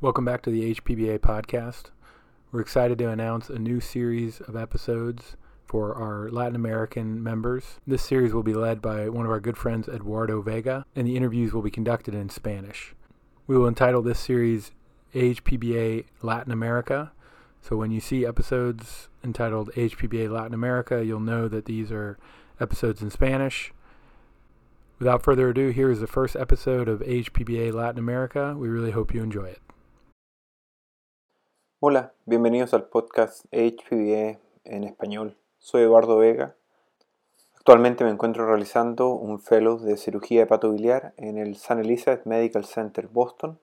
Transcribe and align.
Welcome 0.00 0.24
back 0.24 0.42
to 0.42 0.50
the 0.50 0.76
HPBA 0.76 1.18
podcast. 1.18 1.86
We're 2.52 2.60
excited 2.60 2.98
to 2.98 3.10
announce 3.10 3.50
a 3.50 3.58
new 3.58 3.80
series 3.80 4.40
of 4.40 4.54
episodes 4.54 5.36
for 5.66 5.92
our 5.96 6.30
Latin 6.30 6.54
American 6.54 7.20
members. 7.20 7.80
This 7.84 8.04
series 8.04 8.32
will 8.32 8.44
be 8.44 8.54
led 8.54 8.80
by 8.80 9.08
one 9.08 9.26
of 9.26 9.32
our 9.32 9.40
good 9.40 9.56
friends, 9.56 9.88
Eduardo 9.88 10.40
Vega, 10.40 10.86
and 10.94 11.04
the 11.04 11.16
interviews 11.16 11.52
will 11.52 11.62
be 11.62 11.70
conducted 11.72 12.14
in 12.14 12.28
Spanish. 12.28 12.94
We 13.48 13.58
will 13.58 13.66
entitle 13.66 14.00
this 14.00 14.20
series 14.20 14.70
HPBA 15.16 16.04
Latin 16.22 16.52
America. 16.52 17.10
So 17.60 17.76
when 17.76 17.90
you 17.90 17.98
see 17.98 18.24
episodes 18.24 19.08
entitled 19.24 19.72
HPBA 19.72 20.30
Latin 20.30 20.54
America, 20.54 21.04
you'll 21.04 21.18
know 21.18 21.48
that 21.48 21.64
these 21.64 21.90
are 21.90 22.18
episodes 22.60 23.02
in 23.02 23.10
Spanish. 23.10 23.72
Without 25.00 25.24
further 25.24 25.48
ado, 25.48 25.70
here 25.70 25.90
is 25.90 25.98
the 25.98 26.06
first 26.06 26.36
episode 26.36 26.88
of 26.88 27.00
HPBA 27.00 27.74
Latin 27.74 27.98
America. 27.98 28.54
We 28.56 28.68
really 28.68 28.92
hope 28.92 29.12
you 29.12 29.24
enjoy 29.24 29.46
it. 29.46 29.58
Hola, 31.80 32.12
bienvenidos 32.26 32.74
al 32.74 32.88
podcast 32.88 33.44
HPBA 33.52 34.40
en 34.64 34.82
español. 34.82 35.36
Soy 35.58 35.82
Eduardo 35.82 36.18
Vega. 36.18 36.56
Actualmente 37.54 38.02
me 38.02 38.10
encuentro 38.10 38.44
realizando 38.46 39.10
un 39.10 39.38
fellow 39.38 39.78
de 39.78 39.96
cirugía 39.96 40.42
hepatobiliar 40.42 41.14
en 41.16 41.38
el 41.38 41.54
San 41.54 41.78
Elizabeth 41.78 42.26
Medical 42.26 42.64
Center 42.64 43.06
Boston. 43.06 43.60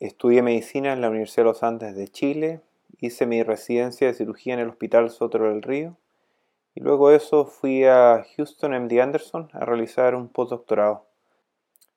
Estudié 0.00 0.40
medicina 0.40 0.94
en 0.94 1.02
la 1.02 1.10
Universidad 1.10 1.42
de 1.42 1.50
los 1.50 1.62
Andes 1.62 1.94
de 1.96 2.08
Chile. 2.08 2.62
Hice 2.96 3.26
mi 3.26 3.42
residencia 3.42 4.06
de 4.06 4.14
cirugía 4.14 4.54
en 4.54 4.60
el 4.60 4.70
Hospital 4.70 5.10
Sotero 5.10 5.50
del 5.50 5.60
Río. 5.60 5.98
Y 6.74 6.80
luego 6.80 7.10
de 7.10 7.16
eso 7.16 7.44
fui 7.44 7.84
a 7.84 8.24
Houston 8.38 8.72
MD 8.72 9.02
Anderson 9.02 9.50
a 9.52 9.66
realizar 9.66 10.14
un 10.14 10.30
postdoctorado. 10.30 11.04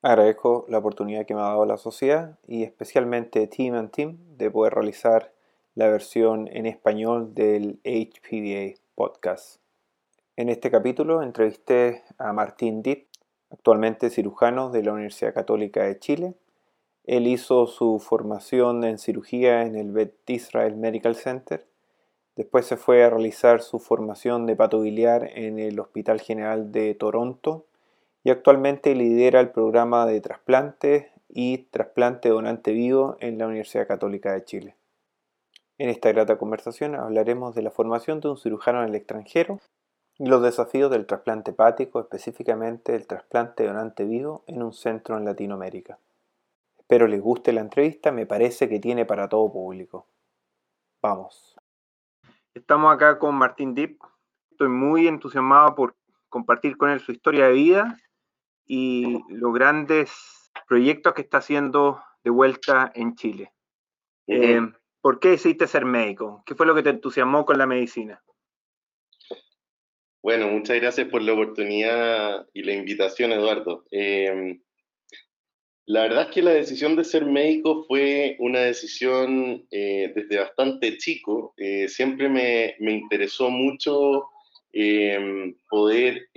Agradezco 0.08 0.68
la 0.70 0.78
oportunidad 0.78 1.26
que 1.26 1.34
me 1.34 1.42
ha 1.42 1.46
dado 1.46 1.66
la 1.66 1.78
sociedad 1.78 2.38
y 2.46 2.62
especialmente 2.62 3.48
Team 3.48 3.74
and 3.74 3.90
Team 3.90 4.18
de 4.38 4.52
poder 4.52 4.76
realizar 4.76 5.34
la 5.74 5.90
versión 5.90 6.48
en 6.50 6.68
español 6.68 7.34
del 7.34 7.80
HPVA 7.84 8.80
podcast. 8.94 9.62
En 10.36 10.50
este 10.50 10.70
capítulo 10.70 11.24
entrevisté 11.24 12.04
a 12.20 12.34
Martín 12.34 12.84
Dipp, 12.84 13.08
actualmente 13.50 14.12
cirujano 14.12 14.70
de 14.70 14.84
la 14.84 14.94
Universidad 14.94 15.34
Católica 15.34 15.82
de 15.86 15.98
Chile. 15.98 16.36
Él 17.06 17.26
hizo 17.26 17.66
su 17.66 17.98
formación 17.98 18.84
en 18.84 19.00
cirugía 19.00 19.64
en 19.64 19.76
el 19.76 19.92
Bet 19.92 20.14
Israel 20.28 20.76
Medical 20.76 21.16
Center. 21.16 21.66
Después 22.36 22.68
se 22.68 22.78
fue 22.78 23.04
a 23.04 23.10
realizar 23.10 23.64
su 23.64 23.80
formación 23.80 24.46
de 24.46 24.56
patobiliar 24.56 25.32
en 25.34 25.58
el 25.58 25.80
Hospital 25.80 26.22
General 26.22 26.72
de 26.72 26.94
Toronto 26.94 27.66
y 28.26 28.32
actualmente 28.32 28.96
lidera 28.96 29.40
el 29.40 29.52
programa 29.52 30.08
de 30.08 30.20
trasplante 30.20 31.12
y 31.30 31.60
trasplante 31.70 32.30
donante 32.30 32.74
vivo 32.74 33.18
en 33.20 33.38
la 33.38 33.46
Universidad 33.46 33.88
Católica 33.88 34.34
de 34.34 34.44
Chile. 34.44 34.76
En 35.78 35.90
esta 35.90 36.12
grata 36.12 36.40
conversación 36.40 36.96
hablaremos 36.96 37.54
de 37.54 37.62
la 37.62 37.70
formación 37.70 38.22
de 38.22 38.30
un 38.30 38.38
cirujano 38.38 38.82
en 38.82 38.90
el 38.90 38.96
extranjero 38.96 39.60
y 40.18 40.26
los 40.26 40.42
desafíos 40.42 40.90
del 40.90 41.06
trasplante 41.06 41.52
hepático, 41.52 42.00
específicamente 42.00 42.96
el 42.96 43.06
trasplante 43.06 43.68
donante 43.68 44.06
vivo 44.06 44.44
en 44.48 44.64
un 44.64 44.74
centro 44.74 45.16
en 45.18 45.26
Latinoamérica. 45.26 46.00
Espero 46.80 47.06
les 47.06 47.22
guste 47.22 47.54
la 47.54 47.62
entrevista, 47.62 48.12
me 48.12 48.26
parece 48.26 48.68
que 48.68 48.80
tiene 48.80 49.06
para 49.06 49.30
todo 49.30 49.54
público. 49.54 50.08
Vamos. 51.00 51.56
Estamos 52.56 52.92
acá 52.92 53.20
con 53.20 53.36
Martín 53.36 53.76
Dip. 53.76 54.02
Estoy 54.50 54.70
muy 54.70 55.08
entusiasmado 55.08 55.76
por 55.76 55.96
compartir 56.30 56.76
con 56.76 56.90
él 56.90 57.00
su 57.00 57.12
historia 57.12 57.46
de 57.46 57.54
vida 57.54 58.00
y 58.66 59.20
los 59.30 59.54
grandes 59.54 60.12
proyectos 60.68 61.14
que 61.14 61.22
está 61.22 61.38
haciendo 61.38 62.02
de 62.24 62.32
vuelta 62.32 62.92
en 62.96 63.16
Chile. 63.16 63.52
Eh, 64.28 64.62
¿Por 65.02 65.20
qué 65.20 65.30
decidiste 65.30 65.68
ser 65.68 65.86
médico? 65.86 66.44
¿Qué 66.46 66.56
fue 66.56 66.66
lo 66.66 66.74
que 66.74 66.82
te 66.82 66.90
entusiasmó 66.90 67.46
con 67.46 67.58
la 67.58 67.68
medicina? 67.68 68.22
Bueno, 70.24 70.48
muchas 70.48 70.78
gracias 70.78 71.08
por 71.10 71.22
la 71.22 71.34
oportunidad 71.34 72.48
y 72.52 72.64
la 72.64 72.74
invitación, 72.74 73.32
Eduardo. 73.32 73.86
Eh, 73.92 74.60
la 75.86 76.02
verdad 76.02 76.24
es 76.24 76.34
que 76.34 76.42
la 76.42 76.52
decisión 76.52 76.96
de 76.96 77.04
ser 77.04 77.28
médico 77.28 77.86
fue 77.88 78.36
una 78.40 78.62
decisión 78.62 79.68
eh, 79.70 80.12
desde 80.16 80.40
bastante 80.40 80.98
chico. 80.98 81.54
siempre 81.88 82.28
me, 82.28 82.76
me, 82.80 82.94
interesó 82.94 83.52
mucho 83.52 84.30
poder 85.70 86.28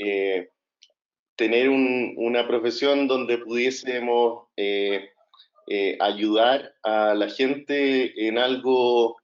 tener 1.39 1.71
una 1.71 2.49
profesión 2.49 3.07
donde 3.07 3.39
pudiésemos 3.39 4.49
eh, 4.57 5.09
eh, 5.69 5.97
ayudar 6.01 6.75
a 6.83 7.15
la 7.15 7.29
gente 7.31 8.27
en 8.27 8.39
algo 8.39 9.17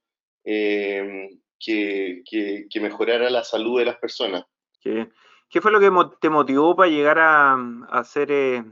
eh, 0.45 1.37
que, 1.59 2.23
que, 2.25 2.79
mejorara 2.79 3.29
la 3.29 3.43
salud 3.43 3.79
de 3.79 3.85
las 3.85 3.97
personas. 3.97 4.45
¿Qué, 4.79 5.09
qué 5.49 5.59
fue 5.59 5.73
lo 5.73 5.79
que 5.81 5.91
te 6.21 6.29
motivó 6.29 6.73
para 6.73 6.89
llegar 6.89 7.19
a, 7.19 7.51
a 7.51 7.99
hacer, 7.99 8.63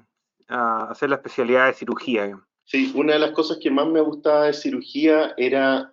a 0.47 0.89
hacer 0.89 1.09
la 1.09 1.17
especialidad 1.17 1.67
de 1.67 1.73
cirugía? 1.73 2.39
Sí, 2.63 2.93
una 2.95 3.13
de 3.13 3.19
las 3.19 3.31
cosas 3.31 3.57
que 3.61 3.69
más 3.69 3.87
me 3.87 3.99
gustaba 3.99 4.45
de 4.45 4.53
cirugía 4.53 5.33
era, 5.35 5.91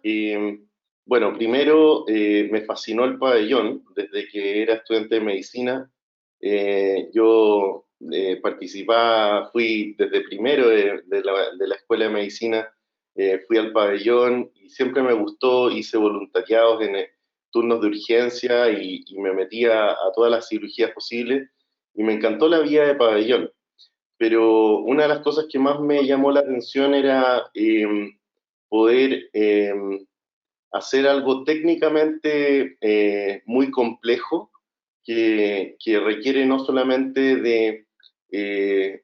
bueno, 1.05 1.33
primero 1.37 2.05
me 2.07 2.61
fascinó 2.65 3.05
el 3.07 3.19
pabellón 3.19 3.83
desde 3.97 4.29
que 4.29 4.63
era 4.63 4.75
estudiante 4.75 5.17
de 5.17 5.21
medicina 5.21 5.91
eh, 6.41 7.11
yo 7.13 7.87
eh, 8.11 8.41
participaba, 8.41 9.51
fui 9.51 9.95
desde 9.99 10.23
primero 10.23 10.69
de, 10.69 11.03
la, 11.07 11.75
Escuela 11.75 12.07
de 12.07 12.11
Medicina, 12.11 12.69
eh, 13.15 13.43
fui 13.47 13.59
al 13.59 13.73
pabellón 13.73 14.51
y 14.55 14.71
siempre 14.71 15.03
me 15.03 15.13
gustó, 15.13 15.71
hice 15.71 15.99
voluntariados 15.99 16.83
en 16.83 16.97
turnos 17.51 17.81
de 17.83 17.89
urgencia 17.89 18.71
y, 18.71 19.05
me 19.19 19.33
metía 19.33 19.91
a 19.91 20.13
todas 20.15 20.31
las 20.31 20.49
cirugías 20.49 20.93
posibles 20.93 21.51
y 21.95 22.03
me 22.03 22.15
encantó 22.15 22.49
la 22.49 22.61
vía 22.61 22.85
de 22.85 22.95
pabellón. 22.95 23.51
Pero 24.17 24.79
una 24.79 25.03
de 25.05 25.09
las 25.09 25.21
cosas 25.21 25.47
que 25.51 25.59
más 25.59 25.81
me 25.81 26.07
llamó 26.07 26.31
la 26.31 26.41
atención 26.41 26.95
era 26.95 27.51
em, 27.55 28.19
poder 28.69 29.29
em, 29.33 30.07
hacer 30.73 31.07
algo 31.07 31.45
técnicamente 31.45 32.79
muy 33.47 33.71
complejo 33.71 34.50
que, 35.79 36.01
requiere 36.01 36.47
no 36.47 36.65
solamente 36.65 37.37
de, 37.37 37.87
eh, 38.31 39.03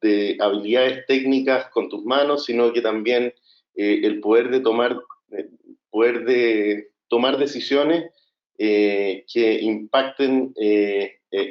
de 0.00 0.36
habilidades 0.40 1.06
técnicas 1.06 1.68
con 1.70 1.88
tus 1.88 2.04
manos, 2.04 2.44
sino 2.44 2.72
que 2.72 2.82
también 2.82 3.32
eh, 3.74 4.00
el 4.02 4.20
poder 4.20 4.50
de 4.50 4.60
tomar, 4.60 5.00
eh, 5.30 5.48
poder 5.90 6.24
de 6.24 6.90
tomar 7.08 7.38
decisiones 7.38 8.10
que 8.60 9.58
impacten 9.62 10.52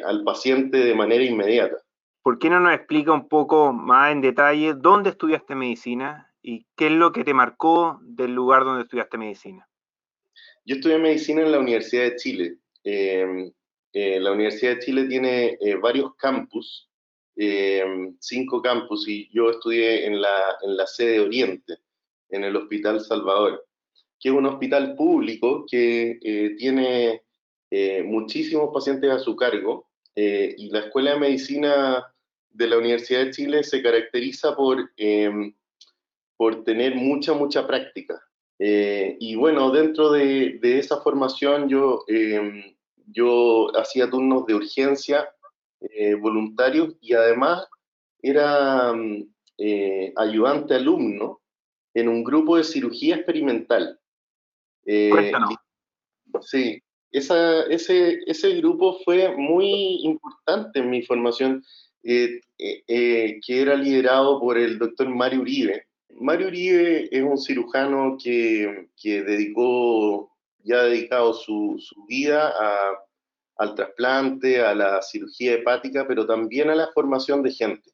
al 0.05 0.23
paciente 0.25 0.77
de 0.77 0.93
manera 0.93 1.23
inmediata. 1.23 1.77
¿Por 2.21 2.37
qué 2.37 2.49
no 2.49 2.59
nos 2.59 2.73
explica 2.73 3.13
un 3.13 3.29
poco 3.29 3.71
más 3.71 4.11
en 4.11 4.19
detalle 4.19 4.73
dónde 4.73 5.11
estudiaste 5.11 5.55
medicina 5.55 6.33
y 6.41 6.65
qué 6.75 6.87
es 6.87 6.91
lo 6.91 7.13
que 7.13 7.23
te 7.23 7.33
marcó 7.33 8.01
del 8.01 8.35
lugar 8.35 8.65
donde 8.65 8.83
estudiaste 8.83 9.17
medicina? 9.17 9.69
Yo 10.65 10.75
estudié 10.75 10.97
medicina 10.97 11.43
en 11.43 11.53
la 11.53 11.59
Universidad 11.59 12.03
de 12.03 12.15
Chile. 12.17 12.57
Eh, 12.83 13.53
la 13.93 14.31
Universidad 14.31 14.75
de 14.75 14.79
Chile 14.79 15.05
tiene 15.05 15.57
eh, 15.59 15.75
varios 15.75 16.15
campus, 16.15 16.89
eh, 17.35 17.83
cinco 18.19 18.61
campus, 18.61 19.07
y 19.07 19.29
yo 19.33 19.49
estudié 19.49 20.05
en 20.05 20.21
la, 20.21 20.57
en 20.61 20.77
la 20.77 20.85
sede 20.85 21.19
Oriente, 21.19 21.77
en 22.29 22.43
el 22.43 22.55
Hospital 22.55 23.01
Salvador, 23.01 23.65
que 24.19 24.29
es 24.29 24.35
un 24.35 24.45
hospital 24.45 24.95
público 24.95 25.65
que 25.69 26.17
tiene 26.57 27.21
muchísimos 28.05 28.71
pacientes 28.73 29.11
a 29.11 29.19
su 29.19 29.35
cargo, 29.35 29.87
y 30.15 30.69
la 30.71 30.79
Escuela 30.79 31.13
de 31.13 31.19
Medicina 31.19 32.03
de 32.49 32.67
la 32.67 32.79
Universidad 32.79 33.25
de 33.25 33.31
Chile 33.31 33.63
se 33.63 33.83
caracteriza 33.83 34.55
por, 34.55 34.91
por 36.35 36.63
tener 36.63 36.95
mucha, 36.95 37.33
mucha 37.33 37.67
práctica. 37.67 38.19
y 38.57 39.35
bueno, 39.35 39.69
dentro 39.69 40.11
de, 40.11 40.57
de 40.59 40.79
esa 40.79 40.99
formación 41.01 41.69
yo 41.69 42.03
yo 43.07 43.67
hacía 43.77 44.09
turnos 44.09 44.45
de 44.45 44.55
urgencia 44.55 45.27
eh, 45.79 46.15
voluntarios 46.15 46.95
y 47.01 47.13
además 47.13 47.67
era 48.21 48.93
mm, 48.93 49.29
eh, 49.57 50.13
ayudante 50.15 50.75
alumno 50.75 51.41
en 51.93 52.09
un 52.09 52.23
grupo 52.23 52.57
de 52.57 52.63
cirugía 52.63 53.15
experimental. 53.15 53.99
Eh, 54.85 55.31
sí, 56.41 56.81
esa, 57.11 57.63
ese, 57.63 58.19
ese 58.25 58.55
grupo 58.55 58.99
fue 59.03 59.35
muy 59.35 60.01
importante 60.03 60.79
en 60.79 60.89
mi 60.89 61.01
formación, 61.03 61.63
que 62.03 62.39
era 63.47 63.75
liderado 63.75 64.39
por 64.39 64.57
el 64.57 64.77
doctor 64.77 65.09
Mario 65.09 65.41
Uribe. 65.41 65.87
Mario 66.19 66.47
Uribe 66.47 67.09
es 67.11 67.23
un 67.23 67.37
cirujano 67.37 68.17
que, 68.21 68.89
que 68.95 69.23
dedicó 69.23 70.36
ya 70.63 70.79
ha 70.79 70.83
dedicado 70.83 71.33
su, 71.33 71.77
su 71.79 72.05
vida 72.05 72.53
al 73.57 73.75
trasplante, 73.75 74.61
a 74.61 74.75
la 74.75 75.01
cirugía 75.01 75.53
hepática, 75.53 76.05
pero 76.07 76.25
también 76.25 76.69
a 76.69 76.75
la 76.75 76.91
formación 76.93 77.43
de 77.43 77.51
gente. 77.51 77.91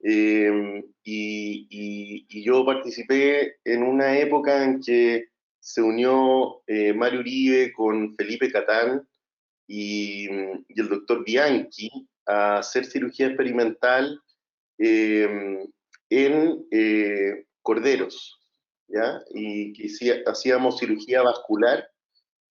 Em, 0.00 0.82
y, 1.04 2.44
yo 2.44 2.64
participé 2.64 3.56
en 3.64 3.82
una 3.84 4.18
época 4.18 4.64
en 4.64 4.80
que 4.80 5.28
se 5.60 5.80
unió 5.80 6.62
eh, 6.66 6.92
Mario 6.92 7.20
Uribe 7.20 7.72
con 7.72 8.14
Felipe 8.16 8.50
Catán 8.50 9.06
y, 9.68 10.26
el 10.28 10.88
doctor 10.88 11.24
Bianchi 11.24 11.88
a 12.26 12.58
hacer 12.58 12.84
cirugía 12.84 13.28
experimental 13.28 14.20
em, 14.78 15.66
en 16.10 16.66
eh, 16.70 17.46
corderos, 17.62 18.40
¿ya? 18.92 19.22
Y 19.30 19.72
que 19.72 20.22
hacíamos 20.26 20.78
cirugía 20.78 21.22
vascular 21.22 21.88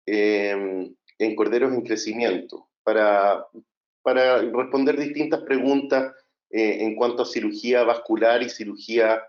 em, 0.05 0.93
en 1.19 1.35
corderos 1.35 1.71
en 1.73 1.83
crecimiento 1.83 2.67
para, 2.83 3.45
para 4.01 4.41
responder 4.41 4.97
distintas 4.97 5.41
preguntas 5.43 6.13
eh, 6.49 6.83
en 6.83 6.95
cuanto 6.95 7.23
a 7.23 7.25
cirugía 7.25 7.83
vascular 7.83 8.41
y 8.41 8.49
cirugía 8.49 9.23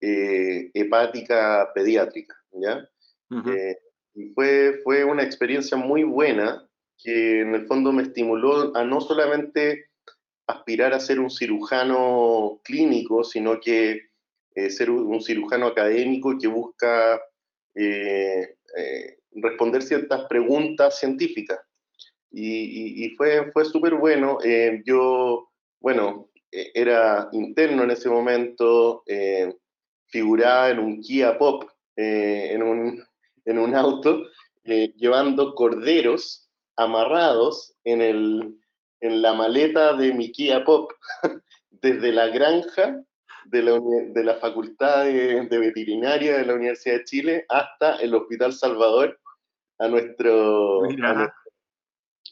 eh, 0.00 0.70
hepática 0.74 1.70
pediátrica. 1.74 2.34
¿ya? 2.52 2.88
Eh, 3.30 3.78
y 4.14 4.30
fue, 4.30 4.80
fue 4.82 5.04
una 5.04 5.22
experiencia 5.22 5.76
muy 5.76 6.02
buena 6.02 6.68
que 6.98 7.42
en 7.42 7.54
el 7.54 7.66
fondo 7.66 7.92
me 7.92 8.02
estimuló 8.02 8.76
a 8.76 8.84
no 8.84 9.00
solamente 9.00 9.86
aspirar 10.48 10.92
a 10.92 11.00
ser 11.00 11.20
un 11.20 11.30
cirujano 11.30 12.60
clínico, 12.64 13.22
sino 13.22 13.60
que 13.60 14.07
ser 14.70 14.90
un 14.90 15.20
cirujano 15.20 15.66
académico 15.66 16.36
que 16.38 16.48
busca 16.48 17.20
responder 19.32 19.82
ciertas 19.82 20.24
preguntas 20.28 20.98
científicas. 20.98 21.60
Y, 22.30 23.04
y, 23.04 23.10
fue, 23.16 23.50
fue 23.52 23.64
súper 23.64 23.94
bueno. 23.94 24.38
yo, 24.84 25.48
bueno, 25.80 26.28
eh, 26.50 26.70
era 26.74 27.28
interno 27.32 27.84
en 27.84 27.90
ese 27.90 28.08
momento, 28.08 29.02
eh, 29.06 29.54
figuraba 30.06 30.70
en 30.70 30.78
un 30.78 31.00
Kia 31.00 31.36
Pop, 31.36 31.64
eh, 31.96 32.52
en, 32.52 32.62
un, 32.62 33.04
en, 33.44 33.58
un, 33.58 33.74
auto, 33.74 34.24
llevando 34.64 35.54
corderos 35.54 36.48
amarrados 36.76 37.74
en, 37.84 38.00
el, 38.00 38.58
en 39.00 39.22
la 39.22 39.34
maleta 39.34 39.94
de 39.94 40.12
mi 40.14 40.32
Kia 40.32 40.64
Pop, 40.64 40.92
desde 41.70 42.12
la 42.12 42.28
granja 42.28 43.02
de 43.50 43.62
la, 43.62 43.80
de 43.80 44.24
la 44.24 44.36
Facultad 44.36 45.04
de, 45.04 45.58
Veterinaria 45.58 46.38
de 46.38 46.46
la 46.46 46.54
Universidad 46.54 46.96
de 46.96 47.04
Chile 47.04 47.44
hasta 47.48 47.96
el 47.96 48.14
Hospital 48.14 48.52
Salvador, 48.52 49.18
a 49.78 49.88
nuestro... 49.88 50.84
A 50.84 50.88
nuestro 50.88 51.32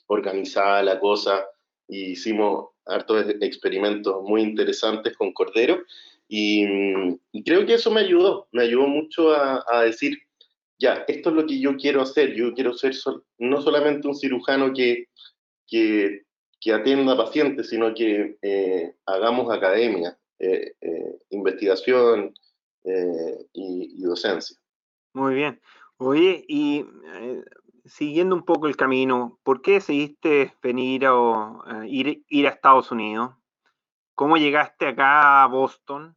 organizada 0.09 0.83
la 0.83 1.01
cosa, 1.01 1.45
y 1.89 2.13
hicimos 2.13 2.71
hartos 2.85 3.27
experimentos 3.41 4.23
muy 4.23 4.43
interesantes 4.43 5.17
con 5.17 5.33
Cordero 5.33 5.83
y, 6.29 6.65
creo 7.45 7.65
que 7.67 7.75
eso 7.75 7.91
me 7.91 8.01
ayudó, 8.01 8.49
me 8.53 8.63
ayudó 8.63 8.89
mucho 8.89 9.33
a, 9.33 9.83
decir, 9.85 10.19
ya, 10.79 11.05
esto 11.07 11.31
es 11.31 11.37
lo 11.37 11.47
que 11.47 11.61
yo 11.61 11.77
quiero 11.77 12.03
hacer, 12.03 12.35
yo 12.35 12.53
quiero 12.55 12.75
ser 12.75 12.95
no 13.39 13.63
solamente 13.63 14.09
un 14.09 14.17
cirujano 14.17 14.73
que, 14.73 15.07
que, 15.67 16.23
que 16.61 16.73
atienda 16.73 17.17
pacientes, 17.17 17.69
sino 17.69 17.95
que 17.95 18.37
eh, 18.43 18.95
hagamos 19.07 19.53
academia, 19.55 20.19
eh, 20.39 20.73
eh, 20.81 21.19
investigación 21.31 22.35
y, 22.85 24.01
y 24.01 24.03
docencia. 24.03 24.57
Muy 25.13 25.35
bien. 25.35 25.61
Oye, 25.99 26.45
y 26.47 26.85
siguiendo 27.87 28.35
un 28.35 28.45
poco 28.45 28.67
el 28.67 28.77
camino, 28.77 29.39
¿por 29.43 29.63
qué 29.63 29.73
decidiste 29.73 30.53
venir 30.63 31.07
o 31.07 31.65
eh, 31.67 31.89
ir, 31.89 32.25
ir 32.29 32.47
a 32.47 32.51
Estados 32.51 32.91
Unidos? 32.91 33.35
¿Cómo 34.15 34.37
llegaste 34.37 34.89
acá 34.89 35.45
a 35.45 35.47
Boston? 35.47 36.17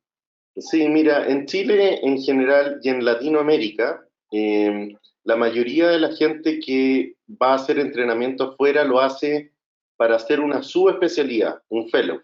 Sí, 0.55 0.87
mira, 0.89 1.27
en 1.27 1.45
Chile 1.45 1.99
en 2.01 2.21
general 2.21 2.79
y 2.81 2.89
en 2.89 3.05
Latinoamérica, 3.05 4.05
em, 4.31 4.95
la 5.23 5.35
mayoría 5.35 5.89
de 5.89 5.99
la 5.99 6.11
gente 6.15 6.59
que 6.59 7.15
va 7.29 7.51
a 7.51 7.55
hacer 7.55 7.79
entrenamiento 7.79 8.51
afuera 8.51 8.83
lo 8.83 8.99
hace 8.99 9.53
para 9.95 10.15
hacer 10.15 10.39
una 10.39 10.63
subespecialidad, 10.63 11.61
un 11.69 11.89
fellow. 11.89 12.21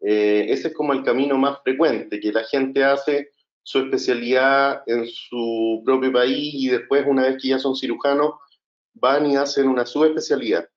Eh, 0.00 0.46
ese 0.48 0.68
es 0.68 0.74
como 0.74 0.92
el 0.92 1.02
camino 1.02 1.36
más 1.38 1.58
frecuente, 1.62 2.20
que 2.20 2.32
la 2.32 2.44
gente 2.44 2.84
hace 2.84 3.30
su 3.62 3.80
especialidad 3.80 4.82
en 4.86 5.06
su 5.08 5.82
propio 5.84 6.12
país 6.12 6.54
y 6.54 6.68
después, 6.68 7.04
una 7.06 7.22
vez 7.22 7.42
que 7.42 7.48
ya 7.48 7.58
son 7.58 7.74
cirujanos, 7.74 8.34
van 8.94 9.26
y 9.26 9.36
hacen 9.36 9.68
una 9.68 9.84
subespecialidad. 9.84 10.68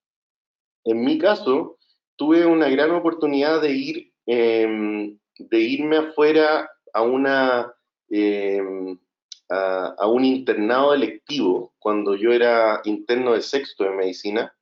En 0.85 1.01
mi 1.03 1.17
caso, 1.17 1.77
tuve 2.15 2.45
una 2.45 2.69
gran 2.69 2.91
oportunidad 2.91 3.61
de 3.61 3.71
ir, 3.71 4.13
em, 4.25 5.19
de 5.37 5.59
irme 5.59 5.97
afuera 5.97 6.69
a 6.93 7.01
una 7.03 7.73
em, 8.09 8.97
a, 9.49 10.07
un 10.07 10.25
internado 10.25 10.93
electivo 10.93 11.73
cuando 11.79 12.15
yo 12.15 12.31
era 12.31 12.81
interno 12.85 13.33
de 13.33 13.41
sexto 13.41 13.83
de 13.83 13.91
medicina 13.91 14.53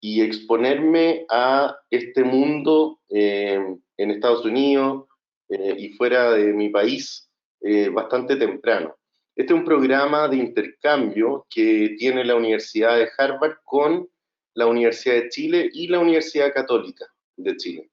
y 0.00 0.22
exponerme 0.22 1.26
a 1.30 1.76
este 1.90 2.24
mundo 2.24 3.00
em, 3.08 3.80
en 3.96 4.10
Estados 4.10 4.44
Unidos 4.44 5.06
eh, 5.48 5.74
y 5.78 5.90
fuera 5.90 6.32
de 6.32 6.52
mi 6.52 6.68
país 6.68 7.28
eh, 7.60 7.88
bastante 7.88 8.36
temprano. 8.36 8.96
Este 9.34 9.52
es 9.52 9.58
un 9.58 9.64
programa 9.64 10.28
de 10.28 10.36
intercambio 10.36 11.46
que 11.50 11.94
tiene 11.98 12.24
la 12.24 12.36
Universidad 12.36 12.96
de 12.96 13.08
Harvard 13.18 13.58
con 13.64 14.08
la 14.54 14.66
Universidad 14.66 15.16
de 15.16 15.28
Chile 15.28 15.70
y 15.72 15.88
la 15.88 15.98
Universidad 15.98 16.52
Católica 16.52 17.06
de 17.36 17.56
Chile. 17.56 17.90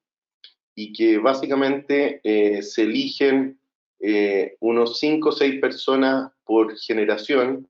Y 0.74 0.94
que 0.94 1.18
básicamente 1.18 2.22
eh, 2.24 2.64
se 2.64 2.84
eligen 2.84 3.60
eh, 4.00 4.56
unos 4.62 5.00
5 5.00 5.30
o 5.30 5.32
6 5.32 5.60
personas 5.60 6.32
por 6.46 6.78
generación 6.78 7.68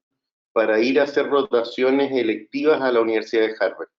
para 0.51 0.79
ir 0.79 0.99
a 0.99 1.03
hacer 1.03 1.27
rotaciones 1.27 2.11
electivas 2.11 2.79
a 2.79 2.91
la 2.91 3.01
Universidad 3.01 3.47
de 3.47 3.55
Harvard. 3.59 3.89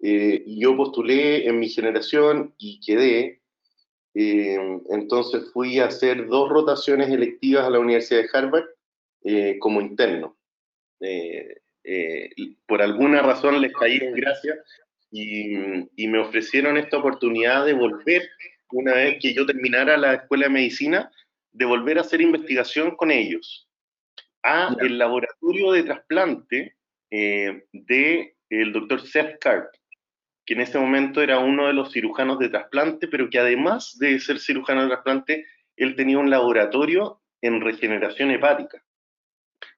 Eh, 0.00 0.42
yo 0.46 0.76
postulé 0.76 1.46
en 1.46 1.60
mi 1.60 1.68
generación 1.68 2.54
y 2.58 2.80
quedé. 2.80 3.41
Entonces 4.14 5.50
fui 5.52 5.78
a 5.78 5.86
hacer 5.86 6.26
dos 6.26 6.48
rotaciones 6.50 7.08
electivas 7.08 7.64
a 7.64 7.70
la 7.70 7.78
Universidad 7.78 8.22
de 8.22 8.28
Harvard 8.32 8.66
eh, 9.24 9.58
como 9.58 9.80
interno. 9.80 10.36
Eh, 11.00 11.60
eh, 11.84 12.30
por 12.66 12.82
alguna 12.82 13.22
razón 13.22 13.60
les 13.60 13.72
caí 13.72 13.96
en 13.96 14.14
gracia 14.14 14.56
y, 15.10 15.56
y, 15.96 16.08
me 16.08 16.18
ofrecieron 16.18 16.76
esta 16.76 16.98
oportunidad 16.98 17.66
de 17.66 17.72
volver, 17.72 18.22
una 18.70 18.94
vez 18.94 19.18
que 19.20 19.34
yo 19.34 19.44
terminara 19.44 19.96
la 19.96 20.14
escuela 20.14 20.46
de 20.46 20.52
medicina, 20.52 21.10
de 21.50 21.64
volver 21.64 21.98
a 21.98 22.02
hacer 22.02 22.20
investigación 22.20 22.96
con 22.96 23.10
ellos 23.10 23.68
a 24.42 24.74
el 24.80 24.98
laboratorio 24.98 25.72
de 25.72 25.82
trasplante 25.84 26.76
eh, 27.10 27.64
de 27.72 28.36
el 28.48 28.72
doctor 28.72 29.06
Seth 29.06 29.38
Cart, 29.40 29.70
que 30.44 30.54
en 30.54 30.60
ese 30.60 30.78
momento 30.78 31.22
era 31.22 31.38
uno 31.38 31.66
de 31.66 31.72
los 31.72 31.92
cirujanos 31.92 32.38
de 32.38 32.48
trasplante, 32.48 33.08
pero 33.08 33.30
que 33.30 33.38
además 33.38 33.96
de 33.98 34.18
ser 34.18 34.38
cirujano 34.38 34.82
de 34.82 34.88
trasplante, 34.88 35.46
él 35.76 35.96
tenía 35.96 36.18
un 36.18 36.30
laboratorio 36.30 37.20
en 37.40 37.60
regeneración 37.60 38.30
hepática. 38.30 38.82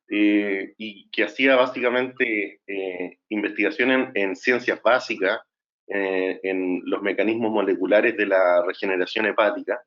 Eh, 0.08 0.74
y 0.76 1.08
que 1.10 1.24
hacía 1.24 1.56
básicamente 1.56 2.60
eh, 2.66 3.18
investigación 3.30 4.12
en, 4.14 4.36
ciencias 4.36 4.80
básicas, 4.82 5.40
eh, 5.86 6.40
en 6.42 6.82
los 6.84 7.02
mecanismos 7.02 7.50
moleculares 7.50 8.16
de 8.16 8.26
la 8.26 8.62
regeneración 8.66 9.26
hepática, 9.26 9.82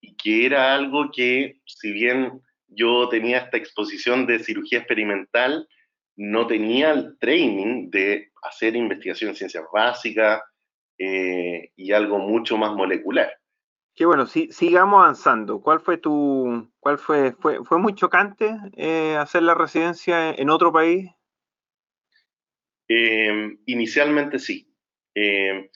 y 0.00 0.16
que 0.16 0.46
era 0.46 0.74
algo 0.74 1.10
que, 1.14 1.60
si 1.66 1.92
bien 1.92 2.40
yo 2.68 3.08
tenía 3.10 3.38
esta 3.38 3.58
exposición 3.58 4.26
de 4.26 4.38
cirugía 4.38 4.78
experimental, 4.78 5.68
no 6.16 6.46
tenía 6.46 6.92
el 6.92 7.18
training 7.18 7.90
de 7.90 8.29
hacer 8.42 8.76
investigación 8.76 9.30
en 9.30 9.36
ciencias 9.36 9.64
básicas 9.72 10.42
y 10.98 11.92
algo 11.92 12.18
mucho 12.18 12.58
más 12.58 12.74
molecular. 12.74 13.30
Qué 13.94 14.06
bueno, 14.06 14.26
sigamos 14.26 15.02
avanzando. 15.02 15.60
¿Cuál 15.60 15.80
fue 15.80 15.98
tu, 15.98 16.70
cuál 16.78 16.98
fue, 16.98 17.32
fue, 17.32 17.62
fue 17.64 17.78
muy 17.78 17.94
chocante 17.94 18.56
eh, 18.76 19.16
hacer 19.16 19.42
la 19.42 19.54
residencia 19.54 20.30
en 20.30 20.48
otro 20.48 20.72
país? 20.72 21.10
Em, 22.88 23.58
inicialmente 23.66 24.38
sí. 24.38 24.74
Em, 25.14 25.68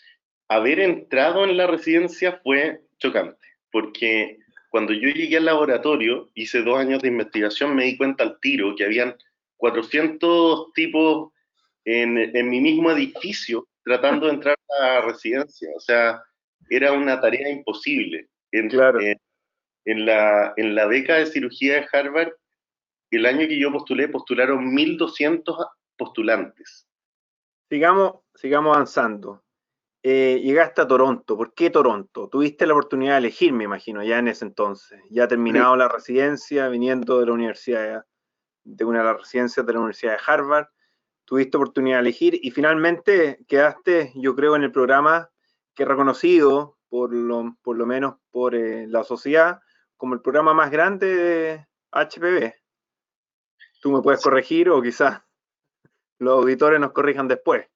haber 0.48 0.80
entrado 0.80 1.44
en 1.44 1.56
la 1.56 1.66
residencia 1.66 2.40
fue 2.42 2.80
chocante, 2.98 3.46
porque 3.70 4.38
cuando 4.70 4.92
yo 4.92 5.08
llegué 5.10 5.36
al 5.36 5.44
laboratorio, 5.44 6.30
hice 6.34 6.62
dos 6.62 6.78
años 6.78 7.02
de 7.02 7.08
investigación, 7.08 7.76
me 7.76 7.84
di 7.84 7.96
cuenta 7.96 8.24
al 8.24 8.40
tiro 8.40 8.74
que 8.74 8.84
habían 8.84 9.16
400 9.58 10.72
tipos 10.72 11.32
en, 11.84 12.18
en 12.18 12.48
mi 12.50 12.60
mismo 12.60 12.90
edificio 12.90 13.66
tratando 13.84 14.26
de 14.26 14.34
entrar 14.34 14.56
a 14.80 14.82
la 14.82 15.00
residencia. 15.02 15.68
O 15.76 15.80
sea, 15.80 16.22
era 16.70 16.92
una 16.92 17.20
tarea 17.20 17.50
imposible. 17.50 18.28
En, 18.52 18.68
claro. 18.68 19.00
en, 19.00 20.06
la, 20.06 20.54
en 20.56 20.74
la 20.74 20.86
beca 20.86 21.16
de 21.16 21.26
cirugía 21.26 21.74
de 21.74 21.86
Harvard, 21.92 22.32
el 23.10 23.26
año 23.26 23.46
que 23.46 23.58
yo 23.58 23.70
postulé, 23.70 24.08
postularon 24.08 24.74
1.200 24.74 25.68
postulantes. 25.96 26.86
Sigamos, 27.70 28.20
sigamos 28.34 28.74
avanzando. 28.74 29.42
eh, 30.02 30.40
llegaste 30.42 30.82
a 30.82 30.86
Toronto. 30.88 31.36
¿Por 31.36 31.54
qué 31.54 31.70
Toronto? 31.70 32.28
Tuviste 32.28 32.66
la 32.66 32.74
oportunidad 32.74 33.12
de 33.14 33.18
elegir, 33.18 33.52
me 33.52 33.64
imagino, 33.64 34.02
ya 34.02 34.18
en 34.18 34.28
ese 34.28 34.44
entonces. 34.44 35.00
Ya 35.10 35.26
terminado 35.28 35.76
la 35.76 35.88
residencia, 35.88 36.68
viniendo 36.68 37.20
de 37.20 37.26
la 37.26 37.32
universidad, 37.32 38.04
de 38.64 38.84
una 38.84 38.98
de 39.00 39.04
las 39.06 39.18
residencias 39.18 39.64
de 39.64 39.72
la 39.72 39.78
Universidad 39.78 40.12
de 40.12 40.22
Harvard. 40.26 40.66
Tuviste 41.24 41.56
oportunidad 41.56 41.96
de 41.96 42.02
elegir 42.02 42.38
y 42.42 42.50
finalmente 42.50 43.38
quedaste, 43.48 44.12
yo 44.14 44.34
creo, 44.34 44.56
en 44.56 44.62
el 44.62 44.72
programa 44.72 45.30
que 45.74 45.84
reconocido, 45.84 46.78
por 46.88 47.12
lo, 47.14 47.56
por 47.62 47.76
lo 47.76 47.86
menos 47.86 48.16
por 48.30 48.54
eh, 48.54 48.86
la 48.86 49.04
sociedad, 49.04 49.60
como 49.96 50.14
el 50.14 50.20
programa 50.20 50.54
más 50.54 50.70
grande 50.70 51.14
de 51.14 51.66
HPV. 51.92 52.54
Tú 53.80 53.90
me 53.90 54.02
puedes 54.02 54.22
corregir 54.22 54.68
o 54.70 54.80
quizás 54.82 55.22
los 56.18 56.34
auditores 56.34 56.80
nos 56.80 56.92
corrijan 56.92 57.28
después. 57.28 57.66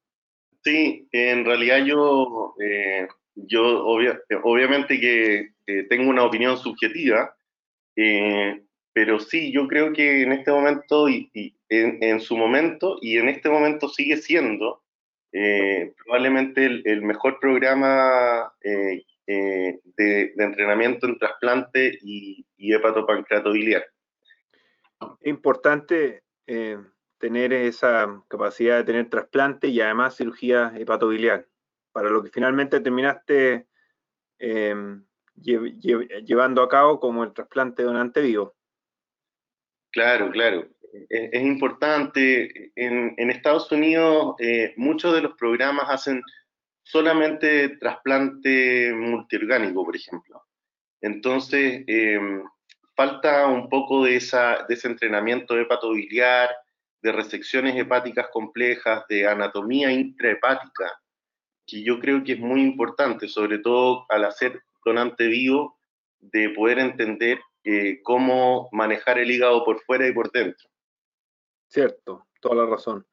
Sí, 0.63 1.09
en 1.13 1.45
realidad 1.45 1.85
yo, 1.85 2.55
eh, 2.61 3.09
yo 3.35 3.85
obviamente 3.87 5.01
que 5.01 5.55
tengo 5.89 6.11
una 6.11 6.25
opinión 6.25 6.57
subjetiva, 6.57 7.35
eh, 7.97 8.63
pero 8.93 9.21
sí, 9.21 9.53
yo 9.53 9.69
creo 9.69 9.93
que 9.93 10.23
en 10.23 10.33
este 10.33 10.51
momento 10.51 11.09
y, 11.09 11.31
en, 11.69 12.21
su 12.21 12.37
momento 12.37 12.99
y 13.01 13.19
en 13.19 13.29
este 13.29 13.49
momento 13.49 13.89
sigue 13.89 14.17
siendo 14.17 14.83
eh, 15.33 15.93
probablemente 16.05 16.65
el, 16.67 17.03
mejor 17.03 17.39
programa 17.41 18.53
de, 18.63 19.05
entrenamiento 20.37 21.07
en 21.07 21.19
trasplante 21.19 21.99
y, 22.03 22.47
y 22.57 22.75
hepatopancreatobiliar. 22.75 23.85
Importante 25.23 26.23
tener 27.19 27.53
esa 27.53 28.23
capacidad 28.29 28.79
de 28.79 28.85
tener 28.85 29.11
trasplante 29.11 29.69
y 29.69 29.81
además 29.81 30.17
cirugía 30.17 30.73
hepatobiliar, 30.77 31.47
para 31.93 32.11
lo 32.11 32.23
que 32.23 32.31
finalmente 32.31 32.81
terminaste 32.81 33.67
llevando 35.35 36.63
a 36.63 36.69
cabo 36.69 37.01
como 37.01 37.25
el 37.25 37.33
trasplante 37.33 37.83
donante 37.83 38.21
vivo. 38.21 38.55
Claro, 39.99 40.31
claro. 40.31 40.69
Es, 41.11 41.43
importante. 41.43 42.71
En, 42.77 43.31
Estados 43.31 43.73
Unidos 43.73 44.37
eh, 44.39 44.75
muchos 44.77 45.13
de 45.13 45.23
los 45.23 45.35
programas 45.37 45.87
hacen 45.89 46.23
solamente 46.85 47.71
trasplante 47.81 48.93
multiorgánico, 48.95 49.85
por 49.85 49.97
ejemplo. 49.97 50.41
Entonces, 51.01 51.83
em, 51.89 52.45
falta 52.95 53.49
un 53.49 53.69
poco 53.69 54.05
de, 54.05 54.13
de 54.13 54.75
ese 54.75 54.87
entrenamiento 54.87 55.59
hepatobiliar, 55.59 56.49
de 57.03 57.11
resecciones 57.11 57.75
hepáticas 57.75 58.29
complejas, 58.33 59.03
de 59.09 59.27
anatomía 59.27 59.91
intrahepática, 59.91 61.01
que 61.67 61.83
yo 61.83 61.99
creo 61.99 62.23
que 62.23 62.35
es 62.35 62.41
muy 62.41 62.63
importante, 62.63 63.27
sobre 63.27 63.59
todo 63.59 64.07
al 64.11 64.25
hacer 64.25 64.63
donante 64.85 65.27
vivo, 65.27 65.77
de 66.21 66.51
poder 66.51 66.79
entender 66.79 67.41
eh, 67.71 68.01
cómo 68.03 68.71
manejar 68.73 69.19
el 69.19 69.31
hígado 69.31 69.63
por 69.63 69.79
fuera 69.81 70.09
y 70.09 70.13
por 70.13 70.33
dentro. 70.33 70.71
Cierto, 71.67 72.27
toda 72.41 72.65
la 72.65 72.65
razón. 72.65 73.07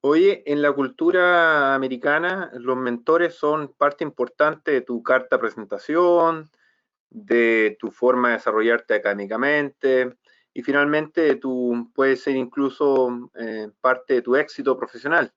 Oye, 0.00 0.42
en 0.46 0.62
la 0.62 0.72
cultura 0.72 1.74
americana, 1.74 2.50
los 2.54 2.78
mentores 2.78 3.34
son 3.34 3.74
parte 3.76 4.04
importante 4.04 4.70
de 4.70 4.80
tu 4.80 5.02
carta 5.02 5.36
de 5.36 5.40
presentación, 5.40 6.50
de 7.10 7.76
tu 7.78 7.90
forma 7.90 8.28
de 8.28 8.34
desarrollarte 8.36 8.94
académicamente, 8.94 10.16
y 10.54 10.62
finalmente 10.62 11.36
tú 11.36 11.90
puedes 11.94 12.22
ser 12.22 12.36
incluso 12.36 13.30
eh, 13.34 13.68
parte 13.82 14.14
de 14.14 14.22
tu 14.22 14.36
éxito 14.36 14.78
profesional. 14.78 15.34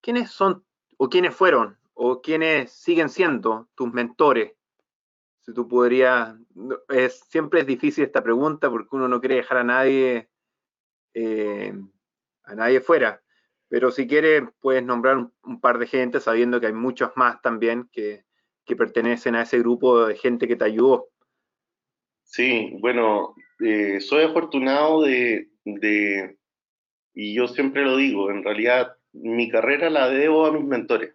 ¿Quiénes 0.00 0.30
son 0.30 0.64
o 0.96 1.10
quiénes 1.10 1.34
fueron 1.34 1.76
o 1.92 2.22
quiénes 2.22 2.72
siguen 2.72 3.10
siendo 3.10 3.68
tus 3.74 3.92
mentores? 3.92 4.52
Si 5.48 5.54
tú 5.54 5.66
podrías, 5.66 6.36
es, 6.90 7.20
siempre 7.30 7.60
es 7.60 7.66
difícil 7.66 8.04
esta 8.04 8.22
pregunta 8.22 8.68
porque 8.68 8.94
uno 8.94 9.08
no 9.08 9.18
quiere 9.18 9.36
dejar 9.36 9.56
a 9.56 9.64
nadie, 9.64 10.28
eh, 11.14 11.72
a 12.44 12.54
nadie 12.54 12.82
fuera. 12.82 13.22
Pero 13.68 13.90
si 13.90 14.06
quieres, 14.06 14.42
puedes 14.60 14.82
nombrar 14.84 15.16
un, 15.16 15.60
par 15.62 15.78
de 15.78 15.86
gente 15.86 16.20
sabiendo 16.20 16.60
que 16.60 16.66
hay 16.66 16.74
muchos 16.74 17.12
más 17.16 17.40
también 17.40 17.88
que, 17.90 18.26
que 18.66 18.76
pertenecen 18.76 19.36
a 19.36 19.42
ese 19.44 19.58
grupo 19.60 20.04
de 20.04 20.16
gente 20.16 20.46
que 20.46 20.56
te 20.56 20.66
ayudó. 20.66 21.08
Sí, 22.24 22.76
bueno, 22.80 23.34
eh, 23.60 24.00
soy 24.00 24.24
afortunado 24.24 25.00
de, 25.00 25.48
y 27.14 27.34
yo 27.34 27.48
siempre 27.48 27.86
lo 27.86 27.96
digo, 27.96 28.30
en 28.30 28.44
realidad 28.44 28.98
mi 29.14 29.48
carrera 29.48 29.88
la 29.88 30.10
debo 30.10 30.44
a 30.44 30.52
mis 30.52 30.64
mentores. 30.64 31.14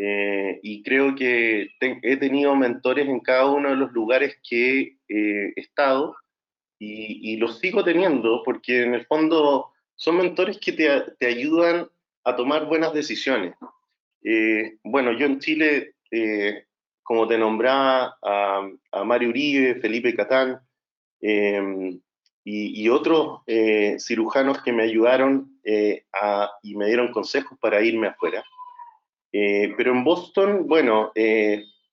Eh, 0.00 0.60
y 0.62 0.82
creo 0.84 1.14
que 1.16 1.70
he 1.80 2.16
tenido 2.16 2.54
mentores 2.54 3.08
en 3.08 3.18
cada 3.20 3.46
uno 3.46 3.70
de 3.70 3.76
los 3.76 3.92
lugares 3.92 4.38
que 4.48 4.96
he 5.08 5.52
estado 5.56 6.14
y, 6.78 7.36
los 7.38 7.58
sigo 7.58 7.82
teniendo 7.82 8.42
porque 8.44 8.84
en 8.84 8.94
el 8.94 9.04
fondo 9.06 9.72
son 9.96 10.18
mentores 10.18 10.58
que 10.58 10.72
te, 10.72 11.26
ayudan 11.26 11.88
a 12.22 12.36
tomar 12.36 12.66
buenas 12.66 12.94
decisiones. 12.94 13.54
Eh, 14.22 14.78
bueno, 14.84 15.12
yo 15.12 15.26
en 15.26 15.40
Chile 15.40 15.94
como 17.08 17.26
te 17.26 17.38
nombraba 17.38 18.18
a, 18.22 19.04
Mario 19.06 19.30
Uribe, 19.30 19.80
Felipe 19.80 20.14
Catán 20.14 20.60
em, 21.22 21.98
y, 22.44 22.86
otros 22.90 23.40
eh, 23.46 23.96
cirujanos 23.98 24.62
que 24.62 24.74
me 24.74 24.82
ayudaron 24.82 25.58
eh, 25.64 26.04
y 26.62 26.76
me 26.76 26.84
dieron 26.84 27.10
consejos 27.10 27.58
para 27.62 27.82
irme 27.82 28.08
afuera. 28.08 28.44
Eh, 29.32 29.74
pero 29.76 29.92
en 29.92 30.04
Boston, 30.04 30.66
bueno, 30.66 31.12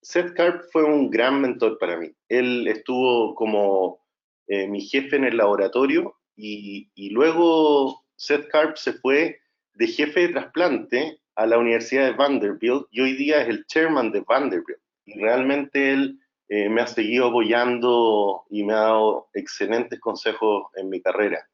Seth 0.01 0.33
Karp 0.33 0.63
fue 0.71 0.83
un 0.83 1.09
gran 1.09 1.41
mentor 1.41 1.77
para 1.79 1.97
mí. 1.97 2.11
Él 2.29 2.67
estuvo 2.67 3.35
como 3.35 3.99
mi 4.47 4.81
jefe 4.81 5.15
en 5.15 5.25
el 5.25 5.37
laboratorio 5.37 6.15
y, 6.35 6.91
y 6.93 7.09
luego 7.09 8.05
Seth 8.15 8.47
Karp 8.49 8.77
se 8.77 8.93
fue 8.93 9.39
de 9.73 9.87
jefe 9.87 10.21
de 10.21 10.29
trasplante 10.29 11.19
a 11.35 11.45
la 11.45 11.57
Universidad 11.57 12.05
de 12.05 12.13
Vanderbilt 12.13 12.87
y 12.91 13.01
hoy 13.01 13.13
día 13.13 13.41
es 13.41 13.49
el 13.49 13.65
chairman 13.67 14.11
de 14.11 14.21
Vanderbilt 14.21 14.79
y 15.05 15.19
realmente 15.19 15.91
él 15.91 16.19
eh, 16.47 16.69
me 16.69 16.81
ha 16.81 16.87
seguido 16.87 17.27
apoyando 17.27 18.43
y 18.49 18.63
me 18.63 18.73
ha 18.73 18.77
dado 18.77 19.29
excelentes 19.33 19.99
consejos 19.99 20.65
en 20.75 20.89
mi 20.89 21.01
carrera. 21.01 21.47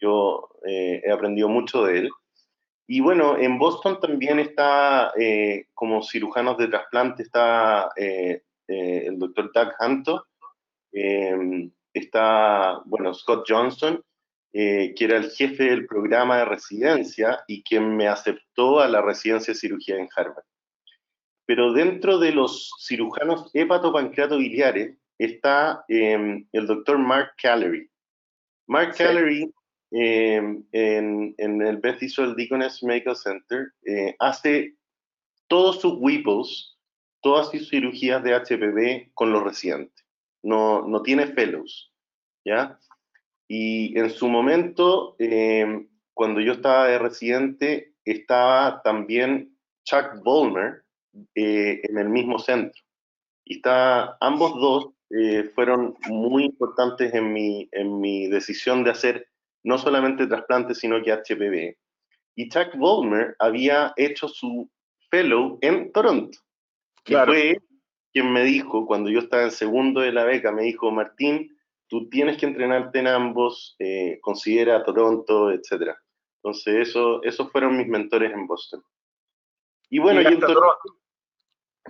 Yo 0.00 0.48
eh, 0.66 1.00
he 1.04 1.10
aprendido 1.10 1.48
mucho 1.48 1.84
de 1.84 2.00
él. 2.00 2.10
Y 2.94 3.00
bueno, 3.00 3.38
en 3.38 3.58
Boston 3.58 3.98
también 4.00 4.38
está, 4.38 5.14
eh, 5.18 5.68
como 5.72 6.02
cirujanos 6.02 6.58
de 6.58 6.68
trasplante, 6.68 7.22
está 7.22 7.88
el 7.96 9.18
doctor 9.18 9.50
Doug 9.50 9.72
Hanto, 9.78 10.26
está, 11.94 12.82
bueno, 12.84 13.14
Scott 13.14 13.46
Johnson, 13.48 14.04
que 14.52 14.94
era 14.98 15.16
el 15.16 15.30
jefe 15.30 15.64
del 15.64 15.86
programa 15.86 16.36
de 16.36 16.44
residencia 16.44 17.42
y 17.48 17.62
quien 17.62 17.96
me 17.96 18.08
aceptó 18.08 18.78
a 18.80 18.88
la 18.88 19.00
residencia 19.00 19.54
de 19.54 19.60
cirugía 19.60 19.96
en 19.96 20.10
Harvard. 20.14 20.44
Pero 21.46 21.72
dentro 21.72 22.18
de 22.18 22.32
los 22.32 22.74
cirujanos 22.78 23.50
hepatopancreatobiliares 23.54 24.98
está 25.16 25.82
em, 25.88 26.46
el 26.52 26.66
doctor 26.66 26.98
Mark 26.98 27.32
Callery. 27.42 27.88
Mark 28.66 28.94
Callery 28.98 29.50
em, 29.92 30.64
en, 30.72 31.34
el 31.38 31.76
Beth 31.78 32.02
Israel 32.02 32.34
Deaconess 32.34 32.82
Medical 32.82 33.16
Center 33.16 33.72
eh, 33.84 34.16
hace 34.18 34.76
todos 35.48 35.80
sus 35.80 35.94
WIPOs, 35.98 36.78
todas 37.20 37.50
sus 37.50 37.68
cirugías 37.68 38.22
de 38.22 38.34
HPV 38.34 39.12
con 39.14 39.32
los 39.32 39.42
residentes. 39.44 40.04
No, 40.42 40.86
no 40.88 41.02
tiene 41.02 41.26
fellows, 41.28 41.92
¿ya? 42.44 42.78
Y 43.48 43.98
en 43.98 44.10
su 44.10 44.28
momento, 44.28 45.14
em, 45.18 45.88
cuando 46.14 46.40
yo 46.40 46.54
estaba 46.54 46.88
de 46.88 46.98
residente, 46.98 47.94
estaba 48.04 48.82
también 48.82 49.56
Chuck 49.84 50.22
Bolmer, 50.24 50.82
eh, 51.34 51.80
en 51.84 51.98
el 51.98 52.08
mismo 52.08 52.38
centro. 52.38 52.82
Y 53.44 53.56
está, 53.56 54.16
ambos 54.20 54.54
dos 54.54 54.94
eh, 55.10 55.50
fueron 55.54 55.94
muy 56.08 56.44
importantes 56.44 57.12
en 57.12 57.32
mi, 57.32 57.68
en 57.72 58.00
mi 58.00 58.28
decisión 58.28 58.82
de 58.84 58.90
hacer 58.90 59.28
no 59.64 59.78
solamente 59.78 60.26
trasplante, 60.26 60.74
sino 60.74 61.02
que 61.02 61.12
HPV. 61.12 61.76
Y 62.34 62.48
Chuck 62.48 62.76
Volmer 62.76 63.36
había 63.38 63.92
hecho 63.96 64.28
su 64.28 64.70
fellow 65.10 65.58
en 65.60 65.92
Toronto. 65.92 66.38
Claro. 67.04 67.32
Y 67.32 67.40
fue 67.40 67.58
quien 68.12 68.32
me 68.32 68.44
dijo, 68.44 68.86
cuando 68.86 69.10
yo 69.10 69.20
estaba 69.20 69.44
en 69.44 69.50
segundo 69.50 70.00
de 70.00 70.12
la 70.12 70.24
beca, 70.24 70.52
me 70.52 70.62
dijo, 70.62 70.90
Martín, 70.90 71.56
tú 71.88 72.08
tienes 72.08 72.36
que 72.36 72.46
entrenarte 72.46 72.98
en 72.98 73.06
ambos, 73.06 73.76
eh, 73.78 74.18
considera 74.20 74.84
Toronto, 74.84 75.50
etc. 75.50 75.96
Entonces, 76.42 76.88
eso, 76.88 77.22
esos 77.22 77.50
fueron 77.50 77.76
mis 77.76 77.88
mentores 77.88 78.32
en 78.32 78.46
Boston. 78.46 78.82
Y 79.88 79.98
bueno, 79.98 80.22
y 80.22 80.26
en 80.26 80.40
Toronto, 80.40 81.02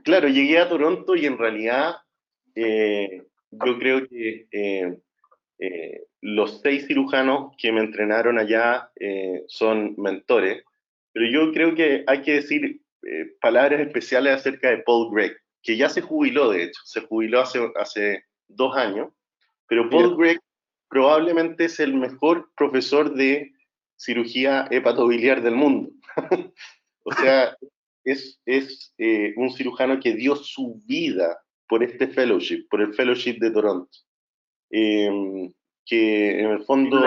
Claro, 0.04 0.28
llegué 0.28 0.58
a 0.58 0.68
Toronto 0.68 1.14
y 1.14 1.26
en 1.26 1.38
realidad 1.38 1.96
eh, 2.54 3.24
yo 3.50 3.78
creo 3.78 4.06
que 4.08 4.48
eh, 4.50 4.98
eh, 5.58 6.04
los 6.22 6.60
seis 6.62 6.86
cirujanos 6.86 7.52
que 7.58 7.72
me 7.72 7.80
entrenaron 7.80 8.38
allá 8.38 8.90
son 9.48 9.94
mentores, 9.98 10.64
pero 11.12 11.26
yo 11.26 11.52
creo 11.52 11.74
que 11.74 12.04
hay 12.06 12.22
que 12.22 12.34
decir 12.34 12.80
eh, 13.04 13.36
palabras 13.40 13.80
especiales 13.80 14.34
acerca 14.34 14.70
de 14.70 14.78
Paul 14.78 15.12
Gregg, 15.12 15.36
que 15.62 15.76
ya 15.76 15.88
se 15.88 16.00
jubiló, 16.00 16.50
de 16.50 16.64
hecho, 16.64 16.80
se 16.84 17.00
jubiló 17.00 17.40
hace, 17.40 17.60
hace 17.76 18.24
dos 18.46 18.76
años, 18.76 19.12
pero 19.66 19.90
Paul 19.90 20.16
Gregg 20.16 20.40
probablemente 20.88 21.64
es 21.64 21.80
el 21.80 21.94
mejor 21.94 22.50
profesor 22.56 23.14
de 23.14 23.52
cirugía 23.96 24.68
hepatobiliar 24.70 25.42
del 25.42 25.54
mundo. 25.56 25.90
o 27.04 27.12
sea, 27.12 27.56
es, 28.04 28.40
es 28.46 28.92
eh, 28.98 29.32
un 29.36 29.50
cirujano 29.50 29.98
que 29.98 30.12
dio 30.14 30.36
su 30.36 30.80
vida 30.84 31.40
por 31.68 31.82
este 31.82 32.06
fellowship, 32.08 32.66
por 32.68 32.82
el 32.82 32.94
fellowship 32.94 33.38
de 33.38 33.50
Toronto. 33.50 33.98
Em, 34.70 35.52
que 35.84 36.40
en 36.40 36.50
el 36.50 36.64
fondo... 36.64 37.00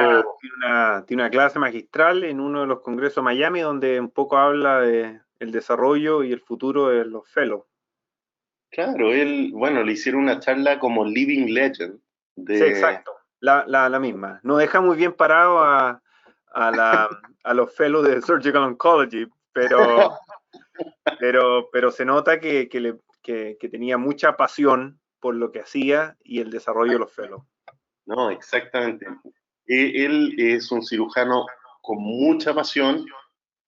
Tiene 1.07 1.23
una, 1.23 1.29
clase 1.29 1.59
magistral 1.59 2.23
en 2.23 2.39
uno 2.39 2.61
de 2.61 2.67
los 2.67 2.81
congresos 2.81 3.17
de 3.17 3.21
Miami 3.23 3.61
donde 3.61 3.99
un 3.99 4.09
poco 4.09 4.37
habla 4.37 4.81
de 4.81 5.19
el 5.39 5.51
desarrollo 5.51 6.23
y 6.23 6.31
el 6.31 6.41
futuro 6.41 6.89
de 6.89 7.05
los 7.05 7.27
fellows. 7.27 7.65
Claro, 8.71 9.13
él, 9.13 9.51
bueno, 9.53 9.83
le 9.83 9.93
hicieron 9.93 10.23
una 10.23 10.39
charla 10.39 10.79
como 10.79 11.05
Living 11.05 11.53
Legend. 11.53 11.99
De... 12.35 12.57
Sí, 12.57 12.63
exacto, 12.63 13.11
la, 13.39 13.65
la, 13.67 13.99
misma. 13.99 14.39
No 14.43 14.57
deja 14.57 14.81
muy 14.81 14.97
bien 14.97 15.13
parado 15.13 15.59
a, 15.59 16.01
a, 16.51 16.71
la, 16.71 17.09
a 17.43 17.53
los 17.53 17.73
fellows 17.73 18.05
de 18.05 18.21
Surgical 18.21 18.63
Oncology, 18.63 19.27
pero, 19.53 19.77
pero, 21.19 21.69
pero 21.71 21.91
se 21.91 22.03
nota 22.03 22.39
que, 22.39 22.67
que, 22.67 22.79
le, 22.81 22.95
que, 23.21 23.57
que 23.59 23.69
tenía 23.69 23.97
mucha 23.97 24.35
pasión 24.35 24.99
por 25.21 25.35
lo 25.35 25.51
que 25.51 25.61
hacía 25.61 26.17
y 26.23 26.41
el 26.41 26.49
desarrollo 26.49 26.93
de 26.93 26.99
los 26.99 27.13
fellows. 27.13 27.43
No, 28.05 28.29
exactamente. 28.29 29.05
E, 29.67 30.05
él 30.05 30.35
es 30.37 30.71
un 30.71 30.83
cirujano 30.83 31.45
con 31.81 31.97
mucha 31.99 32.53
pasión 32.53 33.05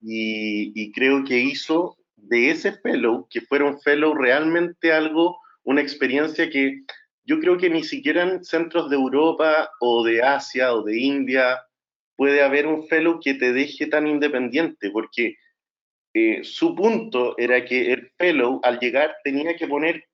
y, 0.01 0.91
creo 0.91 1.24
que 1.24 1.39
hizo 1.39 1.98
de 2.15 2.51
ese 2.51 2.74
fellow, 2.74 3.27
que 3.29 3.41
fuera 3.41 3.65
un 3.65 3.79
fellow 3.79 4.13
realmente 4.13 4.91
algo, 4.91 5.39
una 5.63 5.82
experiencia 5.82 6.50
que 6.50 6.84
yo 7.24 7.39
creo 7.39 7.58
que 7.58 7.70
ni 7.70 7.84
siquiera 7.84 8.24
en 8.24 8.44
centros 8.44 8.89
de 8.89 8.96
Europa 8.96 9.70
o 9.79 10.03
de 10.03 10.22
Asia 10.22 10.74
o 10.74 10.84
de 10.84 11.00
India 11.00 11.60
puede 12.15 12.41
haber 12.41 12.67
un 12.67 12.88
fellow 12.88 13.20
que 13.20 13.34
te 13.36 13.53
deje 13.53 13.88
tan 13.88 14.08
independiente, 14.08 14.89
porque 14.91 15.36
eh, 16.13 16.44
su 16.44 16.74
punto 16.74 17.38
era 17.38 17.63
que 17.65 17.91
el 17.94 18.12
fellow 18.17 18.60
al 18.63 18.79
llegar 18.79 19.15
tenía 19.24 19.56
que 19.56 19.67
poner 19.67 20.06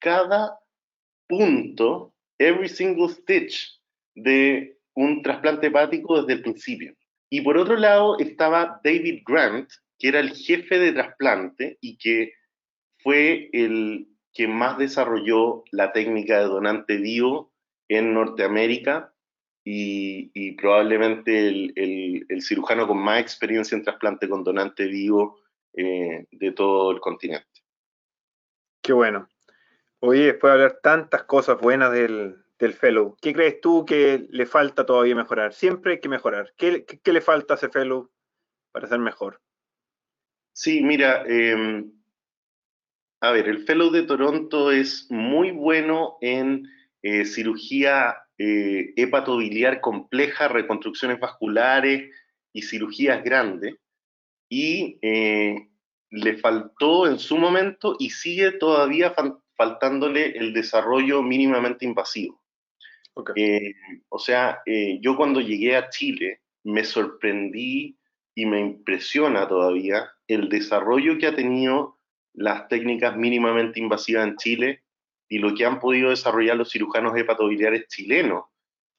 cada 0.00 0.58
punto 1.28 2.11
every 2.48 2.68
single 2.68 3.08
stitch 3.08 3.80
de 4.14 4.78
un 4.94 5.22
trasplante 5.22 5.68
hepático 5.68 6.20
desde 6.20 6.34
el 6.34 6.42
principio. 6.42 6.94
Y 7.30 7.40
por 7.40 7.56
otro 7.56 7.76
lado 7.76 8.18
estaba 8.18 8.80
David 8.84 9.22
Grant, 9.26 9.70
que 9.98 10.08
era 10.08 10.20
el 10.20 10.34
jefe 10.34 10.78
de 10.78 10.92
trasplante 10.92 11.78
y 11.80 11.96
que 11.96 12.32
fue 12.98 13.48
el 13.52 14.08
que 14.32 14.48
más 14.48 14.78
desarrolló 14.78 15.64
la 15.70 15.92
técnica 15.92 16.38
de 16.38 16.44
donante 16.44 16.96
vivo 16.96 17.52
en 17.88 18.14
Norteamérica 18.14 19.12
y, 19.64 20.52
probablemente 20.52 21.48
el, 21.48 22.42
cirujano 22.42 22.88
con 22.88 22.98
más 22.98 23.20
experiencia 23.20 23.76
en 23.76 23.84
trasplante 23.84 24.28
con 24.28 24.42
donante 24.42 24.86
vivo 24.86 25.40
eh, 25.74 26.26
de 26.30 26.52
todo 26.52 26.90
el 26.90 27.00
continente. 27.00 27.46
Qué 28.82 28.92
bueno. 28.92 29.28
Oye, 30.04 30.24
después 30.24 30.50
de 30.50 30.54
hablar 30.54 30.80
tantas 30.82 31.22
cosas 31.22 31.60
buenas 31.60 31.92
del, 31.92 32.44
fellow, 32.74 33.16
¿qué 33.20 33.32
crees 33.32 33.60
tú 33.60 33.84
que 33.84 34.26
le 34.30 34.46
falta 34.46 34.84
todavía 34.84 35.14
mejorar? 35.14 35.54
Siempre 35.54 35.92
hay 35.92 36.00
que 36.00 36.08
mejorar. 36.08 36.52
¿Qué, 36.56 36.84
le 37.04 37.20
falta 37.20 37.54
a 37.54 37.56
ese 37.56 37.68
fellow 37.68 38.10
para 38.72 38.88
ser 38.88 38.98
mejor? 38.98 39.40
Sí, 40.52 40.82
mira, 40.82 41.22
em, 41.24 41.92
a 43.20 43.30
ver, 43.30 43.48
el 43.48 43.64
fellow 43.64 43.90
de 43.90 44.02
Toronto 44.02 44.72
es 44.72 45.06
muy 45.08 45.52
bueno 45.52 46.18
en 46.20 46.66
eh, 47.02 47.24
cirugía 47.24 48.16
eh, 48.38 48.94
hepatobiliar 48.96 49.80
compleja, 49.80 50.48
reconstrucciones 50.48 51.20
vasculares 51.20 52.10
y 52.52 52.62
cirugías 52.62 53.22
grandes. 53.22 53.76
Y 54.48 54.98
eh, 55.00 55.68
le 56.10 56.38
faltó 56.38 57.06
en 57.06 57.20
su 57.20 57.36
momento 57.36 57.94
y 58.00 58.10
sigue 58.10 58.50
todavía 58.50 59.14
faltándole 59.56 60.36
el 60.36 60.52
desarrollo 60.52 61.22
mínimamente 61.22 61.84
invasivo. 61.84 62.42
Eh, 63.36 63.74
o 64.08 64.18
sea, 64.18 64.62
eh, 64.64 64.98
yo 65.00 65.16
cuando 65.16 65.40
llegué 65.40 65.76
a 65.76 65.90
Chile 65.90 66.40
me 66.64 66.84
sorprendí 66.84 67.98
y 68.34 68.46
me 68.46 68.60
impresiona 68.60 69.46
todavía 69.46 70.10
el 70.26 70.48
desarrollo 70.48 71.18
que 71.18 71.26
ha 71.26 71.34
tenido 71.34 71.98
las 72.32 72.68
técnicas 72.68 73.16
mínimamente 73.16 73.80
invasivas 73.80 74.26
en 74.26 74.36
Chile 74.36 74.82
y 75.28 75.38
lo 75.38 75.54
que 75.54 75.66
han 75.66 75.80
podido 75.80 76.10
desarrollar 76.10 76.56
los 76.56 76.70
cirujanos 76.70 77.16
hepatobiliares 77.16 77.86
chilenos 77.88 78.44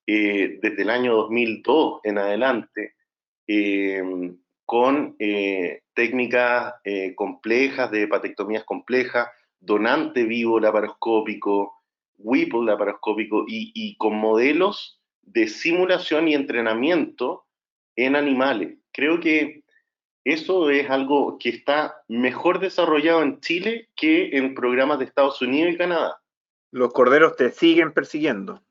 eh, 0.06 0.60
desde 0.62 0.82
el 0.84 0.90
año 0.92 1.16
2002 1.16 2.02
en 2.04 2.18
adelante, 2.18 2.96
con 4.66 5.18
técnicas 5.94 6.74
complejas 7.16 7.92
de 7.92 8.04
hepatectomías 8.04 8.64
complejas, 8.64 9.28
donante 9.66 10.24
vivo 10.24 10.60
laparoscópico, 10.60 11.84
Whipple 12.18 12.66
laparoscópico 12.66 13.46
y, 13.48 13.72
y 13.74 13.96
con 13.98 14.16
modelos 14.16 15.02
de 15.22 15.48
simulación 15.48 16.28
y 16.28 16.36
entrenamiento 16.36 17.46
en 17.96 18.16
animales. 18.16 18.78
Creo 18.92 19.20
que 19.20 19.64
eso 20.24 20.70
es 20.70 20.90
algo 20.90 21.38
que 21.38 21.50
está 21.50 21.96
mejor 22.08 22.60
desarrollado 22.60 23.24
en 23.24 23.40
Chile 23.42 23.90
que 23.96 24.38
en 24.38 24.56
programas 24.56 25.00
de 25.00 25.06
Estados 25.06 25.42
Unidos 25.42 25.74
y 25.74 25.78
Canadá. 25.78 26.22
Los 26.72 26.94
corderos 26.94 27.36
te 27.36 27.52
siguen 27.52 27.94
persiguiendo. 27.94 28.64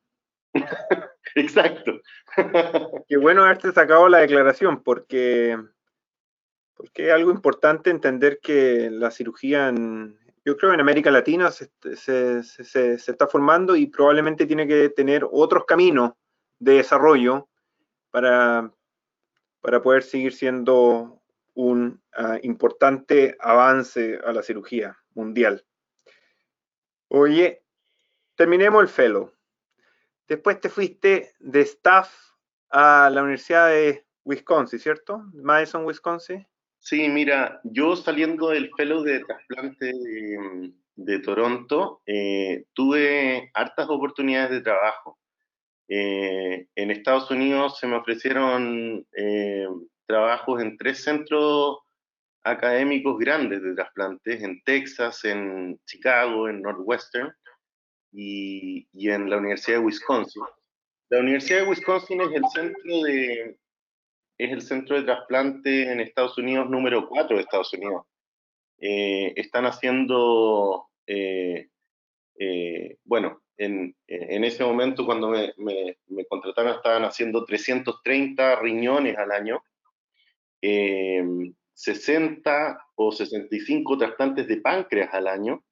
Exacto. 1.35 2.01
Qué 3.09 3.17
bueno 3.17 3.45
haberte 3.45 3.73
sacado 3.73 4.09
la 4.09 4.19
declaración 4.19 4.83
porque, 4.83 5.59
porque 6.75 7.09
es 7.09 7.13
algo 7.13 7.31
importante 7.31 7.91
entender 7.91 8.41
que 8.43 8.89
la 8.91 9.11
cirugía 9.11 9.69
en, 9.69 10.19
yo 10.45 10.57
creo 10.57 10.71
que 10.71 10.75
en 10.75 10.81
América 10.81 11.11
Latina 11.11 11.51
se, 11.51 12.41
está 12.41 13.27
formando 13.27 13.77
y 13.77 13.87
probablemente 13.87 14.47
tiene 14.47 14.67
que 14.67 14.89
tener 14.89 15.27
otros 15.31 15.65
caminos 15.67 16.13
de 16.59 16.75
desarrollo 16.75 17.49
para, 18.11 18.73
para 19.61 19.83
poder 19.83 20.03
seguir 20.03 20.33
siendo 20.33 21.23
un 21.55 22.03
ah, 22.15 22.39
importante 22.43 23.37
avance 23.39 24.19
a 24.25 24.33
la 24.33 24.43
cirugía 24.43 24.99
mundial. 25.15 25.65
Oye, 27.09 27.63
terminemos 28.35 28.83
el 28.83 28.89
fellow. 28.89 29.33
Después 30.27 30.61
te 30.61 30.71
fuiste 30.71 31.35
de 31.41 31.61
staff 31.61 32.33
a 32.71 33.11
la 33.11 33.23
Universidad 33.23 33.69
de 33.69 34.07
Wisconsin, 34.25 34.79
¿cierto? 34.79 35.23
Madison, 35.35 35.85
Wisconsin. 35.85 36.47
Sí, 36.85 37.09
mira, 37.09 37.61
yo 37.63 37.95
saliendo 37.95 38.49
del 38.49 38.69
fellow 38.77 39.05
de 39.05 39.21
trasplante 39.21 39.93
de, 40.97 41.19
Toronto, 41.21 42.03
eh, 42.07 42.65
tuve 42.75 43.53
hartas 43.55 43.89
oportunidades 43.89 44.51
de 44.51 44.63
trabajo. 44.63 45.17
Eh, 45.89 46.67
en 46.75 46.91
Estados 46.91 47.31
Unidos 47.31 47.79
se 47.79 47.87
me 47.87 47.97
ofrecieron 47.97 49.07
eh, 49.17 49.69
trabajos 50.07 50.61
en 50.61 50.77
tres 50.77 51.05
centros 51.05 51.79
académicos 52.43 53.17
grandes 53.17 53.63
de 53.63 53.77
trasplantes, 53.77 54.43
en 54.43 54.61
Texas, 54.65 55.25
en 55.25 55.79
Chicago, 55.87 56.49
en 56.49 56.63
Northwestern 56.63 57.33
y, 58.11 58.89
y 58.93 59.09
en 59.09 59.31
la 59.31 59.37
Universidad 59.37 59.79
de 59.79 59.85
Wisconsin. 59.85 60.43
La 61.11 61.21
Universidad 61.21 61.61
de 61.61 61.69
Wisconsin 61.69 62.23
es 62.23 62.33
el 62.33 62.45
centro 62.53 63.03
de, 63.05 63.57
es 64.45 64.51
el 64.51 64.63
centro 64.63 64.97
de 64.97 65.05
trasplante 65.05 65.91
en 65.91 66.01
Estados 66.01 66.37
Unidos 66.39 66.69
número 66.69 67.09
4 67.09 67.37
de 67.37 67.43
Estados 67.43 67.73
Unidos. 67.75 68.07
Eh, 68.79 69.33
están 69.37 69.65
haciendo, 69.67 70.89
eh, 71.07 71.69
eh, 72.39 72.97
bueno, 73.05 73.43
en, 73.57 73.95
en, 74.09 74.43
ese 74.43 74.65
momento 74.65 75.07
cuando 75.07 75.29
me, 75.29 75.55
me, 75.57 76.25
contrataron 76.27 76.75
estaban 76.75 77.05
haciendo 77.05 77.45
330 77.45 78.57
riñones 78.57 79.17
al 79.17 79.31
año, 79.31 79.63
60 81.75 82.87
o 82.97 83.13
65 83.13 83.99
trasplantes 83.99 84.49
de 84.49 84.57
páncreas 84.57 85.15
al 85.15 85.29
año 85.29 85.63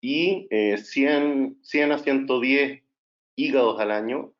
y 0.00 0.48
100, 0.50 1.58
100 1.62 1.92
a 1.92 1.98
110 1.98 2.82
hígados 3.36 3.78
al 3.80 3.90
año 3.90 4.32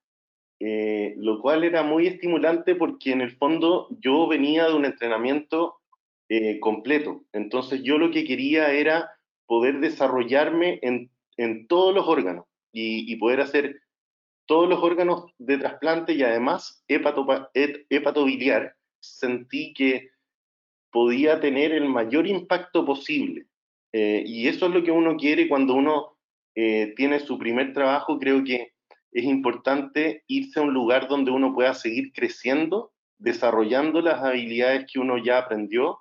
eh, 0.60 1.14
lo 1.18 1.40
cual 1.40 1.64
era 1.64 1.82
muy 1.82 2.06
estimulante 2.06 2.74
porque 2.74 3.12
en 3.12 3.20
el 3.20 3.36
fondo 3.36 3.88
yo 4.00 4.26
venía 4.26 4.66
de 4.66 4.74
un 4.74 4.84
entrenamiento 4.84 5.76
eh, 6.28 6.58
completo. 6.60 7.24
Entonces 7.32 7.82
yo 7.82 7.98
lo 7.98 8.10
que 8.10 8.24
quería 8.24 8.72
era 8.72 9.10
poder 9.46 9.80
desarrollarme 9.80 10.78
en, 10.82 11.10
en 11.36 11.66
todos 11.66 11.94
los 11.94 12.06
órganos 12.06 12.44
y, 12.72 13.16
poder 13.16 13.40
hacer 13.40 13.80
todos 14.46 14.68
los 14.68 14.82
órganos 14.82 15.24
de 15.38 15.58
trasplante 15.58 16.12
y 16.12 16.22
además 16.22 16.84
hepatobiliar. 16.86 18.74
Sentí 19.00 19.72
que 19.74 20.10
podía 20.90 21.40
tener 21.40 21.72
el 21.72 21.88
mayor 21.88 22.26
impacto 22.26 22.84
posible. 22.84 23.46
Eh, 23.92 24.22
y 24.26 24.48
eso 24.48 24.66
es 24.66 24.72
lo 24.72 24.82
que 24.82 24.90
uno 24.90 25.16
quiere 25.16 25.48
cuando 25.48 25.74
uno 25.74 26.18
eh, 26.54 26.92
tiene 26.96 27.20
su 27.20 27.38
primer 27.38 27.72
trabajo. 27.72 28.18
Creo 28.18 28.44
que 28.44 28.72
es 29.12 29.24
importante 29.24 30.24
irse 30.26 30.60
a 30.60 30.62
un 30.62 30.74
lugar 30.74 31.08
donde 31.08 31.30
uno 31.30 31.54
pueda 31.54 31.74
seguir 31.74 32.12
creciendo, 32.12 32.92
desarrollando 33.18 34.00
las 34.00 34.22
habilidades 34.22 34.86
que 34.90 34.98
uno 34.98 35.18
ya 35.18 35.38
aprendió 35.38 36.00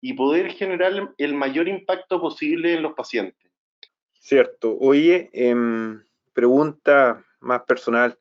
y 0.00 0.14
poder 0.14 0.52
generar 0.52 1.14
el 1.18 1.34
mayor 1.34 1.68
impacto 1.68 2.20
posible 2.20 2.74
en 2.74 2.82
los 2.82 2.94
pacientes. 2.94 3.50
Cierto. 4.14 4.76
Oye, 4.78 5.30
em, 5.32 6.02
pregunta 6.32 7.24
más 7.40 7.62
personal. 7.62 8.18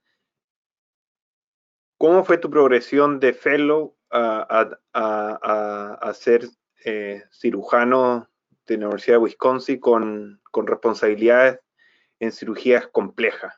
¿Cómo 1.98 2.24
fue 2.24 2.38
tu 2.38 2.50
progresión 2.50 3.20
de 3.20 3.34
fellow 3.34 3.96
a, 4.10 6.14
ser 6.14 6.48
eh, 6.86 7.24
cirujano 7.32 8.30
de 8.66 8.78
la 8.78 8.86
Universidad 8.86 9.18
de 9.18 9.24
Wisconsin 9.24 9.80
con, 9.80 10.42
responsabilidades 10.66 11.60
en 12.20 12.32
cirugías 12.32 12.88
complejas? 12.88 13.54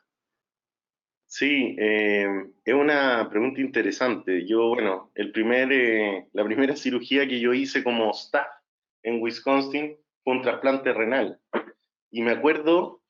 Sí, 1.34 1.76
eh, 1.78 2.26
es 2.62 2.74
una 2.74 3.26
pregunta 3.30 3.62
interesante. 3.62 4.46
Yo, 4.46 4.68
bueno, 4.68 5.10
el 5.14 5.32
primer, 5.32 5.72
eh, 5.72 6.28
la 6.34 6.44
primera 6.44 6.76
cirugía 6.76 7.26
que 7.26 7.40
yo 7.40 7.54
hice 7.54 7.82
como 7.82 8.10
staff 8.10 8.46
en 9.02 9.22
Wisconsin 9.22 9.96
fue 10.22 10.34
un 10.34 10.42
trasplante 10.42 10.92
renal. 10.92 11.40
Y 12.10 12.20
me 12.20 12.32
acuerdo 12.32 13.00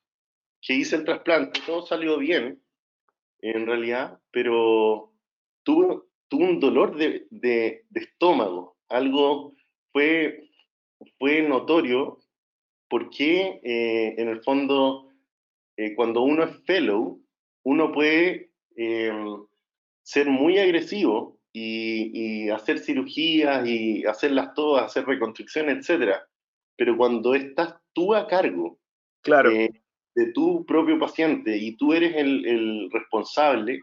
que 0.60 0.74
hice 0.74 0.94
el 0.94 1.04
trasplante, 1.04 1.58
todo 1.66 1.84
salió 1.84 2.16
bien, 2.16 2.62
en 3.40 3.66
realidad, 3.66 4.20
pero 4.30 5.12
tuve, 5.64 6.02
tuve 6.28 6.44
un 6.44 6.60
dolor 6.60 6.94
de, 6.94 7.26
de, 7.28 7.84
estómago. 7.92 8.76
Algo 8.88 9.56
fue, 9.90 10.48
fue 11.18 11.42
notorio 11.42 12.20
porque 12.88 13.60
eh, 13.64 14.14
en 14.16 14.28
el 14.28 14.44
fondo, 14.44 15.08
eh, 15.76 15.96
cuando 15.96 16.22
uno 16.22 16.44
es 16.44 16.62
fellow, 16.66 17.21
uno 17.64 17.92
puede 17.92 18.50
em, 18.76 19.44
ser 20.02 20.28
muy 20.28 20.58
agresivo 20.58 21.38
y, 21.52 22.46
y, 22.46 22.50
hacer 22.50 22.78
cirugías 22.78 23.66
y 23.66 24.04
hacerlas 24.06 24.54
todas, 24.54 24.84
hacer 24.84 25.06
reconstrucciones, 25.06 25.88
etc. 25.88 26.16
Pero 26.76 26.96
cuando 26.96 27.34
estás 27.34 27.76
tú 27.92 28.14
a 28.14 28.26
cargo 28.26 28.78
claro. 29.22 29.50
Eh, 29.50 29.70
de 30.14 30.32
tu 30.32 30.64
propio 30.66 30.98
paciente 30.98 31.56
y 31.56 31.76
tú 31.76 31.92
eres 31.92 32.14
el, 32.16 32.46
el 32.46 32.90
responsable, 32.90 33.80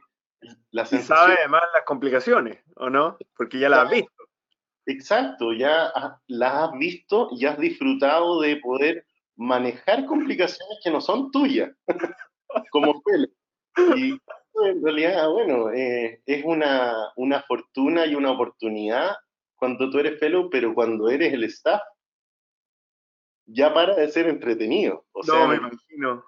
la 0.71 0.85
sensación... 0.85 1.17
Y 1.17 1.21
sabe 1.21 1.39
además 1.39 1.63
las 1.73 1.85
complicaciones, 1.85 2.59
¿o 2.75 2.89
no? 2.89 3.17
Porque 3.35 3.59
ya 3.59 3.69
las 3.69 3.85
has 3.85 3.91
visto. 3.91 4.23
Exacto, 4.85 5.53
ya 5.53 5.91
las 6.27 6.53
has 6.53 6.71
visto 6.73 7.29
y 7.31 7.45
has 7.45 7.57
disfrutado 7.59 8.41
de 8.41 8.57
poder 8.57 9.05
manejar 9.35 10.05
complicaciones 10.05 10.79
que 10.83 10.91
no 10.91 11.01
son 11.01 11.31
tuyas, 11.31 11.71
como 12.71 13.01
pelo. 13.01 13.27
Y 13.95 14.19
en 14.63 14.83
realidad, 14.83 15.29
bueno, 15.29 15.71
eh, 15.71 16.21
es 16.25 16.43
una, 16.45 17.11
una 17.15 17.41
fortuna 17.43 18.05
y 18.05 18.15
una 18.15 18.31
oportunidad 18.31 19.15
cuando 19.55 19.89
tú 19.89 19.99
eres 19.99 20.19
fellow, 20.19 20.49
pero 20.49 20.73
cuando 20.73 21.09
eres 21.09 21.33
el 21.33 21.43
staff, 21.45 21.81
ya 23.45 23.73
para 23.73 23.95
de 23.95 24.09
ser 24.09 24.27
entretenido. 24.27 25.05
O 25.11 25.23
no, 25.23 25.47
me 25.47 25.55
imagino. 25.55 26.23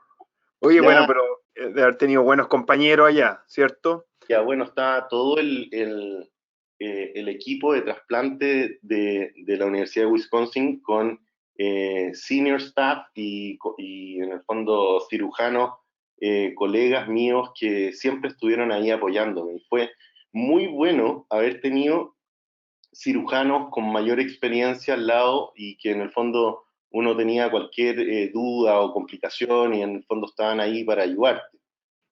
Oye, 0.59 0.81
bueno, 0.81 1.05
pero 1.07 1.21
eh, 1.55 1.73
de 1.73 1.81
haber 1.81 1.97
tenido 1.97 2.23
buenos 2.23 2.47
compañeros 2.47 3.07
allá, 3.07 3.43
¿cierto? 3.47 4.05
Ya, 4.27 4.41
bueno, 4.41 4.65
está 4.65 5.07
todo 5.09 5.37
el, 5.37 5.69
el, 5.71 6.31
eh, 6.79 7.11
el 7.15 7.29
equipo 7.29 7.73
de 7.73 7.81
trasplante 7.81 8.79
de, 8.81 9.33
de, 9.35 9.57
la 9.57 9.65
Universidad 9.65 10.05
de 10.05 10.11
Wisconsin 10.11 10.81
con 10.81 11.19
senior 12.13 12.59
staff 12.59 13.05
y, 13.13 13.59
y, 13.77 14.19
en 14.19 14.31
el 14.31 14.41
fondo 14.41 14.99
cirujanos 15.09 15.80
eh, 16.23 16.53
colegas 16.55 17.07
míos 17.07 17.49
que 17.59 17.93
siempre 17.93 18.29
estuvieron 18.29 18.71
ahí 18.71 18.91
apoyándome. 18.91 19.55
Y 19.55 19.65
fue 19.67 19.89
muy 20.31 20.67
bueno 20.67 21.25
haber 21.31 21.61
tenido 21.61 22.15
cirujanos 22.93 23.69
con 23.71 23.91
mayor 23.91 24.19
experiencia 24.19 24.93
al 24.93 25.07
lado 25.07 25.51
y 25.55 25.77
que 25.77 25.91
en 25.91 26.01
el 26.01 26.11
fondo 26.11 26.63
uno 26.91 27.17
tenía 27.17 27.49
cualquier 27.49 27.99
eh, 27.99 28.29
duda 28.31 28.79
o 28.81 28.93
complicación 28.93 29.73
y 29.73 29.81
en 29.81 29.95
el 29.95 30.03
fondo 30.03 30.27
estaban 30.27 30.59
ahí 30.59 30.83
para 30.83 31.03
ayudarte. 31.03 31.57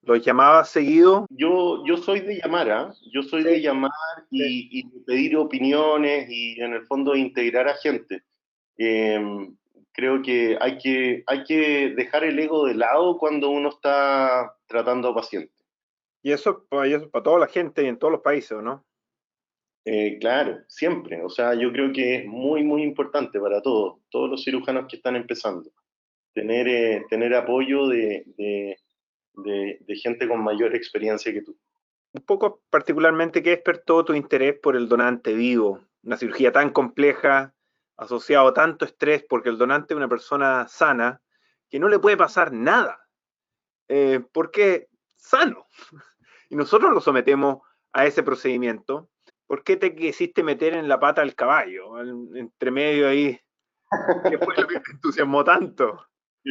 ¿Los 0.02 0.24
llamabas 0.24 0.70
seguido? 0.70 1.26
Yo, 1.30 1.84
yo 1.86 1.96
soy 1.96 2.20
de 2.20 2.40
llamar, 2.42 2.70
¿ah? 2.70 2.94
yo 3.12 3.22
soy 3.22 3.44
de 3.44 3.60
llamar 3.60 3.92
y, 4.30 4.80
y, 4.80 4.84
pedir 5.06 5.36
opiniones 5.36 6.28
y 6.28 6.60
en 6.60 6.72
el 6.72 6.86
fondo 6.86 7.14
integrar 7.14 7.68
a 7.68 7.74
gente. 7.74 8.22
Eh, 8.76 9.20
creo 10.00 10.22
que 10.22 10.56
hay, 10.60 10.78
que 10.78 11.22
hay 11.26 11.44
que 11.44 11.92
dejar 11.94 12.24
el 12.24 12.38
ego 12.38 12.66
de 12.66 12.74
lado 12.74 13.18
cuando 13.18 13.50
uno 13.50 13.68
está 13.68 14.56
tratando 14.66 15.10
a 15.10 15.14
pacientes. 15.14 15.54
Y 16.22 16.32
eso, 16.32 16.66
para 16.68 17.22
toda 17.22 17.38
la 17.38 17.46
gente 17.46 17.82
y 17.82 17.86
en 17.86 17.98
todos 17.98 18.12
los 18.12 18.22
países, 18.22 18.62
¿no? 18.62 18.84
Eh, 19.84 20.18
claro, 20.18 20.60
siempre. 20.68 21.22
O 21.22 21.28
sea, 21.28 21.54
yo 21.54 21.70
creo 21.70 21.92
que 21.92 22.16
es 22.16 22.26
muy, 22.26 22.62
muy 22.64 22.82
importante 22.82 23.38
para 23.38 23.60
todos, 23.60 23.98
todos 24.10 24.30
los 24.30 24.42
cirujanos 24.42 24.86
que 24.88 24.96
están 24.96 25.16
empezando, 25.16 25.70
tener, 26.32 26.66
eh, 26.68 27.04
tener 27.10 27.34
apoyo 27.34 27.86
de, 27.86 28.24
de, 28.38 28.76
de, 29.34 29.96
gente 29.96 30.26
con 30.28 30.42
mayor 30.42 30.74
experiencia 30.74 31.32
que 31.32 31.42
tú. 31.42 31.56
Un 32.12 32.22
poco 32.22 32.62
particularmente, 32.70 33.42
¿qué 33.42 33.50
despertó 33.50 34.04
tu 34.04 34.14
interés 34.14 34.58
por 34.58 34.76
el 34.76 34.88
donante 34.88 35.34
vivo? 35.34 35.80
Una 36.02 36.16
cirugía 36.16 36.52
tan 36.52 36.70
compleja, 36.70 37.54
asociado 38.00 38.54
tanto 38.54 38.86
estrés, 38.86 39.24
porque 39.28 39.50
el 39.50 39.58
donante 39.58 39.92
es 39.92 39.98
una 39.98 40.08
persona 40.08 40.66
sana, 40.68 41.20
que 41.68 41.78
no 41.78 41.88
le 41.88 41.98
puede 41.98 42.16
pasar 42.16 42.50
nada, 42.52 43.06
eh, 43.88 44.20
porque 44.32 44.88
sano. 45.16 45.66
Y 46.52 46.56
nosotros 46.56 46.92
lo 46.92 47.00
sometemos 47.00 47.58
a 47.92 48.06
ese 48.06 48.24
procedimiento. 48.24 49.08
¿Por 49.46 49.62
qué 49.62 49.76
te 49.76 49.94
quisiste 49.94 50.42
meter 50.42 50.74
en 50.74 50.88
la 50.88 50.98
pata 50.98 51.20
del 51.20 51.36
caballo? 51.36 52.00
Entre 52.34 52.72
medio 52.72 53.06
ahí. 53.06 53.38
¿Qué 54.28 54.36
fue 54.36 54.56
lo 54.56 54.66
que 54.66 54.80
te 54.80 54.90
entusiasmó 54.90 55.44
tanto? 55.44 56.04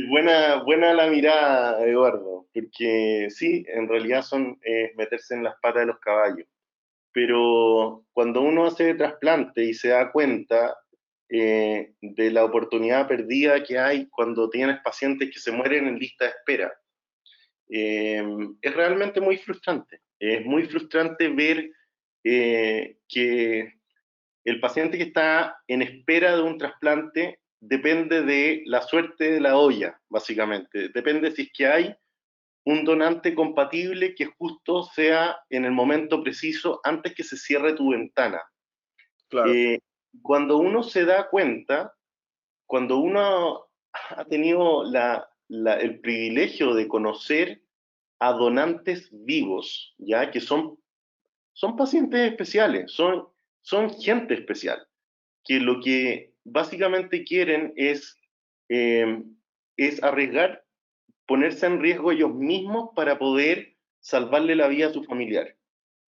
Buena, 0.10 0.64
buena 0.64 0.94
la 0.94 1.08
mirada, 1.08 1.86
Eduardo, 1.86 2.48
porque 2.54 3.28
sí, 3.30 3.66
en 3.68 3.90
realidad 3.90 4.22
son 4.22 4.58
meterse 4.96 5.36
en 5.36 5.44
las 5.44 5.60
patas 5.62 5.82
de 5.82 5.88
los 5.88 6.00
caballos. 6.00 6.48
Pero 7.12 8.06
cuando 8.14 8.40
uno 8.40 8.68
hace 8.68 8.94
trasplante 8.94 9.66
y 9.66 9.74
se 9.74 9.90
da 9.90 10.14
cuenta 10.14 10.78
eh, 11.32 11.94
de 12.02 12.32
la 12.32 12.44
oportunidad 12.44 13.08
perdida 13.08 13.64
que 13.64 13.78
hay 13.78 14.08
cuando 14.08 14.50
tienes 14.50 14.80
pacientes 14.82 15.30
que 15.32 15.40
se 15.40 15.52
mueren 15.52 15.88
en 15.88 16.00
lista 16.00 16.26
de 16.26 16.32
espera. 16.32 16.74
Eh, 17.70 18.24
es 18.60 18.74
realmente 18.74 19.22
muy 19.22 19.38
frustrante. 19.38 20.02
Es 20.18 20.44
muy 20.44 20.66
frustrante 20.66 21.28
ver 21.28 21.70
eh, 22.24 22.98
que 23.08 23.76
el 24.44 24.60
paciente 24.60 24.98
que 24.98 25.04
está 25.04 25.56
en 25.68 25.84
espera 25.84 26.36
de 26.36 26.42
un 26.42 26.58
trasplante 26.58 27.40
depende 27.60 28.24
de 28.24 28.64
la 28.66 28.82
suerte 28.82 29.34
de 29.34 29.42
la 29.42 29.56
olla, 29.56 30.02
básicamente. 30.10 30.90
Depende 30.90 31.30
si 31.30 31.44
es 31.44 31.52
que 31.54 31.68
hay 31.68 31.96
un 32.66 32.84
donante 32.86 33.36
compatible 33.36 34.16
que 34.16 34.26
justo 34.26 34.82
sea 34.84 35.38
en 35.52 35.66
el 35.66 35.74
momento 35.74 36.24
preciso 36.24 36.82
antes 36.84 37.14
que 37.14 37.24
se 37.24 37.38
cierre 37.38 37.74
tu 37.74 37.92
ventana. 37.92 38.42
Claro 39.28 39.52
cuando 40.22 40.58
uno 40.58 40.84
se 40.84 41.06
da 41.06 41.30
cuenta, 41.30 41.96
cuando 42.66 42.98
uno 43.00 43.68
ha 44.10 44.26
tenido 44.26 44.84
el 45.50 46.00
privilegio 46.00 46.74
de 46.74 46.88
conocer 46.88 47.62
a 48.20 48.34
donantes 48.34 49.10
vivos, 49.12 49.96
ya 49.98 50.30
que 50.32 50.42
son, 50.42 50.78
son 51.54 51.76
pacientes 51.76 52.30
especiales, 52.32 52.92
son, 52.92 53.28
son 53.62 53.90
gente 54.00 54.34
especial, 54.34 54.88
que 55.44 55.60
lo 55.60 55.80
que 55.80 56.34
básicamente 56.44 57.24
quieren 57.24 57.74
es, 57.76 58.18
eh, 58.68 59.24
es 59.78 60.04
arriesgar, 60.04 60.66
ponerse 61.26 61.66
en 61.66 61.82
riesgo 61.82 62.12
ellos 62.12 62.34
mismos 62.34 62.90
para 62.96 63.18
poder 63.18 63.78
salvarle 64.00 64.56
la 64.56 64.68
vida 64.68 64.88
a 64.88 64.94
su 64.94 65.04
familiar. 65.04 65.56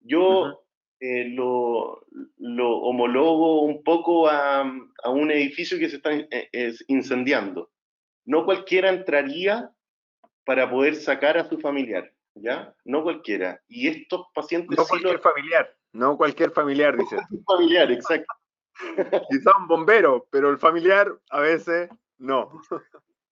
Yo 0.02 0.64
eh, 1.00 1.30
lo, 1.30 2.06
lo, 2.38 2.78
homologo 2.78 3.62
un 3.62 3.84
poco 3.84 4.28
a, 4.28 4.62
a, 4.62 5.10
un 5.10 5.32
edificio 5.32 5.80
que 5.80 5.90
se 5.90 5.98
está 5.98 6.12
eh, 6.14 6.74
incendiando. 6.88 7.72
No 8.26 8.46
cualquiera 8.46 8.90
entraría 8.90 9.72
para 10.46 10.70
poder 10.70 10.96
sacar 10.96 11.38
a 11.38 11.48
su 11.48 11.60
familiar, 11.60 12.12
¿ya? 12.36 12.74
No 12.84 13.04
cualquiera. 13.04 13.62
Y 13.68 13.88
estos 13.88 14.28
pacientes... 14.34 14.78
No 14.78 14.86
cualquier 14.86 15.20
familiar, 15.20 15.76
no 15.94 16.18
cualquier 16.18 16.52
familiar, 16.52 16.98
dice. 16.98 17.18
familiar, 17.46 17.92
exacto. 17.92 18.34
Quizá 19.30 19.52
un 19.58 19.68
bombero, 19.68 20.28
pero 20.32 20.50
el 20.50 20.58
familiar 20.58 21.12
a 21.30 21.40
veces 21.40 21.90
no. 22.18 22.52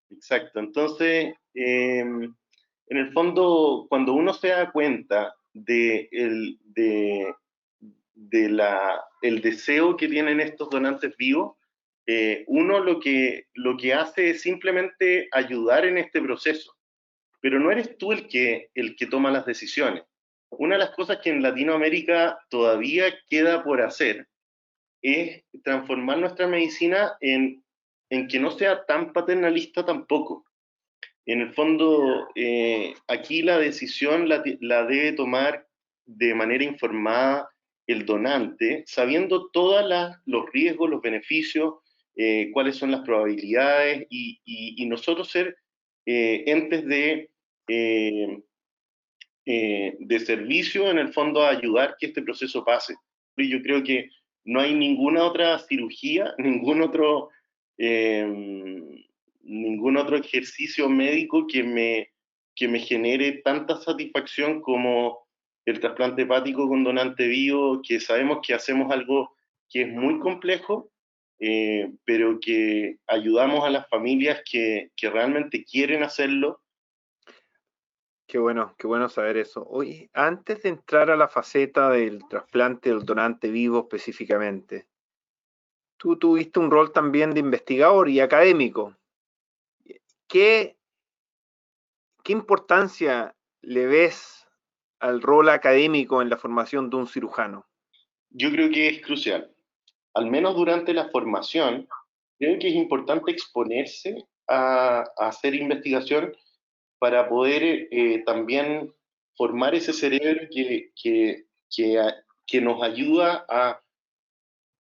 Exacto. 0.10 0.60
Entonces, 0.60 1.34
em, 1.54 2.34
en 2.88 2.98
el 2.98 3.12
fondo, 3.12 3.88
cuando 3.90 4.14
uno 4.14 4.34
se 4.34 4.50
da 4.50 4.72
cuenta 4.72 5.34
de, 5.54 6.08
el, 6.12 6.60
de 6.64 7.36
de 8.18 8.50
la, 8.50 9.00
el 9.22 9.42
deseo 9.42 9.96
que 9.96 10.08
tienen 10.08 10.40
estos 10.40 10.70
donantes 10.70 11.16
vivos, 11.18 11.56
eh, 12.08 12.44
uno 12.48 12.80
lo 12.80 13.00
que, 13.00 13.46
lo 13.54 13.78
que 13.78 13.94
hace 13.94 14.32
es 14.32 14.42
simplemente 14.42 15.28
ayudar 15.32 15.86
en 15.86 15.98
este 15.98 16.22
proceso, 16.22 16.74
pero 17.42 17.60
no 17.60 17.72
eres 17.72 17.98
tú 17.98 18.12
el 18.12 18.28
que, 18.28 18.70
el 18.74 18.96
que 18.96 19.06
toma 19.06 19.32
las 19.32 19.46
decisiones. 19.46 20.04
Una 20.50 20.76
de 20.76 20.80
las 20.80 20.92
cosas 20.92 21.20
que 21.22 21.30
en 21.30 21.44
Latinoamérica 21.44 22.40
todavía 22.50 23.14
queda 23.30 23.64
por 23.64 23.82
hacer 23.82 24.28
es 25.02 25.44
transformar 25.64 26.18
nuestra 26.18 26.48
medicina 26.48 27.16
en, 27.20 27.64
en 28.10 28.28
que 28.28 28.40
no 28.40 28.52
sea 28.52 28.86
tan 28.86 29.14
paternalista 29.14 29.86
tampoco. 29.86 30.46
En 31.26 31.42
el 31.42 31.54
fondo, 31.54 32.30
eh, 32.36 32.96
aquí 33.08 33.42
la 33.42 33.60
decisión 33.60 34.28
la, 34.30 34.42
la 34.62 34.86
debe 34.86 35.12
tomar 35.12 35.68
de 36.06 36.34
manera 36.34 36.64
informada 36.64 37.50
el 37.88 38.06
donante, 38.06 38.84
sabiendo 38.86 39.50
todos 39.50 39.84
los 40.26 40.52
riesgos, 40.52 40.90
los 40.90 41.02
beneficios, 41.02 41.76
eh, 42.18 42.52
cuáles 42.52 42.76
son 42.76 42.92
las 42.92 43.02
probabilidades 43.02 44.06
y, 44.10 44.86
nosotros 44.88 45.30
ser 45.30 45.58
eh, 46.06 46.44
entes 46.48 46.86
de, 46.86 47.30
eh, 47.68 48.44
de 50.00 50.20
servicio, 50.20 50.90
en 50.90 51.00
el 51.00 51.14
fondo, 51.14 51.44
a 51.44 51.50
ayudar 51.50 51.96
que 52.00 52.08
este 52.08 52.22
proceso 52.22 52.66
pase. 52.66 52.96
Y 53.38 53.50
yo 53.50 53.62
creo 53.62 53.84
que 53.84 54.10
no 54.44 54.60
hay 54.60 54.74
ninguna 54.74 55.24
otra 55.24 55.60
cirugía, 55.60 56.34
ningún 56.38 56.82
otro, 56.82 57.30
ningún 57.78 59.98
otro 59.98 60.18
ejercicio 60.18 60.90
médico 60.90 61.48
que 61.48 61.64
me, 61.64 62.10
que 62.56 62.68
me 62.68 62.80
genere 62.80 63.42
tanta 63.44 63.80
satisfacción 63.80 64.62
como 64.62 65.27
el 65.68 65.82
trasplante 65.82 66.22
hepático 66.22 66.70
con 66.70 66.86
donante 66.86 67.28
vivo, 67.28 67.82
que 67.86 68.00
sabemos 68.00 68.40
que 68.42 68.54
hacemos 68.54 68.90
algo 68.90 69.36
que 69.70 69.82
es 69.82 69.90
muy 69.90 70.18
complejo, 70.18 70.90
eh, 71.40 71.92
pero 72.06 72.40
que 72.40 73.00
ayudamos 73.06 73.66
a 73.66 73.70
las 73.70 73.88
familias 73.90 74.42
que, 74.50 74.92
que, 74.96 75.10
realmente 75.10 75.66
quieren 75.66 76.04
hacerlo. 76.04 76.62
Qué 78.28 78.38
bueno, 78.38 78.76
qué 78.78 78.88
bueno 78.88 79.10
saber 79.10 79.36
eso. 79.36 79.68
Hoy, 79.68 80.10
antes 80.14 80.64
de 80.64 80.70
entrar 80.70 81.12
a 81.12 81.18
la 81.18 81.28
faceta 81.28 81.90
del 81.90 82.26
trasplante 82.30 82.90
del 82.90 83.04
donante 83.04 83.50
vivo 83.50 83.80
específicamente, 83.80 84.88
tú 85.98 86.18
tuviste 86.18 86.60
un 86.60 86.72
rol 86.72 86.94
también 86.94 87.34
de 87.34 87.42
investigador 87.42 88.08
y 88.08 88.22
académico. 88.22 88.96
¿Qué, 90.30 90.78
qué 92.24 92.32
importancia 92.32 93.36
le 93.62 93.86
ves 93.86 94.37
al 95.00 95.22
rol 95.22 95.50
académico 95.50 96.22
en 96.22 96.30
la 96.30 96.38
formación 96.38 96.90
de 96.90 96.98
un 96.98 97.08
cirujano? 97.08 97.66
Yo 98.30 98.52
creo 98.52 98.70
que 98.70 98.90
es 98.90 99.02
crucial. 99.02 99.52
Al 100.14 100.30
menos 100.30 100.56
durante 100.56 100.94
la 100.94 101.10
formación, 101.10 101.88
creo 102.40 102.60
que 102.60 102.70
es 102.70 102.76
importante 102.76 103.32
exponerse 103.32 104.26
a, 104.48 105.04
hacer 105.18 105.56
investigación 105.56 106.34
para 107.00 107.30
poder 107.30 107.88
eh, 107.92 108.24
también 108.26 108.94
formar 109.36 109.76
ese 109.76 109.94
cerebro 109.94 110.48
que, 110.52 110.92
que, 111.02 111.46
que, 112.48 112.62
nos 112.62 112.82
ayuda 112.82 113.46
a, 113.48 113.80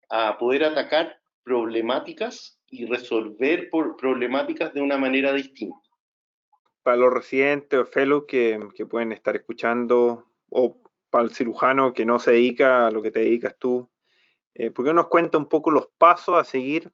a 0.09 0.37
poder 0.39 0.63
atacar 0.63 1.19
problemáticas 1.43 2.59
y 2.69 2.85
resolver 2.85 3.69
problemáticas 3.69 4.73
de 4.73 4.81
una 4.81 4.97
manera 4.97 5.31
distinta 5.31 5.86
para 6.87 6.95
los 6.95 7.13
residentes 7.13 7.77
o 7.77 7.85
fellows 7.85 8.23
que, 8.29 8.57
que, 8.73 8.85
pueden 8.85 9.11
estar 9.11 9.35
escuchando, 9.35 10.25
o 10.47 10.77
para 11.09 11.25
el 11.25 11.31
cirujano 11.31 11.91
que 11.91 12.05
no 12.05 12.17
se 12.17 12.31
dedica 12.31 12.87
a 12.87 12.91
lo 12.91 13.01
que 13.01 13.11
te 13.11 13.19
dedicas 13.19 13.57
tú, 13.59 13.89
eh, 14.53 14.71
¿por 14.71 14.85
qué 14.85 14.93
nos 14.93 15.09
cuenta 15.09 15.37
un 15.37 15.49
poco 15.49 15.69
los 15.69 15.89
pasos 15.97 16.37
a 16.37 16.45
seguir 16.45 16.89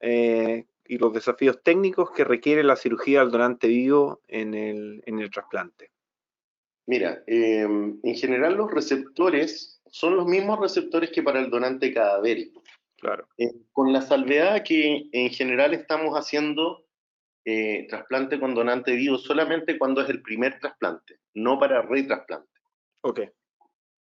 eh, 0.00 0.64
y 0.86 0.96
los 0.96 1.12
desafíos 1.12 1.62
técnicos 1.62 2.10
que 2.12 2.24
requiere 2.24 2.64
la 2.64 2.74
cirugía 2.74 3.20
del 3.20 3.30
donante 3.30 3.68
vivo 3.68 4.22
en 4.28 4.54
el, 4.54 5.02
en 5.04 5.18
el 5.18 5.30
trasplante? 5.30 5.90
Mira, 6.86 7.22
em, 7.26 8.00
en 8.02 8.14
general 8.14 8.54
los 8.54 8.70
receptores 8.70 9.82
son 9.90 10.16
los 10.16 10.24
mismos 10.24 10.58
receptores 10.58 11.10
que 11.10 11.22
para 11.22 11.40
el 11.40 11.50
donante 11.50 11.92
cadavérico. 11.92 12.62
Claro. 12.96 13.28
Eh, 13.36 13.52
con 13.72 13.92
la 13.92 14.00
salvedad 14.00 14.64
que 14.64 15.10
en 15.12 15.28
general 15.28 15.74
estamos 15.74 16.14
haciendo 16.14 16.86
eh, 17.44 17.86
trasplante 17.88 18.38
con 18.38 18.54
donante 18.54 18.92
vivo 18.92 19.16
solamente 19.16 19.78
cuando 19.78 20.02
es 20.02 20.10
el 20.10 20.20
primer 20.20 20.58
trasplante, 20.60 21.20
no 21.34 21.58
para 21.58 21.82
retrasplante. 21.82 22.50
Ok. 23.00 23.20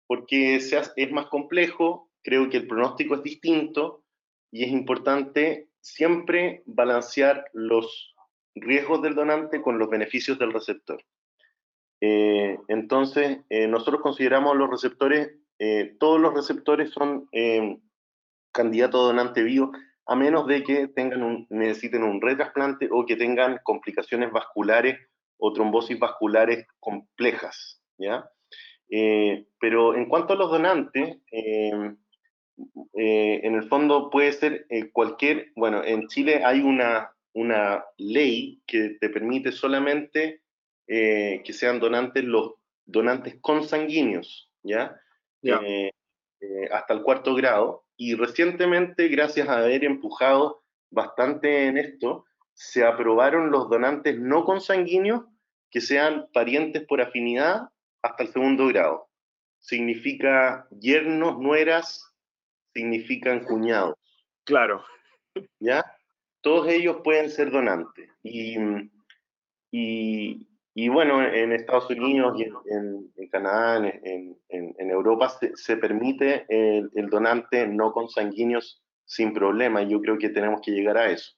Porque 0.05 0.59
se 0.59 0.81
es 0.97 1.11
más 1.11 1.27
complejo, 1.27 2.09
creo 2.23 2.49
que 2.49 2.57
el 2.57 2.67
pronóstico 2.67 3.15
es 3.15 3.23
distinto 3.23 4.03
y 4.51 4.65
es 4.65 4.71
importante 4.71 5.69
siempre 5.79 6.63
balancear 6.65 7.45
los 7.53 8.13
riesgos 8.53 9.01
del 9.01 9.15
donante 9.15 9.61
con 9.61 9.79
los 9.79 9.89
beneficios 9.89 10.37
del 10.37 10.51
receptor. 10.51 11.01
Eh, 12.01 12.57
entonces, 12.67 13.39
eh, 13.49 13.67
nosotros 13.67 14.01
consideramos 14.01 14.57
los 14.57 14.69
receptores, 14.69 15.37
todos 15.99 16.19
los 16.19 16.33
receptores 16.33 16.89
son 16.89 17.29
candidatos 18.51 18.99
a 18.99 19.03
donante 19.03 19.43
vivo 19.43 19.71
a 20.05 20.15
menos 20.15 20.47
de 20.47 20.63
que 20.63 20.87
tengan 20.87 21.23
un, 21.23 21.47
necesiten 21.49 22.03
un 22.03 22.21
retrasplante 22.21 22.89
o 22.91 23.05
que 23.05 23.15
tengan 23.15 23.59
complicaciones 23.63 24.31
vasculares 24.31 24.97
o 25.37 25.53
trombosis 25.53 25.97
vasculares 25.97 26.67
complejas, 26.79 27.81
¿ya? 27.97 28.29
Eh, 28.89 29.47
pero 29.59 29.95
en 29.95 30.07
cuanto 30.07 30.33
a 30.33 30.35
los 30.35 30.51
donantes, 30.51 31.17
eh, 31.31 31.95
eh, 32.93 33.39
en 33.43 33.55
el 33.55 33.63
fondo 33.69 34.09
puede 34.09 34.33
ser 34.33 34.67
cualquier, 34.91 35.51
bueno, 35.55 35.83
en 35.83 36.07
Chile 36.07 36.43
hay 36.43 36.59
una, 36.59 37.11
una 37.33 37.85
ley 37.97 38.61
que 38.67 38.97
te 38.99 39.09
permite 39.09 39.51
solamente 39.51 40.41
que 40.87 41.53
sean 41.53 41.79
donantes 41.79 42.25
los 42.25 42.55
donantes 42.85 43.37
consanguíneos, 43.39 44.51
¿ya? 44.61 44.99
hasta 46.69 46.93
el 46.93 47.01
cuarto 47.01 47.33
grado, 47.33 47.85
y 47.97 48.15
recientemente, 48.15 49.07
gracias 49.07 49.47
a 49.47 49.59
haber 49.59 49.83
empujado 49.83 50.63
bastante 50.89 51.67
en 51.67 51.77
esto, 51.77 52.25
se 52.53 52.83
aprobaron 52.83 53.51
los 53.51 53.69
donantes 53.69 54.19
no 54.19 54.45
consanguíneos 54.45 55.25
que 55.69 55.81
sean 55.81 56.27
parientes 56.33 56.83
por 56.85 57.01
afinidad 57.01 57.69
hasta 58.01 58.23
el 58.23 58.29
segundo 58.33 58.67
grado. 58.67 59.07
Significa 59.59 60.67
yernos, 60.79 61.39
nueras, 61.39 62.11
significan 62.73 63.43
cuñados. 63.43 63.95
Claro. 64.43 64.83
¿Ya? 65.59 65.85
Todos 66.41 66.67
ellos 66.67 66.97
pueden 67.03 67.29
ser 67.29 67.51
donantes. 67.51 68.09
Y, 68.23 68.57
y, 69.71 70.47
y 70.73 70.87
bueno, 70.87 71.21
en 71.21 71.51
Estados 71.51 71.89
Unidos 71.89 72.39
y 72.39 72.43
en, 72.43 73.29
Canadá, 73.29 73.77
en, 74.03 74.89
Europa, 74.89 75.29
se, 75.55 75.77
permite 75.77 76.45
el, 76.47 77.09
donante 77.09 77.67
no 77.67 77.91
consanguíneos 77.91 78.81
sin 79.05 79.33
problema 79.33 79.81
y 79.81 79.89
yo 79.89 80.01
creo 80.01 80.17
que 80.17 80.29
tenemos 80.29 80.61
que 80.61 80.71
llegar 80.71 80.97
a 80.97 81.09
eso. 81.09 81.33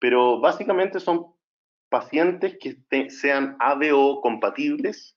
Pero 0.00 0.40
básicamente 0.40 0.98
son 0.98 1.26
pacientes 1.88 2.58
que 2.58 3.10
sean 3.10 3.56
ABO 3.60 4.20
compatibles 4.20 5.16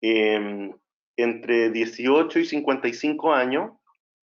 em, 0.00 0.72
entre 1.16 1.70
18 1.70 2.38
y 2.38 2.44
55 2.46 3.34
años. 3.34 3.72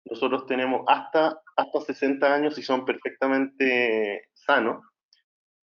Nosotros 0.06 0.48
tenemos 0.48 0.82
hasta, 0.88 1.40
hasta 1.56 1.82
60 1.82 2.34
años 2.34 2.58
y 2.58 2.64
son 2.64 2.86
perfectamente 2.86 4.30
sanos 4.34 4.84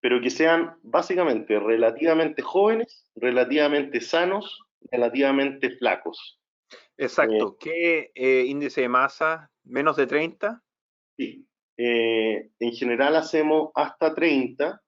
pero 0.02 0.22
que 0.22 0.30
sean 0.30 0.78
básicamente 0.82 1.60
relativamente 1.60 2.42
jóvenes, 2.42 3.10
relativamente 3.16 4.02
sanos, 4.02 4.60
relativamente 4.92 5.72
flacos. 5.72 6.40
Exacto. 6.98 7.54
Eh, 7.54 7.58
¿Qué 7.60 8.12
eh, 8.16 8.46
índice 8.46 8.82
de 8.82 8.90
masa? 8.90 9.50
¿Menos 9.64 9.96
de 9.96 10.08
30? 10.08 10.62
Sí. 11.18 11.46
Eh, 11.78 12.50
en 12.60 12.74
general 12.74 13.16
hacemos 13.16 13.72
hasta 13.74 14.14
30, 14.14 14.82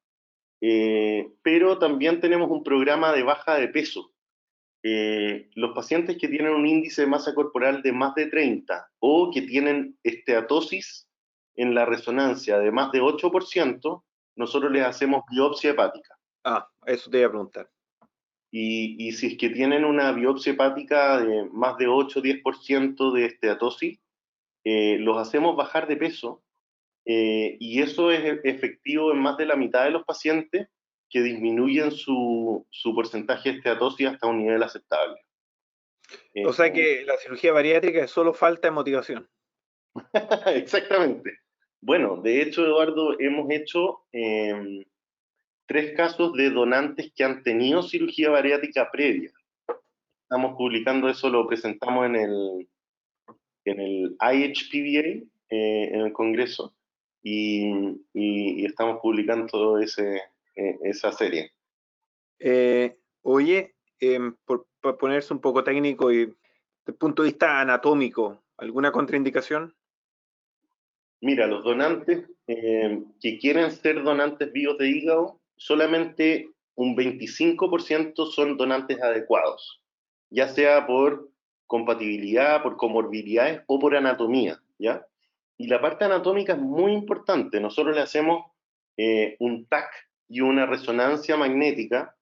pero 1.41 1.79
también 1.79 2.19
tenemos 2.19 2.51
un 2.51 2.63
programa 2.63 3.13
de 3.13 3.23
baja 3.23 3.55
de 3.55 3.69
peso. 3.69 4.13
los 4.83 5.73
pacientes 5.73 6.17
que 6.17 6.27
tienen 6.27 6.53
un 6.53 6.67
índice 6.67 7.03
de 7.03 7.07
masa 7.07 7.33
corporal 7.33 7.81
de 7.81 7.93
más 7.93 8.13
de 8.15 8.27
30 8.27 8.89
o 8.99 9.31
que 9.33 9.43
tienen 9.43 9.97
esteatosis 10.03 11.07
en 11.55 11.73
la 11.73 11.85
resonancia 11.85 12.59
de 12.59 12.71
más 12.71 12.91
de 12.91 13.01
8%, 13.01 14.03
nosotros 14.35 14.71
les 14.71 14.83
hacemos 14.83 15.23
biopsia 15.29 15.71
hepática. 15.71 16.17
Ah, 16.43 16.67
eso 16.85 17.09
te 17.09 17.19
iba 17.19 17.27
a 17.27 17.31
preguntar. 17.31 17.69
Y, 18.51 19.07
y 19.07 19.13
si 19.13 19.27
es 19.27 19.37
que 19.37 19.49
tienen 19.49 19.85
una 19.85 20.11
biopsia 20.11 20.53
hepática 20.53 21.19
de 21.19 21.45
más 21.51 21.77
de 21.77 21.87
8 21.87 22.19
o 22.19 22.21
10% 22.21 23.13
de 23.13 23.25
esteatosis, 23.25 23.99
eh, 24.63 24.97
los 24.99 25.17
hacemos 25.17 25.55
bajar 25.55 25.87
de 25.87 25.97
peso 25.97 26.43
eh, 27.05 27.57
y 27.59 27.81
eso 27.81 28.11
es 28.11 28.23
e-, 28.23 28.41
efectivo 28.43 29.11
en 29.11 29.19
más 29.19 29.37
de 29.37 29.45
la 29.45 29.55
mitad 29.55 29.85
de 29.85 29.91
los 29.91 30.03
pacientes 30.03 30.67
que 31.09 31.21
disminuyen 31.21 31.91
su, 31.91 32.65
su 32.69 32.95
porcentaje 32.95 33.51
de 33.51 33.57
esteatosis 33.57 34.07
hasta 34.07 34.27
un 34.27 34.39
nivel 34.39 34.63
aceptable. 34.63 35.17
O 36.45 36.53
sea 36.53 36.71
que 36.71 37.03
la 37.05 37.17
cirugía 37.17 37.51
bariátrica 37.53 38.03
es 38.03 38.11
solo 38.11 38.33
falta 38.33 38.67
de 38.67 38.71
motivación. 38.71 39.29
Exactamente. 40.47 41.39
Bueno, 41.81 42.17
de 42.17 42.43
hecho, 42.43 42.63
Eduardo, 42.63 43.19
hemos 43.19 43.49
hecho 43.49 44.03
em, 44.11 44.85
tres 45.65 45.95
casos 45.97 46.33
de 46.33 46.51
donantes 46.51 47.11
que 47.15 47.23
han 47.23 47.41
tenido 47.41 47.81
cirugía 47.81 48.29
bariátrica 48.29 48.91
previa. 48.91 49.31
Estamos 50.23 50.55
publicando 50.55 51.09
eso, 51.09 51.29
lo 51.29 51.47
presentamos 51.47 52.05
en 52.05 52.15
el, 52.15 52.69
en 53.65 53.79
el 53.79 54.17
IHPBA, 54.21 55.25
eh, 55.49 55.89
en 55.91 56.01
el 56.01 56.13
Congreso, 56.13 56.73
y, 57.23 57.99
estamos 58.63 58.99
publicando 59.01 59.79
ese, 59.79 60.21
eh, 60.55 60.77
esa 60.83 61.11
serie. 61.11 61.51
Eh, 62.39 62.97
oye, 63.23 63.75
em, 63.99 64.35
por, 64.45 64.67
ponerse 64.99 65.33
un 65.33 65.41
poco 65.41 65.63
técnico 65.63 66.11
y 66.11 66.25
desde 66.25 66.35
el 66.87 66.95
punto 66.95 67.23
de 67.23 67.29
vista 67.29 67.59
anatómico, 67.59 68.43
¿alguna 68.57 68.91
contraindicación? 68.91 69.75
Mira, 71.21 71.47
los 71.47 71.63
donantes 71.63 72.27
que 72.47 73.39
quieren 73.39 73.71
ser 73.71 74.03
donantes 74.03 74.51
vivos 74.51 74.77
de 74.77 74.89
hígado, 74.89 75.39
solamente 75.55 76.49
un 76.75 76.95
25% 76.95 78.25
son 78.25 78.57
donantes 78.57 79.01
adecuados, 79.01 79.81
ya 80.29 80.47
sea 80.47 80.87
por 80.87 81.29
compatibilidad, 81.67 82.63
por 82.63 82.75
comorbilidades 82.75 83.61
o 83.67 83.79
por 83.79 83.95
anatomía, 83.95 84.61
¿ya? 84.77 85.05
Y 85.57 85.67
la 85.67 85.79
parte 85.79 86.05
anatómica 86.05 86.53
es 86.53 86.59
muy 86.59 86.91
importante. 86.91 87.59
Nosotros 87.59 87.95
le 87.95 88.01
hacemos 88.01 88.45
eh, 88.97 89.37
un 89.39 89.67
TAC 89.67 89.89
y 90.27 90.41
una 90.41 90.65
resonancia 90.65 91.37
magnética 91.37 92.15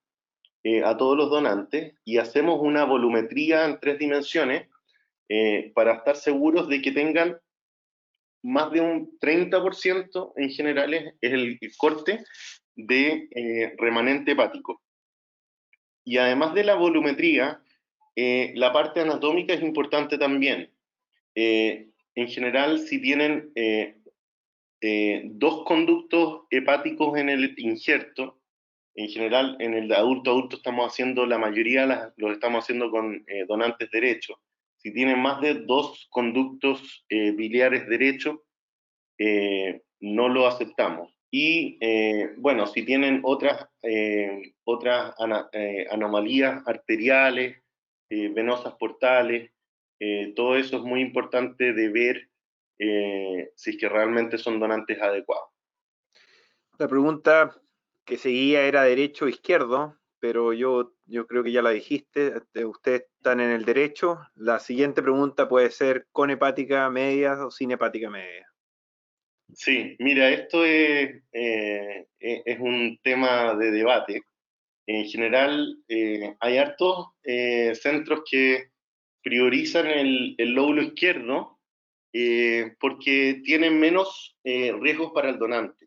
eh, 0.62 0.84
a 0.84 0.96
todos 0.96 1.16
los 1.16 1.30
donantes 1.30 1.94
y 2.04 2.18
hacemos 2.18 2.60
una 2.60 2.84
volumetría 2.84 3.64
en 3.64 3.80
tres 3.80 3.98
dimensiones 3.98 4.68
eh, 5.28 5.72
para 5.74 5.94
estar 5.94 6.16
seguros 6.16 6.68
de 6.68 6.82
que 6.82 6.92
tengan 6.92 7.38
más 8.42 8.70
de 8.72 8.80
un 8.80 9.18
30% 9.20 10.32
en 10.36 10.50
general 10.50 10.94
es 10.94 11.14
el, 11.20 11.58
corte 11.76 12.24
de 12.74 13.74
remanente 13.78 14.32
hepático. 14.32 14.80
Y 16.04 16.16
además 16.18 16.54
de 16.54 16.64
la 16.64 16.74
volumetría, 16.74 17.62
la 18.16 18.72
parte 18.72 19.00
anatómica 19.00 19.54
es 19.54 19.62
importante 19.62 20.18
también 20.18 20.70
en 22.14 22.28
general, 22.28 22.78
si 22.78 23.00
tienen 23.00 23.50
eh, 23.54 23.96
eh, 24.80 25.22
dos 25.24 25.64
conductos 25.64 26.42
hepáticos 26.50 27.16
en 27.18 27.28
el 27.28 27.54
injerto, 27.58 28.40
en 28.94 29.08
general 29.08 29.56
en 29.60 29.74
el 29.74 29.92
adulto 29.92 30.30
adulto 30.30 30.56
estamos 30.56 30.92
haciendo, 30.92 31.26
la 31.26 31.38
mayoría 31.38 31.86
las, 31.86 32.12
lo 32.16 32.32
estamos 32.32 32.64
haciendo 32.64 32.90
con 32.90 33.24
eh, 33.26 33.44
donantes 33.46 33.90
derechos. 33.90 34.38
Si 34.82 34.92
tienen 34.92 35.20
más 35.20 35.40
de 35.40 35.54
dos 35.54 36.08
conductos 36.10 37.04
biliares 37.08 37.86
derechos, 37.86 38.40
no 40.00 40.28
lo 40.28 40.46
aceptamos. 40.46 41.14
Y 41.30 41.78
bueno, 42.38 42.66
si 42.66 42.86
tienen 42.86 43.20
otras, 43.22 43.68
otras 44.64 45.14
anomalías 45.90 46.62
arteriales, 46.66 47.62
venosas 48.08 48.74
portales, 48.76 49.50
eh, 50.00 50.32
todo 50.34 50.56
eso 50.56 50.78
es 50.78 50.82
muy 50.82 51.02
importante 51.02 51.74
de 51.74 51.88
ver 51.90 52.30
eh, 52.78 53.52
si 53.54 53.70
es 53.70 53.76
que 53.76 53.88
realmente 53.88 54.38
son 54.38 54.58
donantes 54.58 55.00
adecuados. 55.00 55.50
La 56.78 56.88
pregunta 56.88 57.54
que 58.06 58.16
seguía 58.16 58.62
era 58.62 58.82
derecho 58.84 59.26
o 59.26 59.28
izquierdo, 59.28 59.98
pero 60.18 60.54
yo, 60.54 60.94
yo 61.10 61.26
creo 61.26 61.42
que 61.42 61.52
ya 61.52 61.62
la 61.62 61.70
dijiste, 61.70 62.36
este, 62.36 62.64
ustedes 62.64 63.06
están 63.16 63.40
en 63.40 63.50
el 63.50 63.64
derecho. 63.64 64.18
La 64.34 64.58
siguiente 64.58 65.02
pregunta 65.02 65.48
puede 65.48 65.70
ser 65.70 66.06
con 66.12 66.30
hepática 66.30 66.88
media 66.90 67.46
o 67.46 67.50
sin 67.50 67.70
hepática 67.72 68.08
media. 68.08 68.46
Sí, 69.52 69.96
mira, 69.98 70.30
esto 70.30 70.64
es, 70.64 71.22
eh, 71.32 72.06
es 72.18 72.60
un 72.60 72.98
tema 73.02 73.54
de 73.56 73.70
debate. 73.72 74.22
En 74.86 75.04
general, 75.06 75.76
hay 76.40 76.58
hartos 76.58 77.08
centros 77.74 78.22
que 78.28 78.70
priorizan 79.22 79.86
el, 79.86 80.36
lóbulo 80.38 80.82
izquierdo 80.82 81.58
eh, 82.12 82.74
porque 82.80 83.40
tienen 83.44 83.78
menos 83.78 84.36
eh, 84.44 84.72
riesgos 84.80 85.12
para 85.12 85.30
el 85.30 85.38
donante. 85.38 85.86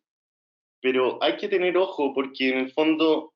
Pero 0.81 1.21
hay 1.21 1.37
que 1.37 1.47
tener 1.47 1.77
ojo 1.77 2.13
porque 2.13 2.49
en 2.49 2.57
el 2.59 2.71
fondo, 2.71 3.32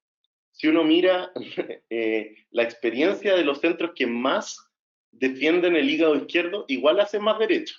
si 0.58 0.68
uno 0.68 0.84
mira 0.84 1.32
eh, 1.90 2.36
la 2.52 2.64
experiencia 2.64 3.36
de 3.36 3.46
los 3.46 3.62
centros 3.62 3.92
que 3.96 4.06
más 4.06 4.70
defienden 5.12 5.76
el 5.76 5.90
hígado 5.90 6.16
izquierdo, 6.16 6.66
igual 6.68 7.00
hacen 7.00 7.24
más 7.24 7.40
derecho. 7.40 7.76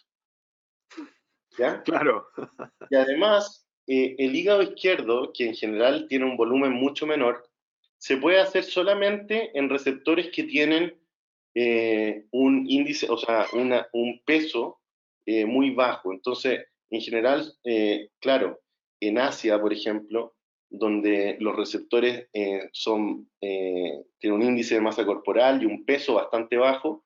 ¿Ya? 1.59 1.83
Claro. 1.83 2.29
y 2.89 2.97
además, 2.97 3.69
el 3.87 4.35
hígado 4.35 4.63
izquierdo, 4.63 5.33
que 5.33 5.47
en 5.47 5.55
general 5.55 6.07
tiene 6.09 6.25
un 6.25 6.37
volumen 6.37 6.73
mucho 6.73 7.07
menor, 7.07 7.49
se 7.99 8.17
puede 8.17 8.41
hacer 8.41 8.65
solamente 8.65 9.51
en 9.59 9.69
receptores 9.69 10.31
que 10.31 10.45
tienen 10.45 10.97
eh, 11.55 12.27
un 12.31 12.65
índice, 12.69 13.09
o 13.11 13.19
sea, 13.19 13.47
un 13.53 14.23
peso 14.25 14.81
eh, 15.27 15.45
muy 15.45 15.71
bajo. 15.71 16.13
Entonces, 16.13 16.65
en 16.91 17.01
general, 17.01 17.53
eh, 17.65 18.11
claro, 18.21 18.61
en 19.01 19.19
Asia, 19.19 19.61
por 19.61 19.73
ejemplo, 19.73 20.37
donde 20.71 21.37
los 21.41 21.57
receptores 21.57 22.29
son, 22.73 23.31
tienen 23.41 24.39
un 24.39 24.43
índice 24.43 24.75
de 24.75 24.81
masa 24.81 25.07
corporal 25.07 25.63
y 25.63 25.67
un 25.67 25.85
peso 25.85 26.15
bastante 26.15 26.57
bajo, 26.57 27.05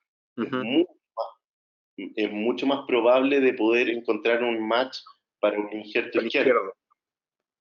es, 1.97 2.31
mucho 2.31 2.65
más, 2.65 2.85
probable 2.87 3.39
de 3.39 3.53
poder 3.53 3.89
encontrar 3.89 4.43
un 4.43 4.67
match 4.67 4.97
para 5.39 5.59
un 5.59 5.71
injerto 5.73 6.21
izquierdo. 6.21 6.73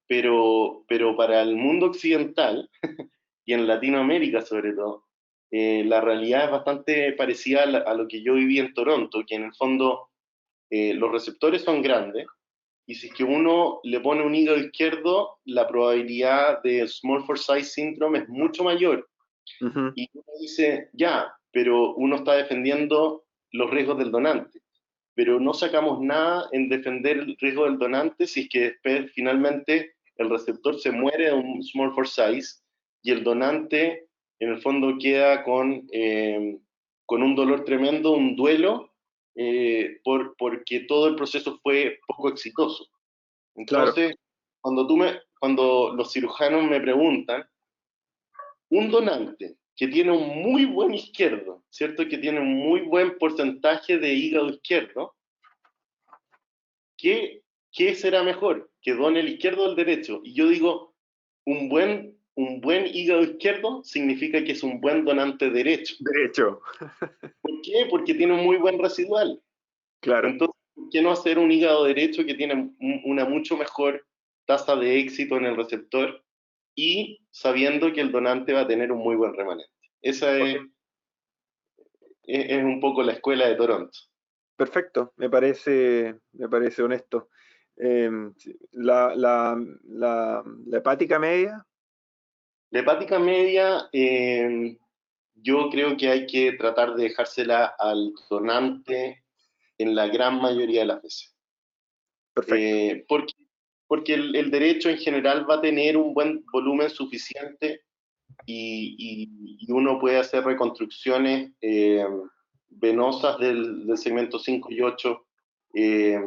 Pero, 0.08 0.84
pero 0.88 1.16
para 1.16 1.42
el 1.42 1.56
mundo 1.56 1.86
occidental 1.86 2.68
y 3.44 3.54
en 3.54 3.66
Latinoamérica 3.66 4.42
sobre 4.42 4.72
todo, 4.72 5.06
eh, 5.50 5.84
la 5.84 6.00
realidad 6.00 6.46
es 6.46 6.50
bastante 6.50 7.12
parecida 7.12 7.62
a, 7.62 7.94
lo 7.94 8.08
que 8.08 8.22
yo 8.22 8.34
viví 8.34 8.58
en 8.58 8.72
Toronto, 8.72 9.22
que 9.26 9.34
en 9.34 9.44
el 9.44 9.54
fondo 9.54 10.08
eh, 10.70 10.94
los 10.94 11.12
receptores 11.12 11.62
son 11.62 11.82
grandes, 11.82 12.26
y 12.86 12.94
si 12.94 13.08
es 13.08 13.14
que 13.14 13.24
uno 13.24 13.80
le 13.84 14.00
pone 14.00 14.22
un 14.22 14.34
hígado 14.34 14.58
izquierdo, 14.58 15.38
la 15.44 15.66
probabilidad 15.68 16.62
de 16.62 16.86
small 16.88 17.24
for 17.24 17.38
size 17.38 17.64
syndrome 17.64 18.20
es 18.20 18.28
mucho 18.28 18.64
mayor. 18.64 19.08
Y 19.94 20.08
uno 20.14 20.24
dice, 20.40 20.88
ya, 20.92 21.32
pero 21.52 21.94
uno 21.94 22.16
está 22.16 22.34
defendiendo 22.34 23.24
los 23.52 23.70
riesgos 23.70 23.98
del 23.98 24.10
donante, 24.10 24.60
pero 25.14 25.38
no 25.38 25.54
sacamos 25.54 26.00
nada 26.00 26.48
en 26.52 26.68
defender 26.68 27.18
el 27.18 27.36
riesgo 27.38 27.64
del 27.64 27.78
donante 27.78 28.26
si 28.26 28.42
es 28.42 28.48
que 28.48 28.60
después 28.60 29.12
finalmente 29.12 29.94
el 30.16 30.30
receptor 30.30 30.78
se 30.78 30.90
muere 30.90 31.26
de 31.26 31.32
un 31.34 31.62
small 31.62 31.92
for 31.94 32.08
size 32.08 32.62
y 33.02 33.10
el 33.10 33.22
donante 33.22 34.08
en 34.38 34.48
el 34.48 34.60
fondo 34.60 34.96
queda 34.98 35.44
con, 35.44 35.86
eh, 35.92 36.58
con 37.06 37.22
un 37.22 37.34
dolor 37.34 37.64
tremendo, 37.64 38.12
un 38.12 38.34
duelo, 38.34 38.91
eh, 39.34 40.00
por, 40.04 40.36
porque 40.36 40.80
todo 40.80 41.08
el 41.08 41.16
proceso 41.16 41.58
fue 41.62 41.98
poco 42.06 42.28
exitoso. 42.28 42.88
Entonces, 43.54 44.14
cuando, 44.60 44.86
tú 44.86 44.96
me, 44.96 45.20
cuando 45.38 45.94
los 45.94 46.12
cirujanos 46.12 46.64
me 46.64 46.80
preguntan, 46.80 47.44
un 48.70 48.90
donante 48.90 49.56
que 49.76 49.88
tiene 49.88 50.12
un 50.12 50.42
muy 50.42 50.64
buen 50.64 50.94
izquierdo, 50.94 51.64
¿cierto? 51.70 52.06
Que 52.08 52.18
tiene 52.18 52.40
un 52.40 52.54
muy 52.54 52.80
buen 52.82 53.18
porcentaje 53.18 53.98
de 53.98 54.14
hígado 54.14 54.48
izquierdo, 54.48 55.14
¿qué, 56.96 57.42
qué 57.70 57.94
será 57.94 58.22
mejor? 58.22 58.70
¿Que 58.80 58.94
done 58.94 59.20
el 59.20 59.28
izquierdo 59.28 59.64
o 59.64 59.70
el 59.70 59.76
derecho? 59.76 60.20
Y 60.24 60.34
yo 60.34 60.48
digo, 60.48 60.94
un 61.44 61.68
buen 61.68 62.18
un 62.34 62.60
buen 62.60 62.86
hígado 62.86 63.22
izquierdo 63.22 63.82
significa 63.84 64.42
que 64.42 64.52
es 64.52 64.62
un 64.62 64.80
buen 64.80 65.04
donante 65.04 65.50
derecho. 65.50 65.94
Derecho. 66.00 66.60
¿Por 67.40 67.62
qué? 67.62 67.86
Porque 67.90 68.14
tiene 68.14 68.34
un 68.34 68.44
muy 68.44 68.56
buen 68.56 68.78
residual. 68.78 69.40
Claro. 70.00 70.28
Entonces, 70.28 70.56
¿por 70.74 70.88
qué 70.90 71.02
no 71.02 71.10
hacer 71.10 71.38
un 71.38 71.52
hígado 71.52 71.84
derecho 71.84 72.24
que 72.24 72.34
tiene 72.34 72.74
una 73.04 73.24
mucho 73.24 73.56
mejor 73.56 74.06
tasa 74.46 74.76
de 74.76 74.98
éxito 74.98 75.36
en 75.36 75.46
el 75.46 75.56
receptor 75.56 76.24
y 76.74 77.20
sabiendo 77.30 77.92
que 77.92 78.00
el 78.00 78.10
donante 78.10 78.52
va 78.52 78.62
a 78.62 78.66
tener 78.66 78.90
un 78.92 78.98
muy 78.98 79.16
buen 79.16 79.34
remanente? 79.34 79.70
Esa 80.00 80.36
es, 80.38 80.58
es, 82.24 82.64
un 82.64 82.80
poco 82.80 83.02
la 83.02 83.12
escuela 83.12 83.46
de 83.46 83.56
Toronto. 83.56 83.96
Perfecto, 84.56 85.12
me 85.16 85.28
parece, 85.28 86.14
me 86.32 86.48
parece 86.48 86.82
honesto. 86.82 87.28
Em, 87.76 88.34
la, 88.72 89.14
la, 89.14 89.58
la, 89.84 90.42
la 90.66 90.78
hepática 90.78 91.18
media 91.18 91.64
la 92.72 92.80
hepática 92.80 93.18
media, 93.18 93.88
em, 93.92 94.76
yo 95.34 95.70
creo 95.70 95.96
que 95.96 96.08
hay 96.08 96.26
que 96.26 96.52
tratar 96.52 96.94
de 96.94 97.04
dejársela 97.04 97.74
al 97.78 98.12
donante 98.28 99.22
en 99.78 99.94
la 99.94 100.08
gran 100.08 100.40
mayoría 100.40 100.80
de 100.80 100.86
las 100.86 101.02
veces. 101.02 101.36
Perfecto. 102.34 102.56
Eh, 102.56 103.04
porque 103.08 103.34
porque 103.92 104.14
el, 104.14 104.50
derecho 104.50 104.88
en 104.88 104.96
general 104.96 105.46
va 105.46 105.56
a 105.56 105.60
tener 105.60 105.98
un 105.98 106.14
buen 106.14 106.42
volumen 106.50 106.88
suficiente 106.88 107.82
y, 108.46 109.28
uno 109.68 110.00
puede 110.00 110.16
hacer 110.16 110.42
reconstrucciones 110.44 111.52
eh, 111.60 112.06
venosas 112.70 113.36
del, 113.36 113.86
segmento 113.98 114.38
5 114.38 114.72
y 114.72 114.80
8 114.80 115.26
eh, 115.74 116.18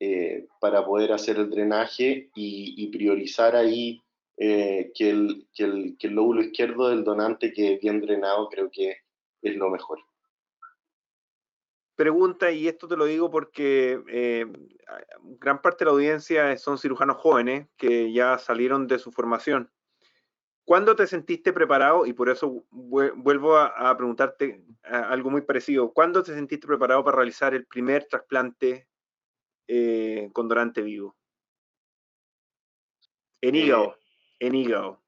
eh, 0.00 0.46
para 0.60 0.84
poder 0.84 1.12
hacer 1.12 1.36
el 1.36 1.50
drenaje 1.50 2.30
y, 2.34 2.88
priorizar 2.88 3.54
ahí 3.54 4.02
que 4.36 4.92
el, 4.98 5.48
que, 5.54 5.64
el, 5.64 5.96
que, 5.98 6.06
el, 6.08 6.14
lóbulo 6.14 6.42
izquierdo 6.42 6.88
del 6.88 7.04
donante 7.04 7.52
que 7.52 7.78
bien 7.80 8.00
drenado 8.00 8.48
creo 8.48 8.70
que 8.70 8.98
es 9.42 9.56
lo 9.56 9.70
mejor. 9.70 10.00
Pregunta, 11.94 12.52
y 12.52 12.68
esto 12.68 12.86
te 12.86 12.96
lo 12.96 13.06
digo 13.06 13.30
porque 13.30 13.98
gran 15.40 15.62
parte 15.62 15.84
de 15.84 15.86
la 15.86 15.92
audiencia 15.92 16.56
son 16.58 16.76
cirujanos 16.76 17.16
jóvenes 17.16 17.68
que 17.78 18.12
ya 18.12 18.36
salieron 18.36 18.86
de 18.86 18.98
su 18.98 19.10
formación 19.12 19.70
¿Cuándo 20.66 20.96
te 20.96 21.06
sentiste 21.06 21.52
preparado? 21.52 22.06
Y 22.06 22.12
por 22.12 22.28
eso 22.28 22.64
vuelvo 22.70 23.56
a, 23.56 23.96
preguntarte 23.96 24.64
algo 24.82 25.30
muy 25.30 25.42
parecido. 25.42 25.92
¿Cuándo 25.92 26.24
te 26.24 26.34
sentiste 26.34 26.66
preparado 26.66 27.04
para 27.04 27.18
realizar 27.18 27.54
el 27.54 27.66
primer 27.66 28.06
trasplante 28.06 28.88
eh, 29.68 30.28
con 30.32 30.48
donante 30.48 30.82
vivo? 30.82 31.16
En 33.40 33.54
eh, 33.54 33.58
hígado. 33.58 33.96
Hígado. 34.40 35.02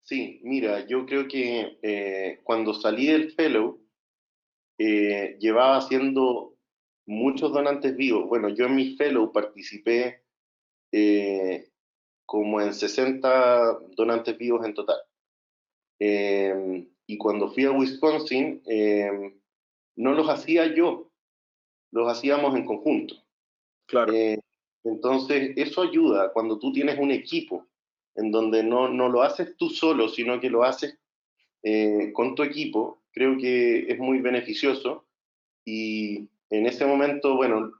Sí, 0.00 0.40
mira, 0.42 0.86
yo 0.86 1.06
creo 1.06 1.28
que 1.28 1.78
eh, 1.82 2.40
cuando 2.44 2.74
salí 2.74 3.06
del 3.06 3.32
fellow, 3.32 3.78
llevaba 4.78 5.76
haciendo 5.76 6.56
muchos 7.06 7.52
donantes 7.52 7.96
vivos. 7.96 8.28
Bueno, 8.28 8.48
yo 8.48 8.66
en 8.66 8.74
mi 8.74 8.96
fellow 8.96 9.30
participé 9.30 10.24
como 12.26 12.60
en 12.60 12.74
60 12.74 13.78
donantes 13.94 14.36
vivos 14.38 14.64
en 14.64 14.74
total. 14.74 14.96
Em, 15.98 16.88
y 17.06 17.18
cuando 17.18 17.52
fui 17.52 17.64
a 17.64 17.70
Wisconsin, 17.70 18.62
em, 18.66 19.38
no 19.96 20.14
los 20.14 20.28
hacía 20.28 20.74
yo, 20.74 21.12
los 21.92 22.10
hacíamos 22.10 22.56
en 22.56 22.64
conjunto. 22.64 23.14
Claro. 23.86 24.12
Eh, 24.12 24.40
entonces, 24.82 25.52
eso 25.56 25.82
ayuda 25.82 26.32
cuando 26.32 26.58
tú 26.58 26.72
tienes 26.72 26.98
un 26.98 27.10
equipo 27.10 27.68
en 28.14 28.30
donde 28.30 28.62
no, 28.62 28.88
no 28.88 29.08
lo 29.08 29.22
haces 29.22 29.56
tú 29.56 29.70
solo, 29.70 30.08
sino 30.08 30.40
que 30.40 30.50
lo 30.50 30.64
haces 30.64 30.98
eh, 31.62 32.12
con 32.12 32.34
tu 32.34 32.42
equipo, 32.42 33.02
creo 33.12 33.38
que 33.38 33.90
es 33.90 33.98
muy 33.98 34.20
beneficioso. 34.20 35.06
Y 35.64 36.28
en 36.50 36.66
ese 36.66 36.84
momento, 36.84 37.36
bueno, 37.36 37.72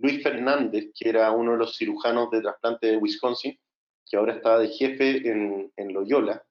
Luis 0.00 0.22
Fernández, 0.22 0.90
que 0.98 1.08
era 1.08 1.30
uno 1.32 1.52
de 1.52 1.58
los 1.58 1.76
cirujanos 1.76 2.30
de 2.30 2.40
trasplante 2.40 2.86
de 2.88 2.96
Wisconsin, 2.96 3.58
que 4.08 4.16
ahora 4.16 4.34
está 4.34 4.58
de 4.58 4.68
jefe 4.68 5.28
en, 5.28 5.72
en 5.76 5.92
Loyola, 5.92 6.44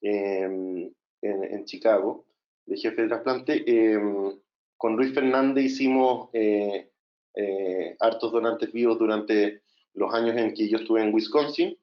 em, 0.00 0.92
en, 1.22 1.64
Chicago, 1.64 2.26
de 2.66 2.76
jefe 2.76 3.02
de 3.02 3.08
trasplante. 3.08 3.64
Em, 3.66 4.38
con 4.76 4.96
Luis 4.96 5.14
Fernández 5.14 5.64
hicimos 5.64 6.28
eh, 6.32 6.90
eh, 7.34 7.96
hartos 8.00 8.30
donantes 8.32 8.70
vivos 8.72 8.98
durante 8.98 9.62
los 9.94 10.12
años 10.12 10.36
en 10.36 10.52
que 10.52 10.68
yo 10.68 10.78
estuve 10.78 11.02
en 11.02 11.14
Wisconsin 11.14 11.76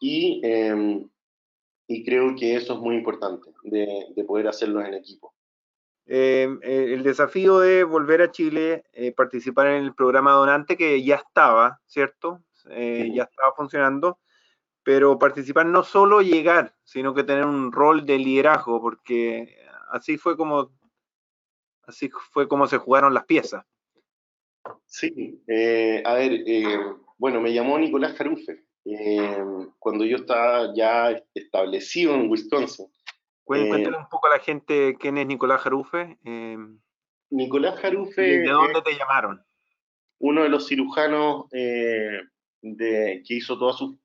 y, 0.00 0.40
em, 0.42 1.08
y 1.86 2.04
creo 2.04 2.34
que 2.34 2.56
eso 2.56 2.74
es 2.74 2.80
muy 2.80 2.96
importante, 2.96 3.52
de, 3.62 4.06
de 4.16 4.24
poder 4.24 4.48
hacerlo 4.48 4.80
en 4.84 4.94
equipo. 4.94 5.32
el 6.06 7.02
desafío 7.04 7.60
de 7.60 7.84
volver 7.84 8.22
a 8.22 8.32
Chile, 8.32 8.82
eh, 8.92 9.12
participar 9.12 9.68
en 9.68 9.84
el 9.84 9.94
programa 9.94 10.32
donante 10.32 10.76
que 10.76 11.04
ya 11.04 11.16
estaba, 11.16 11.80
¿cierto? 11.86 12.42
Ya 12.64 13.24
estaba 13.24 13.54
funcionando 13.56 14.18
pero 14.82 15.18
participar 15.18 15.66
no 15.66 15.82
solo 15.82 16.22
llegar, 16.22 16.74
sino 16.84 17.14
que 17.14 17.24
tener 17.24 17.44
un 17.44 17.72
rol 17.72 18.06
de 18.06 18.18
liderazgo, 18.18 18.80
porque 18.80 19.56
así 19.90 20.16
fue 20.16 20.36
como, 20.36 20.72
así 21.84 22.10
fue 22.32 22.48
como 22.48 22.66
se 22.66 22.78
jugaron 22.78 23.14
las 23.14 23.24
piezas. 23.24 23.64
Sí, 24.86 25.42
eh, 25.46 26.02
a 26.04 26.14
ver, 26.14 26.32
eh, 26.46 26.78
bueno, 27.18 27.40
me 27.40 27.52
llamó 27.52 27.78
Nicolás 27.78 28.14
Jarufe 28.16 28.64
eh, 28.84 29.44
cuando 29.78 30.04
yo 30.04 30.16
estaba 30.16 30.74
ya 30.74 31.22
establecido 31.34 32.14
en 32.14 32.30
Wisconsin. 32.30 32.86
Cuéntale 33.44 33.96
un 33.96 34.08
poco 34.08 34.28
a 34.28 34.36
la 34.36 34.38
gente 34.38 34.96
quién 34.98 35.18
es 35.18 35.26
Nicolás 35.26 35.60
Jarufe. 35.62 36.18
Nicolás 37.30 37.80
Jarufe. 37.80 38.22
¿De 38.22 38.48
dónde 38.48 38.82
te 38.82 38.96
llamaron? 38.96 39.42
Uno 40.18 40.42
de 40.42 40.48
los 40.48 40.66
cirujanos 40.68 41.48
de, 42.62 43.22
que 43.26 43.34
hizo 43.34 43.58
toda 43.58 43.72
su, 43.72 43.98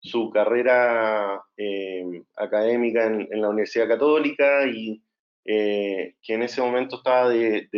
su, 0.00 0.30
carrera 0.32 1.42
eh, 1.56 2.22
académica 2.36 3.06
en, 3.06 3.40
la 3.40 3.48
Universidad 3.48 3.88
Católica 3.88 4.66
y 4.66 5.02
eh, 5.44 6.14
que 6.22 6.34
en 6.34 6.42
ese 6.42 6.60
momento 6.60 6.96
estaba 6.96 7.28
de, 7.28 7.68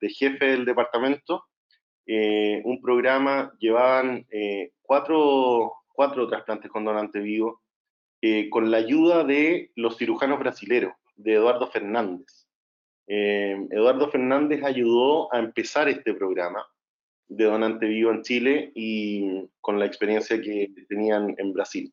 jefe 0.00 0.46
del 0.46 0.64
departamento. 0.64 1.44
Eh, 2.08 2.62
un 2.64 2.80
programa, 2.80 3.52
llevaban 3.60 4.26
cuatro, 4.82 5.74
cuatro 5.92 6.26
trasplantes 6.26 6.70
con 6.70 6.84
donante 6.84 7.20
vivo, 7.20 7.62
con 8.50 8.70
la 8.70 8.78
ayuda 8.78 9.22
de 9.22 9.70
los 9.76 9.96
cirujanos 9.96 10.40
brasileros, 10.40 10.94
de 11.14 11.34
Eduardo 11.34 11.68
Fernández. 11.68 12.48
Eduardo 13.06 14.10
Fernández 14.10 14.64
ayudó 14.64 15.32
a 15.32 15.38
empezar 15.38 15.88
este 15.88 16.14
programa 16.14 16.66
de 17.28 17.44
donante 17.44 17.86
vivo 17.86 18.10
en 18.10 18.22
Chile 18.22 18.72
y 18.74 19.48
con 19.60 19.78
la 19.78 19.86
experiencia 19.86 20.40
que 20.40 20.72
tenían 20.88 21.34
en 21.36 21.52
Brasil. 21.52 21.92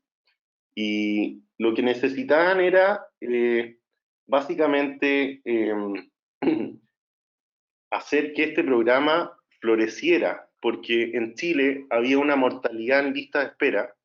Y 0.74 1.43
lo 1.57 1.74
que 1.74 1.84
necesitaban 1.84 2.59
era 2.61 3.05
eh, 3.22 3.78
básicamente 4.28 5.41
em, 5.43 6.09
hacer 7.91 8.34
que 8.34 8.45
este 8.45 8.63
programa 8.63 9.35
floreciera, 9.66 10.47
porque 10.61 11.11
en 11.16 11.34
Chile 11.34 11.88
había 11.89 12.20
una 12.20 12.36
mortalidad 12.36 13.05
en 13.05 13.13
lista 13.13 13.39
de 13.39 13.47
espera, 13.47 13.95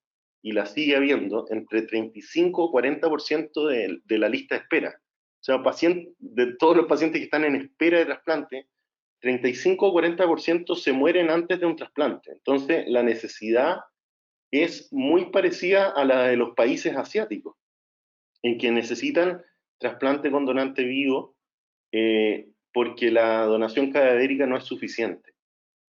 y 0.43 0.53
la 0.53 0.65
sigue 0.65 0.97
habiendo, 0.97 1.45
entre 1.51 1.83
35 1.83 2.71
y 2.73 2.77
40% 2.77 3.69
de, 3.69 4.01
de 4.03 4.19
la 4.19 4.31
lista 4.31 4.55
de 4.55 4.63
espera. 4.63 4.99
O 4.99 5.43
sea, 5.43 5.63
de 6.19 6.57
todos 6.59 6.77
los 6.79 6.87
pacientes 6.87 7.21
que 7.21 7.25
están 7.25 7.45
en 7.45 7.57
espera 7.57 7.99
de 7.99 8.07
trasplante, 8.07 8.69
35 9.21 9.87
o 9.87 9.95
40% 9.95 10.77
se 10.77 10.93
mueren 10.93 11.29
antes 11.29 11.61
de 11.61 11.67
un 11.67 11.77
trasplante. 11.77 12.33
Entonces, 12.33 12.85
la 12.89 13.03
necesidad 13.03 13.81
es 14.51 14.91
muy 14.93 15.31
parecida 15.31 15.91
a 15.91 16.07
la 16.07 16.29
de 16.29 16.37
los 16.37 16.55
países 16.55 16.97
asiáticos, 16.97 17.57
en 18.43 18.57
que 18.57 18.71
necesitan 18.71 19.43
trasplante 19.79 20.31
con 20.31 20.47
donante 20.47 20.85
vivo 20.85 21.37
eh, 21.93 22.49
porque 22.73 23.11
la 23.11 23.45
donación 23.45 23.93
cadavérica 23.93 24.47
no 24.47 24.57
es 24.57 24.65
suficiente. 24.65 25.35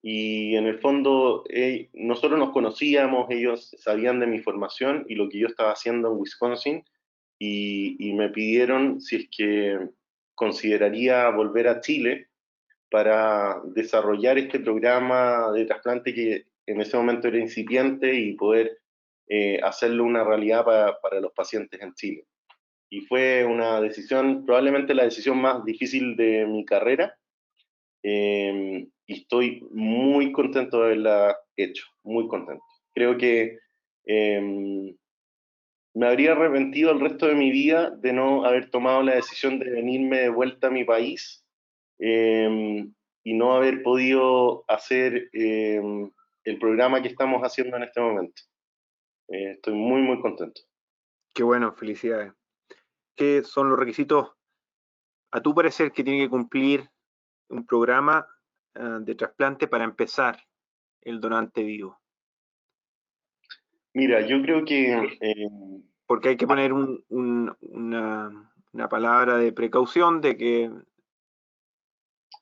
Y 0.02 0.56
en 0.56 0.68
el 0.68 0.80
fondo, 0.80 1.43
eh, 1.50 1.89
nosotros 1.93 2.39
nos 2.39 2.52
conocíamos, 2.52 3.30
ellos 3.30 3.76
sabían 3.80 4.20
de 4.20 4.28
mi 4.28 4.39
formación 4.39 5.06
y 5.10 5.16
lo 5.16 5.28
que 5.28 5.39
yo 5.39 5.48
estaba 5.48 5.72
haciendo 5.72 6.12
en 6.12 6.18
Wisconsin, 6.20 6.84
y 7.39 8.14
me 8.16 8.30
pidieron 8.30 9.00
si 9.00 9.16
es 9.18 9.30
que 9.30 9.78
consideraría 10.34 11.30
volver 11.30 11.68
a 11.68 11.82
Chile 11.82 12.30
para 12.89 13.62
desarrollar 13.66 14.38
este 14.38 14.60
programa 14.60 15.52
de 15.52 15.66
trasplante 15.66 16.14
que 16.14 16.45
en 16.66 16.82
ese 16.82 16.98
momento 16.98 17.28
era 17.28 17.39
incipiente 17.39 18.14
y 18.14 18.34
poder 18.34 18.80
eh, 19.28 19.60
hacerlo 19.64 20.04
una 20.04 20.24
realidad 20.24 20.64
para, 20.64 21.20
los 21.20 21.34
pacientes 21.34 21.82
en 21.82 21.93
Chile. 21.95 22.26
Y 22.89 23.02
fue 23.02 23.43
una 23.45 23.82
decisión, 23.82 24.45
probablemente 24.45 24.93
la 24.93 25.04
decisión 25.04 25.41
más 25.41 25.66
difícil 25.66 26.16
de 26.16 26.45
mi 26.45 26.64
carrera. 26.66 27.18
Em, 28.04 28.89
y 29.08 29.22
estoy 29.22 29.66
muy 29.72 30.32
contento 30.32 30.80
de 30.80 30.86
haberla 30.86 31.38
hecho, 31.55 31.86
muy 32.03 32.28
contento. 32.28 32.64
Creo 32.93 33.18
que 33.18 33.58
em, 34.05 34.95
me 35.95 36.08
habría 36.08 36.34
arrepentido 36.34 36.91
el 36.91 36.99
resto 36.99 37.28
de 37.28 37.36
mi 37.36 37.49
vida 37.49 37.89
de 37.89 38.14
no 38.14 38.45
haber 38.45 38.70
tomado 38.70 39.01
la 39.01 39.16
decisión 39.16 39.58
de 39.60 39.70
venirme 39.70 40.20
de 40.20 40.30
vuelta 40.30 40.68
a 40.68 40.72
mi 40.72 40.84
país 40.84 41.43
Em, 41.99 42.93
y 43.24 43.34
no 43.34 43.53
haber 43.53 43.82
podido 43.82 44.64
hacer 44.68 45.30
em, 45.34 46.12
el 46.43 46.60
programa 46.60 47.01
que 47.01 47.10
estamos 47.10 47.41
haciendo 47.41 47.78
en 47.78 47.84
este 47.84 47.99
momento. 47.99 48.41
Eh, 49.30 49.51
estoy 49.51 49.74
muy, 49.74 50.01
muy 50.01 50.22
contento. 50.22 50.62
Qué 51.34 51.43
bueno, 51.43 51.74
felicidades. 51.74 52.34
¿Qué 53.16 53.43
son 53.43 53.70
los 53.70 53.80
requisitos, 53.80 54.32
a 55.32 55.41
tu 55.41 55.53
parecer, 55.53 55.91
que 55.91 56.03
tiene 56.03 56.24
que 56.24 56.30
cumplir 56.30 56.88
un 57.49 57.66
programa 57.66 58.28
ah, 58.80 58.99
de 59.01 59.15
trasplante 59.15 59.67
para 59.67 59.84
empezar 59.84 60.38
el 61.01 61.19
donante 61.19 61.63
vivo? 61.63 61.99
Mira, 63.93 64.21
yo 64.21 64.41
creo 64.41 64.63
que... 64.65 65.17
Em, 65.21 65.84
Porque 66.05 66.30
hay 66.30 66.38
que 66.38 66.47
poner 66.47 66.71
una, 66.73 67.57
una 68.71 68.89
palabra 68.89 69.38
de 69.38 69.51
precaución 69.51 70.21
de 70.21 70.38
que 70.38 70.71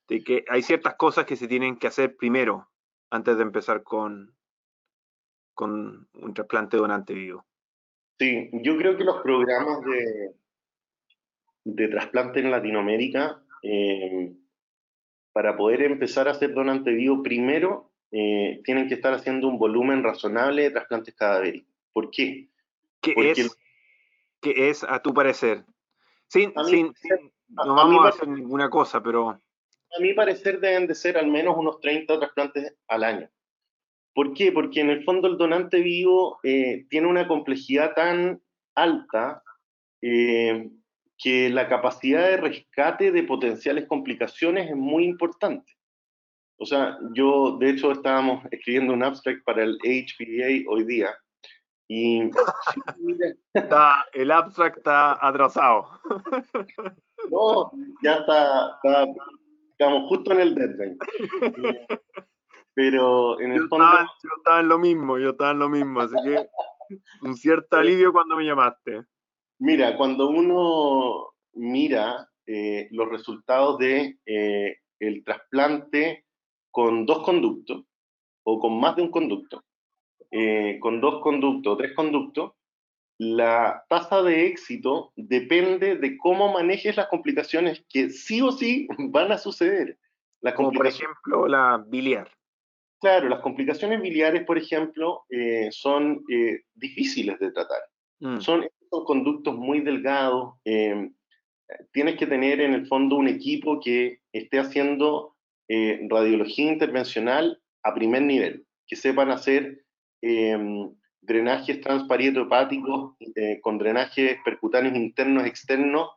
de 0.07 0.23
que 0.23 0.45
hay 0.49 0.61
ciertas 0.61 0.95
cosas 0.95 1.25
que 1.25 1.35
se 1.35 1.47
tienen 1.47 1.77
que 1.77 1.87
hacer 1.87 2.15
primero 2.15 2.69
antes 3.09 3.37
de 3.37 3.43
empezar 3.43 3.83
con, 3.83 4.35
con 5.53 6.07
un 6.13 6.33
trasplante 6.33 6.77
donante 6.77 7.13
vivo. 7.13 7.45
Sí, 8.19 8.49
yo 8.53 8.77
creo 8.77 8.97
que 8.97 9.03
los 9.03 9.21
programas 9.21 9.81
de, 9.81 10.35
de 11.65 11.87
trasplante 11.87 12.39
en 12.39 12.51
Latinoamérica, 12.51 13.43
eh, 13.63 14.33
para 15.35 15.57
poder 15.57 15.81
empezar 15.81 16.29
a 16.29 16.31
hacer 16.31 16.53
donante 16.53 16.91
vivo, 16.91 17.21
primero 17.21 17.91
eh, 18.09 18.61
tienen 18.63 18.87
que 18.87 18.93
estar 18.93 19.13
haciendo 19.13 19.49
un 19.49 19.59
volumen 19.59 20.01
razonable 20.01 20.61
de 20.61 20.71
trasplantes 20.71 21.13
cadavéricos. 21.13 21.75
¿Por 21.91 22.09
qué? 22.09 22.47
¿Qué, 23.01 23.13
es, 23.17 23.57
¿Qué 24.39 24.69
es, 24.69 24.85
a 24.85 25.01
tu 25.01 25.13
parecer? 25.13 25.65
Sin, 26.27 26.53
sin, 26.69 26.93
no 27.49 27.75
vamos 27.75 28.05
a, 28.05 28.09
hacer 28.09 28.29
ninguna 28.29 28.69
cosa, 28.69 29.03
pero... 29.03 29.31
A 29.31 29.99
mi 29.99 30.13
parecer 30.13 30.61
deben 30.61 30.87
de 30.87 30.95
ser 30.95 31.17
al 31.17 31.27
menos 31.27 31.57
unos 31.57 31.81
30 31.81 32.17
trasplantes 32.17 32.73
al 32.87 33.03
año. 33.03 33.29
¿Por 34.13 34.33
qué? 34.33 34.53
Porque 34.53 34.79
en 34.79 34.89
el 34.89 35.03
fondo 35.03 35.27
el 35.27 35.37
donante 35.37 35.81
vivo 35.81 36.39
eh, 36.43 36.85
tiene 36.89 37.07
una 37.07 37.27
complejidad 37.27 37.93
tan 37.93 38.41
alta 38.73 39.43
eh, 40.01 40.69
que 41.17 41.49
la 41.49 41.67
capacidad 41.67 42.27
de 42.27 42.37
rescate 42.37 43.11
de 43.11 43.23
potenciales 43.23 43.87
complicaciones 43.87 44.69
es 44.69 44.75
muy 44.75 45.05
importante. 45.05 45.73
O 46.57 46.65
sea, 46.65 46.97
yo 47.13 47.57
de 47.57 47.71
hecho 47.71 47.91
estábamos 47.91 48.45
escribiendo 48.51 48.93
un 48.93 49.03
abstract 49.03 49.43
para 49.43 49.63
el 49.63 49.77
HPA 49.77 50.69
hoy 50.69 50.85
día 50.85 51.15
y 51.87 52.29
está, 53.53 54.05
el 54.13 54.31
abstract 54.31 54.77
está 54.77 55.25
atrasado. 55.25 55.87
No, 57.31 57.71
ya 58.03 58.17
está, 58.17 58.77
estamos 59.71 60.07
justo 60.09 60.31
en 60.33 60.41
el 60.41 60.53
deadline. 60.53 60.97
Pero 62.75 63.39
en 63.39 63.53
el 63.53 63.67
fondo... 63.67 63.87
yo 64.21 64.29
estaba 64.37 64.59
en 64.59 64.67
lo 64.67 64.77
mismo, 64.77 65.17
yo 65.17 65.31
estaba 65.31 65.49
en 65.49 65.59
lo 65.59 65.69
mismo, 65.69 66.01
así 66.01 66.15
que 66.23 66.47
un 67.23 67.35
cierto 67.35 67.77
alivio 67.77 68.11
cuando 68.13 68.35
me 68.35 68.45
llamaste. 68.45 69.05
Mira, 69.59 69.95
cuando 69.95 70.29
uno 70.29 71.33
mira 71.53 72.29
eh, 72.45 72.87
los 72.91 73.09
resultados 73.09 73.77
de 73.77 74.19
eh, 74.25 74.77
el 74.99 75.23
trasplante 75.23 76.25
con 76.71 77.05
dos 77.05 77.23
conductos 77.23 77.85
o 78.43 78.59
con 78.59 78.79
más 78.79 78.95
de 78.95 79.03
un 79.03 79.11
conducto, 79.11 79.63
eh, 80.31 80.77
con 80.79 80.99
dos 80.99 81.21
conductos 81.21 81.73
o 81.73 81.77
tres 81.77 81.93
conductos, 81.95 82.51
la 83.17 83.85
tasa 83.87 84.21
de 84.21 84.47
éxito 84.47 85.13
depende 85.15 85.95
de 85.95 86.17
cómo 86.17 86.51
manejes 86.51 86.97
las 86.97 87.07
complicaciones 87.07 87.85
que 87.89 88.09
sí 88.09 88.41
o 88.41 88.51
sí 88.51 88.87
van 89.09 89.31
a 89.31 89.37
suceder. 89.37 89.97
Como 90.55 90.71
por 90.71 90.85
ejemplo 90.85 91.47
la 91.47 91.83
biliar. 91.87 92.29
Claro, 92.99 93.29
las 93.29 93.39
complicaciones 93.39 93.99
biliares, 93.99 94.45
por 94.45 94.59
ejemplo, 94.59 95.23
son 95.71 96.23
difíciles 96.75 97.39
de 97.39 97.51
tratar. 97.51 97.79
Mm. 98.19 98.39
Son 98.39 98.63
conductos 99.03 99.55
muy 99.55 99.81
delgados. 99.81 100.55
Em, 100.63 101.13
tienes 101.91 102.15
que 102.17 102.27
tener 102.27 102.61
en 102.61 102.73
el 102.73 102.87
fondo 102.87 103.15
un 103.15 103.27
equipo 103.27 103.79
que 103.79 104.19
esté 104.31 104.59
haciendo 104.59 105.35
eh, 105.67 105.99
radiología 106.09 106.71
intervencional 106.71 107.59
a 107.83 107.93
primer 107.93 108.21
nivel, 108.21 108.65
que 108.87 108.95
sepan 108.95 109.31
hacer 109.31 109.83
em, 110.21 110.91
drenajes 111.21 111.81
transparieto-hepáticos 111.81 113.15
eh, 113.35 113.59
con 113.61 113.77
drenajes 113.77 114.37
percutáneos 114.45 114.95
internos 114.95 115.45
externos 115.45 116.09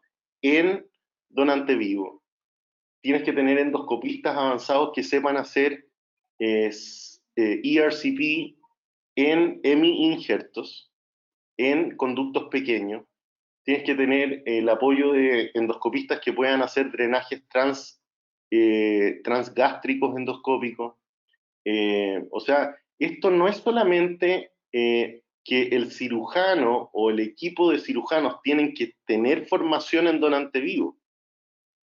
en 0.43 0.87
donante 1.31 1.75
vivo. 1.75 2.23
Tienes 3.01 3.23
que 3.23 3.33
tener 3.33 3.59
endoscopistas 3.59 4.37
avanzados 4.37 4.93
que 4.95 5.03
sepan 5.03 5.37
hacer 5.37 5.87
ERCP 6.39 7.37
eh, 7.37 8.55
e 9.17 9.33
en 9.33 9.61
hemi-injertos 9.63 10.93
en 11.59 11.97
conductos 11.97 12.45
pequeños. 12.45 13.05
Tienes 13.65 13.85
que 13.85 13.95
tener 13.95 14.43
el 14.47 14.69
apoyo 14.69 15.13
de 15.13 15.51
endoscopistas 15.53 16.21
que 16.21 16.33
puedan 16.33 16.63
hacer 16.63 16.91
drenajes 16.91 17.47
trans, 17.49 18.01
eh, 18.51 19.21
transgástricos 19.23 20.17
endoscópicos. 20.17 20.95
Eh, 21.65 22.25
o 22.31 22.41
sea, 22.41 22.75
esto 22.99 23.31
no 23.31 23.47
es 23.47 23.59
solamente 23.59 24.53
eh, 24.73 25.23
que 25.45 25.63
el 25.65 25.91
cirujano 25.93 26.91
o 26.93 27.11
el 27.11 27.21
equipo 27.21 27.71
de 27.71 27.79
cirujanos 27.79 28.41
tienen 28.43 28.73
que 28.73 28.95
tener 29.05 29.47
formación 29.47 30.07
en 30.07 30.21
donante 30.21 30.61
vivo, 30.61 30.97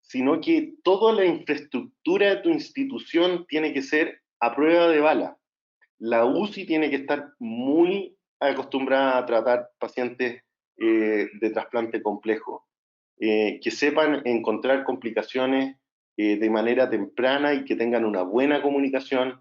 sino 0.02 0.40
que 0.40 0.74
toda 0.84 1.12
la 1.12 1.24
infraestructura 1.24 2.34
de 2.34 2.42
tu 2.42 2.50
institución 2.50 3.46
tiene 3.48 3.72
que 3.72 3.82
ser 3.82 4.20
a 4.40 4.54
prueba 4.54 4.88
de 4.88 5.00
bala. 5.00 5.38
La 5.98 6.24
UCI 6.24 6.66
tiene 6.66 6.90
que 6.90 6.96
estar 6.96 7.32
muy 7.38 8.16
acostumbrada 8.50 9.18
a 9.18 9.26
tratar 9.26 9.70
pacientes 9.78 10.42
eh, 10.78 11.28
de 11.40 11.50
trasplante 11.50 12.02
complejo, 12.02 12.66
eh, 13.20 13.60
que 13.62 13.70
sepan 13.70 14.22
encontrar 14.24 14.84
complicaciones 14.84 15.76
eh, 16.16 16.36
de 16.36 16.50
manera 16.50 16.90
temprana 16.90 17.54
y 17.54 17.64
que 17.64 17.76
tengan 17.76 18.04
una 18.04 18.22
buena 18.22 18.62
comunicación. 18.62 19.40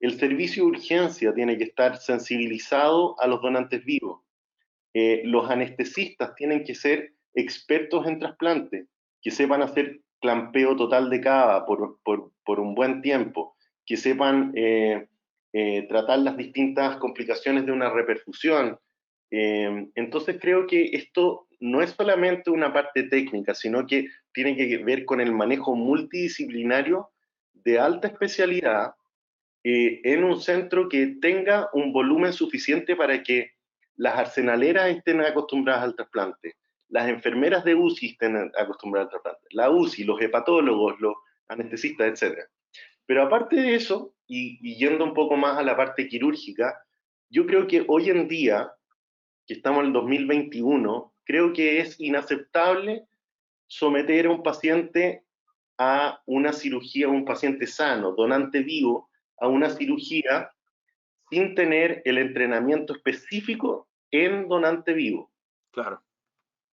El 0.00 0.18
servicio 0.18 0.64
de 0.64 0.70
urgencia 0.70 1.34
tiene 1.34 1.56
que 1.58 1.64
estar 1.64 1.96
sensibilizado 1.96 3.14
a 3.20 3.26
los 3.26 3.40
donantes 3.42 3.84
vivos. 3.84 4.22
los 4.92 5.48
anestesistas 5.48 6.34
tienen 6.34 6.64
que 6.64 6.74
ser 6.74 7.12
expertos 7.34 8.06
en 8.08 8.18
trasplante, 8.18 8.86
que 9.22 9.30
sepan 9.30 9.62
hacer 9.62 10.00
clampeo 10.20 10.74
total 10.74 11.08
de 11.10 11.20
cava 11.20 11.64
por, 11.66 12.00
por 12.02 12.60
un 12.60 12.74
buen 12.74 13.00
tiempo, 13.00 13.54
que 13.86 13.96
sepan 13.96 14.52
eh, 15.52 15.86
tratar 15.88 16.20
las 16.20 16.36
distintas 16.36 16.96
complicaciones 16.96 17.66
de 17.66 17.72
una 17.72 17.90
reperfusión. 17.90 18.78
Eh, 19.30 19.88
entonces 19.94 20.38
creo 20.40 20.66
que 20.66 20.90
esto 20.92 21.48
no 21.60 21.82
es 21.82 21.90
solamente 21.90 22.50
una 22.50 22.72
parte 22.72 23.04
técnica, 23.04 23.54
sino 23.54 23.86
que 23.86 24.06
tiene 24.32 24.56
que 24.56 24.78
ver 24.78 25.04
con 25.04 25.20
el 25.20 25.32
manejo 25.32 25.74
multidisciplinario 25.74 27.10
de 27.52 27.78
alta 27.78 28.08
especialidad 28.08 28.94
eh, 29.62 30.00
en 30.04 30.24
un 30.24 30.40
centro 30.40 30.88
que 30.88 31.16
tenga 31.20 31.68
un 31.74 31.92
volumen 31.92 32.32
suficiente 32.32 32.96
para 32.96 33.22
que 33.22 33.52
las 33.96 34.18
arsenaleras 34.18 34.88
estén 34.88 35.20
acostumbradas 35.20 35.84
al 35.84 35.94
trasplante, 35.94 36.54
las 36.88 37.08
enfermeras 37.08 37.62
de 37.64 37.74
UCI 37.74 38.12
estén 38.12 38.50
acostumbradas 38.56 39.08
al 39.08 39.20
trasplante, 39.20 39.46
la 39.50 39.70
UCI, 39.70 40.04
los 40.04 40.20
hepatólogos, 40.20 40.98
los 41.00 41.14
anestesistas, 41.48 42.22
etc. 42.22 42.38
Pero 43.04 43.22
aparte 43.22 43.56
de 43.56 43.74
eso, 43.74 44.14
y, 44.32 44.76
yendo 44.76 45.04
un 45.04 45.12
poco 45.12 45.36
más 45.36 45.58
a 45.58 45.62
la 45.62 45.76
parte 45.76 46.06
quirúrgica, 46.06 46.80
yo 47.28 47.46
creo 47.46 47.66
que 47.66 47.84
hoy 47.88 48.10
en 48.10 48.28
día, 48.28 48.72
que 49.44 49.54
estamos 49.54 49.80
en 49.80 49.86
el 49.88 49.92
2021, 49.92 51.12
creo 51.24 51.52
que 51.52 51.80
es 51.80 51.98
inaceptable 51.98 53.06
someter 53.66 54.26
a 54.26 54.30
un 54.30 54.42
paciente 54.42 55.24
a 55.78 56.22
una 56.26 56.52
cirugía, 56.52 57.08
un 57.08 57.24
paciente 57.24 57.66
sano, 57.66 58.12
donante 58.12 58.60
vivo, 58.60 59.08
a 59.38 59.48
una 59.48 59.70
cirugía 59.70 60.52
sin 61.30 61.54
tener 61.54 62.02
el 62.04 62.18
entrenamiento 62.18 62.92
específico 62.92 63.88
en 64.10 64.46
donante 64.46 64.92
vivo. 64.92 65.32
Claro. 65.72 66.02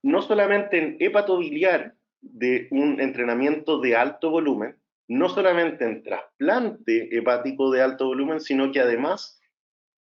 No 0.02 0.22
solamente 0.22 0.78
en 0.78 0.96
hepatobiliar 1.00 1.94
de 2.20 2.68
un 2.70 3.00
entrenamiento 3.00 3.80
de 3.80 3.96
alto 3.96 4.30
volumen, 4.30 4.77
no 5.08 5.28
solamente 5.28 5.84
en 5.84 6.02
trasplante 6.02 7.16
hepático 7.16 7.70
de 7.70 7.82
alto 7.82 8.06
volumen, 8.06 8.40
sino 8.40 8.70
que 8.70 8.80
además 8.80 9.40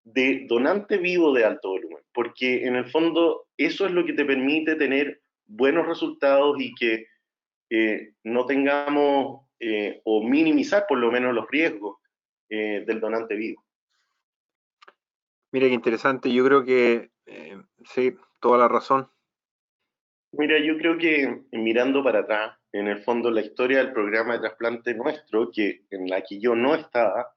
de 0.03 0.45
donante 0.47 0.97
vivo 0.97 1.33
de 1.33 1.45
alto 1.45 1.69
volumen, 1.69 2.03
porque 2.13 2.65
en 2.65 2.75
el 2.75 2.85
fondo 2.85 3.47
eso 3.57 3.85
es 3.85 3.91
lo 3.91 4.05
que 4.05 4.13
te 4.13 4.25
permite 4.25 4.75
tener 4.75 5.21
buenos 5.45 5.87
resultados 5.87 6.57
y 6.59 6.73
que 6.75 7.07
eh, 7.69 8.13
no 8.23 8.45
tengamos 8.45 9.41
eh, 9.59 10.01
o 10.03 10.23
minimizar 10.23 10.85
por 10.87 10.97
lo 10.97 11.11
menos 11.11 11.33
los 11.33 11.49
riesgos 11.49 11.97
eh, 12.49 12.83
del 12.85 12.99
donante 12.99 13.35
vivo. 13.35 13.63
Mira 15.51 15.67
qué 15.67 15.73
interesante, 15.73 16.31
yo 16.31 16.43
creo 16.45 16.65
que 16.65 17.11
sí, 17.85 18.15
toda 18.39 18.57
la 18.57 18.67
razón. 18.67 19.09
Mira, 20.37 20.59
yo 20.59 20.77
creo 20.77 20.97
que 20.97 21.43
mirando 21.51 22.03
para 22.03 22.19
atrás, 22.19 22.57
en 22.73 22.87
el 22.87 23.01
fondo 23.03 23.31
la 23.31 23.41
historia 23.41 23.77
del 23.77 23.93
programa 23.93 24.33
de 24.33 24.39
trasplante 24.39 24.93
nuestro, 24.93 25.49
que, 25.51 25.83
en 25.91 26.09
la 26.09 26.21
que 26.21 26.39
yo 26.39 26.55
no 26.55 26.75
estaba, 26.75 27.33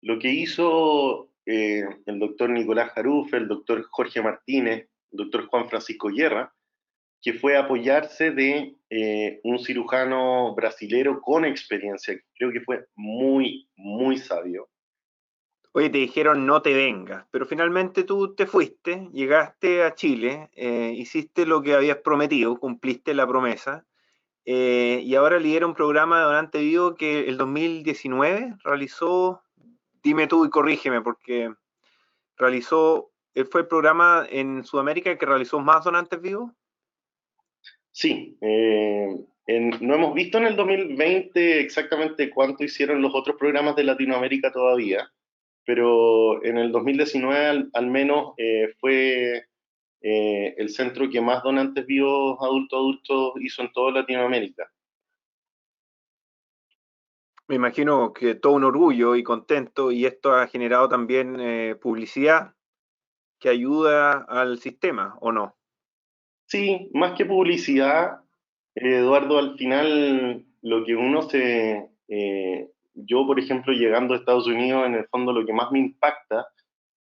lo 0.00 0.18
que 0.18 0.30
hizo 0.30 1.30
eh, 1.46 1.84
el 2.06 2.18
doctor 2.18 2.50
Nicolás 2.50 2.90
Jaruf, 2.92 3.32
el 3.34 3.46
doctor 3.46 3.86
Jorge 3.90 4.22
Martínez, 4.22 4.88
el 5.12 5.18
doctor 5.18 5.46
Juan 5.46 5.68
Francisco 5.68 6.08
Guerra, 6.08 6.52
que 7.20 7.34
fue 7.34 7.56
apoyarse 7.56 8.32
de 8.32 8.74
eh, 8.90 9.40
un 9.44 9.60
cirujano 9.60 10.52
brasilero 10.56 11.20
con 11.20 11.44
experiencia, 11.44 12.20
creo 12.34 12.50
que 12.50 12.62
fue 12.62 12.86
muy, 12.96 13.68
muy 13.76 14.18
sabio. 14.18 14.68
Oye, 15.74 15.88
te 15.88 15.98
dijeron 15.98 16.44
no 16.46 16.60
te 16.60 16.74
vengas, 16.74 17.26
pero 17.30 17.46
finalmente 17.46 18.04
tú 18.04 18.34
te 18.34 18.46
fuiste, 18.46 19.08
llegaste 19.12 19.82
a 19.82 19.94
Chile, 19.94 20.50
eh, 20.54 20.92
hiciste 20.94 21.46
lo 21.46 21.62
que 21.62 21.74
habías 21.74 21.98
prometido, 21.98 22.58
cumpliste 22.58 23.14
la 23.14 23.26
promesa 23.26 23.86
eh, 24.44 25.00
y 25.02 25.14
ahora 25.14 25.38
lidera 25.38 25.66
un 25.66 25.74
programa 25.74 26.18
de 26.18 26.24
donante 26.24 26.58
vivo 26.58 26.94
que 26.94 27.20
el 27.28 27.38
2019 27.38 28.56
realizó, 28.64 29.42
dime 30.02 30.26
tú 30.26 30.44
y 30.44 30.50
corrígeme, 30.50 31.00
porque 31.00 31.54
realizó 32.36 33.12
fue 33.50 33.62
el 33.62 33.66
programa 33.66 34.26
en 34.28 34.64
Sudamérica 34.64 35.16
que 35.16 35.26
realizó 35.26 35.58
más 35.60 35.84
donantes 35.84 36.20
vivos? 36.20 36.50
Sí, 37.90 38.36
eh, 38.40 39.24
no 39.80 39.94
hemos 39.94 40.14
visto 40.14 40.38
en 40.38 40.46
el 40.46 40.56
2020 40.56 41.60
exactamente 41.60 42.30
cuánto 42.30 42.64
hicieron 42.64 43.02
los 43.02 43.14
otros 43.14 43.36
programas 43.36 43.76
de 43.76 43.84
Latinoamérica 43.84 44.52
todavía, 44.52 45.10
pero 45.64 46.42
en 46.44 46.58
el 46.58 46.72
2019 46.72 47.68
al, 47.72 47.86
menos 47.90 48.34
eh, 48.36 48.74
fue 48.80 49.46
eh, 50.00 50.54
el 50.56 50.68
centro 50.70 51.08
que 51.08 51.20
más 51.20 51.42
donantes 51.42 51.86
vivos 51.86 52.38
adultos-adultos 52.40 53.34
hizo 53.40 53.62
en 53.62 53.72
toda 53.72 53.92
Latinoamérica. 53.92 54.70
Me 57.48 57.56
imagino 57.56 58.12
que 58.12 58.34
todo 58.34 58.54
un 58.54 58.64
orgullo 58.64 59.14
y 59.14 59.22
contento 59.22 59.92
y 59.92 60.06
esto 60.06 60.34
ha 60.34 60.46
generado 60.46 60.88
también 60.88 61.38
eh, 61.38 61.74
publicidad 61.74 62.54
que 63.38 63.48
ayuda 63.48 64.24
al 64.28 64.58
sistema, 64.58 65.16
¿o 65.20 65.32
no? 65.32 65.56
Sí, 66.46 66.88
más 66.94 67.12
que 67.16 67.26
publicidad, 67.26 68.20
Eduardo, 68.74 69.38
al 69.38 69.56
final 69.56 70.46
lo 70.62 70.84
que 70.84 70.94
uno 70.94 71.22
se... 71.22 71.90
Eh, 72.08 72.71
yo, 72.94 73.26
por 73.26 73.38
ejemplo, 73.38 73.72
llegando 73.72 74.14
a 74.14 74.18
Estados 74.18 74.46
Unidos, 74.46 74.86
en 74.86 74.94
el 74.94 75.06
fondo 75.08 75.32
lo 75.32 75.46
que 75.46 75.52
más 75.52 75.70
me 75.72 75.78
impacta 75.78 76.46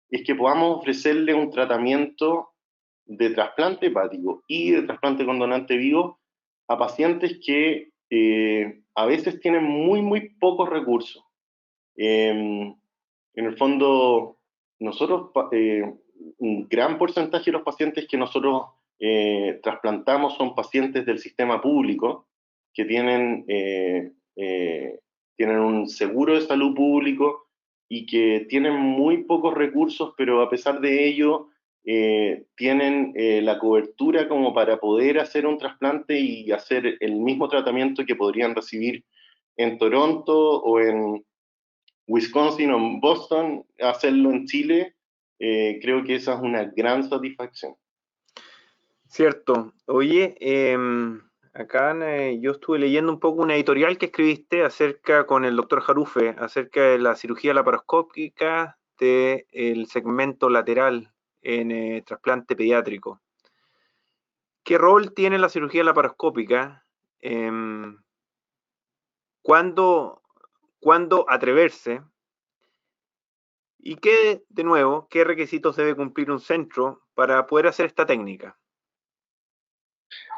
es 0.10 0.24
que 0.24 0.36
podamos 0.36 0.78
ofrecerle 0.78 1.34
un 1.34 1.52
tratamiento 1.52 2.50
de 3.06 3.32
trasplante 3.32 3.88
hepático 3.88 4.44
y 4.48 4.72
de 4.72 4.84
trasplante 4.84 5.26
con 5.26 5.40
donante 5.40 5.78
vivo 5.78 6.20
a 6.68 6.78
pacientes 6.78 7.40
que 7.44 7.92
eh, 8.10 8.82
a 8.96 9.06
veces 9.06 9.40
tienen 9.40 9.64
muy, 9.64 10.02
muy 10.02 10.30
pocos 10.40 10.70
recursos. 10.70 11.24
Em, 11.96 12.76
en 13.34 13.46
el 13.46 13.58
fondo, 13.58 14.40
nosotros, 14.80 15.32
eh, 15.52 15.84
un 16.38 16.68
gran 16.68 16.98
porcentaje 16.98 17.46
de 17.46 17.54
los 17.54 17.64
pacientes 17.64 18.08
que 18.08 18.18
nosotros 18.18 18.68
eh, 19.00 19.60
trasplantamos 19.64 20.36
son 20.36 20.54
pacientes 20.54 21.06
del 21.06 21.20
sistema 21.20 21.62
público 21.62 22.28
que 22.74 22.86
tienen, 22.86 23.46
tienen 25.40 25.60
un 25.60 25.88
seguro 25.88 26.34
de 26.34 26.42
salud 26.42 26.76
público 26.76 27.48
y 27.88 28.06
que 28.06 28.46
tienen 28.50 28.76
muy 28.76 29.24
pocos 29.24 29.54
recursos, 29.54 30.14
pero 30.18 30.42
a 30.42 30.50
pesar 30.50 30.82
de 30.82 31.08
ello 31.08 31.48
tienen 32.56 33.14
la 33.16 33.58
cobertura 33.58 34.28
como 34.28 34.54
para 34.54 34.82
poder 34.82 35.18
hacer 35.18 35.48
un 35.48 35.58
trasplante 35.58 36.20
y 36.20 36.52
hacer 36.52 36.98
el 37.00 37.16
mismo 37.16 37.48
tratamiento 37.48 38.06
que 38.06 38.18
podrían 38.18 38.54
recibir 38.54 39.06
en 39.56 39.78
Toronto 39.78 40.62
o 40.62 40.82
en 40.82 41.26
Wisconsin 42.06 42.72
o 42.72 42.78
en 42.78 43.00
Boston, 43.00 43.66
hacerlo 43.80 44.32
en 44.32 44.46
Chile, 44.46 44.96
creo 45.40 46.04
que 46.04 46.16
esa 46.16 46.34
es 46.34 46.42
una 46.42 46.66
gran 46.66 47.10
satisfacción. 47.10 47.76
Cierto. 49.08 49.74
Oye, 49.86 50.36
em, 50.42 51.22
acá 51.54 51.96
eh, 52.02 52.40
yo 52.42 52.52
estuve 52.52 52.80
leyendo 52.80 53.12
un 53.12 53.20
poco 53.20 53.42
una 53.42 53.56
editorial 53.56 53.98
que 53.98 54.08
escribiste 54.08 54.64
acerca 54.64 55.26
con 55.26 55.46
el 55.46 55.56
doctor 55.56 55.82
Jarufe, 55.82 56.36
acerca 56.38 56.82
de 56.82 57.00
la 57.00 57.16
cirugía 57.16 57.54
laparoscópica 57.54 58.78
del 58.98 59.88
segmento 59.88 60.50
lateral 60.50 61.14
en 61.42 61.72
eh, 61.72 62.04
trasplante 62.06 62.56
pediátrico. 62.56 63.22
¿Qué 64.64 64.78
rol 64.78 65.14
tiene 65.14 65.40
la 65.40 65.50
cirugía 65.50 65.84
laparoscópica? 65.84 66.86
Em, 67.22 67.98
¿cuándo, 69.42 70.22
¿Cuándo 70.80 71.26
atreverse? 71.30 72.02
¿Y 73.80 73.96
qué, 73.96 74.44
de 74.50 74.64
nuevo, 74.64 75.08
qué 75.10 75.24
requisitos 75.24 75.78
debe 75.78 75.96
cumplir 75.96 76.30
un 76.30 76.40
centro 76.40 77.02
para 77.16 77.48
poder 77.48 77.68
hacer 77.68 77.86
esta 77.86 78.06
técnica? 78.06 78.59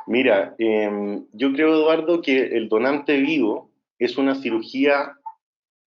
Mira, 0.08 0.56
em, 0.58 1.26
yo 1.34 1.54
creo, 1.54 1.74
Eduardo, 1.74 2.22
que 2.22 2.58
el 2.58 2.70
donante 2.70 3.18
vivo 3.18 3.72
es 4.00 4.18
una 4.18 4.36
cirugía 4.36 5.18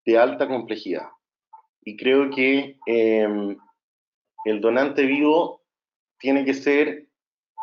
de 0.04 0.18
alta 0.18 0.46
complejidad. 0.48 1.08
Y 1.84 1.96
creo 1.96 2.30
que 2.30 2.78
em, 2.86 3.56
el 4.44 4.60
donante 4.60 5.06
vivo 5.06 5.62
tiene 6.18 6.44
que 6.44 6.54
ser 6.54 7.08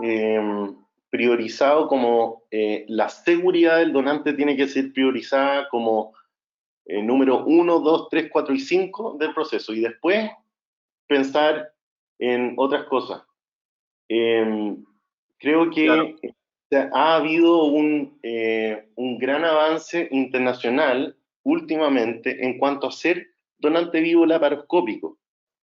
em, 0.02 0.76
priorizado 1.10 1.88
como 1.88 2.44
eh, 2.52 2.86
la 2.88 3.10
seguridad 3.10 3.78
del 3.78 3.94
donante 3.94 4.34
tiene 4.34 4.56
que 4.56 4.68
ser 4.68 4.92
priorizada 4.94 5.68
como 5.70 6.14
eh, 6.86 7.02
número 7.04 7.46
1, 7.46 7.80
2, 7.80 8.10
3, 8.10 8.30
4 8.32 8.56
y 8.56 8.60
5 8.60 9.18
del 9.20 9.34
proceso. 9.34 9.74
Y 9.74 9.82
después 9.82 10.30
pensar 11.08 11.74
en 12.20 12.54
otras 12.58 12.86
cosas. 12.86 13.24
creo 14.08 15.70
que 15.70 16.36
ha 16.72 17.16
habido 17.16 17.72
eh, 18.24 18.90
un, 18.96 19.18
gran 19.18 19.44
avance 19.44 20.08
internacional 20.12 21.18
últimamente 21.44 22.46
en 22.46 22.58
cuanto 22.58 22.88
a 22.88 22.92
ser 22.92 23.28
donante 23.58 24.02
vivo 24.02 24.26
laparoscópico, 24.26 25.18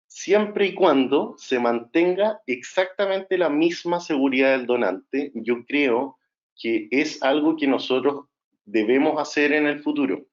siempre 0.07 0.67
y 0.67 0.75
cuando 0.75 1.35
se 1.39 1.59
mantenga 1.59 2.41
exactamente 2.47 3.39
la 3.39 3.49
misma 3.49 4.01
seguridad 4.01 4.57
del 4.57 4.67
donante, 4.67 5.31
yo 5.35 5.65
creo 5.65 6.19
que 6.61 6.89
es 6.91 7.23
algo 7.23 7.57
que 7.57 7.67
nosotros 7.67 8.27
debemos 8.65 9.21
hacer 9.21 9.53
en 9.53 9.67
el 9.67 9.81
futuro. 9.81 10.27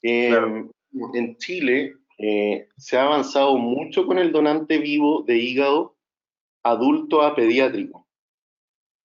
Em, 0.00 0.70
en 1.14 1.36
Chile 1.36 1.94
eh, 2.18 2.68
se 2.76 2.96
ha 2.96 3.04
avanzado 3.04 3.56
mucho 3.56 4.06
con 4.06 4.18
el 4.18 4.32
donante 4.32 4.78
vivo 4.78 5.22
de 5.22 5.36
hígado 5.36 5.96
adulto 6.62 7.22
a 7.22 7.34
pediátrico 7.34 8.01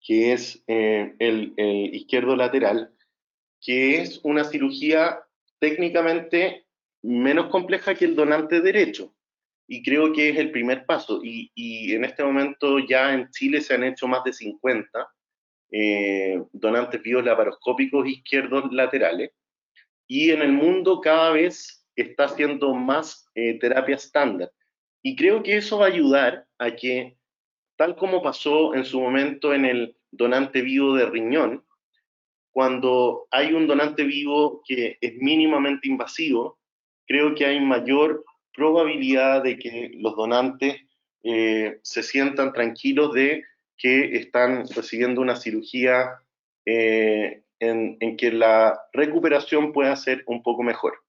que 0.08 0.32
es 0.32 0.64
eh, 0.68 1.14
el, 1.20 1.54
izquierdo 1.94 2.34
lateral, 2.38 2.94
que 3.60 4.00
es 4.00 4.22
una 4.24 4.46
cirugía 4.46 5.20
técnicamente 5.60 6.66
menos 7.04 7.48
compleja 7.48 7.94
que 7.94 8.06
el 8.06 8.16
donante 8.16 8.62
derecho. 8.62 9.14
Y 9.68 9.84
creo 9.84 10.14
que 10.14 10.30
es 10.30 10.38
el 10.38 10.52
primer 10.52 10.86
paso. 10.86 11.20
Y, 11.22 11.94
en 11.94 12.06
este 12.06 12.24
momento 12.24 12.80
ya 12.80 13.14
en 13.14 13.30
Chile 13.32 13.60
se 13.60 13.74
han 13.74 13.84
hecho 13.84 14.08
más 14.08 14.24
de 14.24 14.32
50 14.32 15.10
eh, 15.72 16.42
donantes 16.54 17.04
vivos 17.04 17.26
laparoscópicos 17.26 18.08
izquierdos 18.08 18.72
laterales. 18.72 19.32
Y 20.08 20.32
en 20.32 20.42
el 20.42 20.54
mundo 20.54 21.02
cada 21.02 21.32
vez 21.32 21.86
está 21.98 22.26
haciendo 22.26 22.74
más 22.74 23.28
eh, 23.36 23.60
terapia 23.60 23.96
estándar. 23.96 24.54
Y 25.04 25.18
creo 25.18 25.44
que 25.44 25.58
eso 25.58 25.80
va 25.80 25.88
a 25.88 25.90
ayudar 25.90 26.48
a 26.60 26.72
que, 26.72 27.18
tal 27.76 27.98
como 27.98 28.22
pasó 28.22 28.74
en 28.74 28.86
su 28.86 29.02
momento 29.02 29.54
en 29.54 29.66
el 29.66 29.97
donante 30.12 30.62
vivo 30.62 30.96
de 30.96 31.06
riñón, 31.06 31.64
cuando 32.52 33.28
hay 33.30 33.54
un 33.54 33.68
donante 33.68 34.04
vivo 34.04 34.62
que 34.68 34.98
es 35.00 35.14
mínimamente 35.18 35.88
invasivo, 35.88 36.58
creo 37.06 37.36
que 37.36 37.46
hay 37.46 37.60
mayor 37.60 38.26
probabilidad 38.54 39.44
de 39.44 39.60
que 39.60 39.92
los 39.94 40.16
donantes 40.16 40.82
eh, 41.24 41.80
se 41.84 42.02
sientan 42.04 42.54
tranquilos 42.54 43.14
de 43.14 43.44
que 43.78 44.18
están 44.18 44.66
recibiendo 44.76 45.22
una 45.22 45.36
cirugía 45.36 46.22
eh, 46.66 47.44
en, 47.60 48.18
que 48.18 48.32
la 48.32 48.80
recuperación 48.92 49.72
pueda 49.72 49.96
ser 49.96 50.24
un 50.26 50.42
poco 50.42 50.64
mejor. 50.64 51.00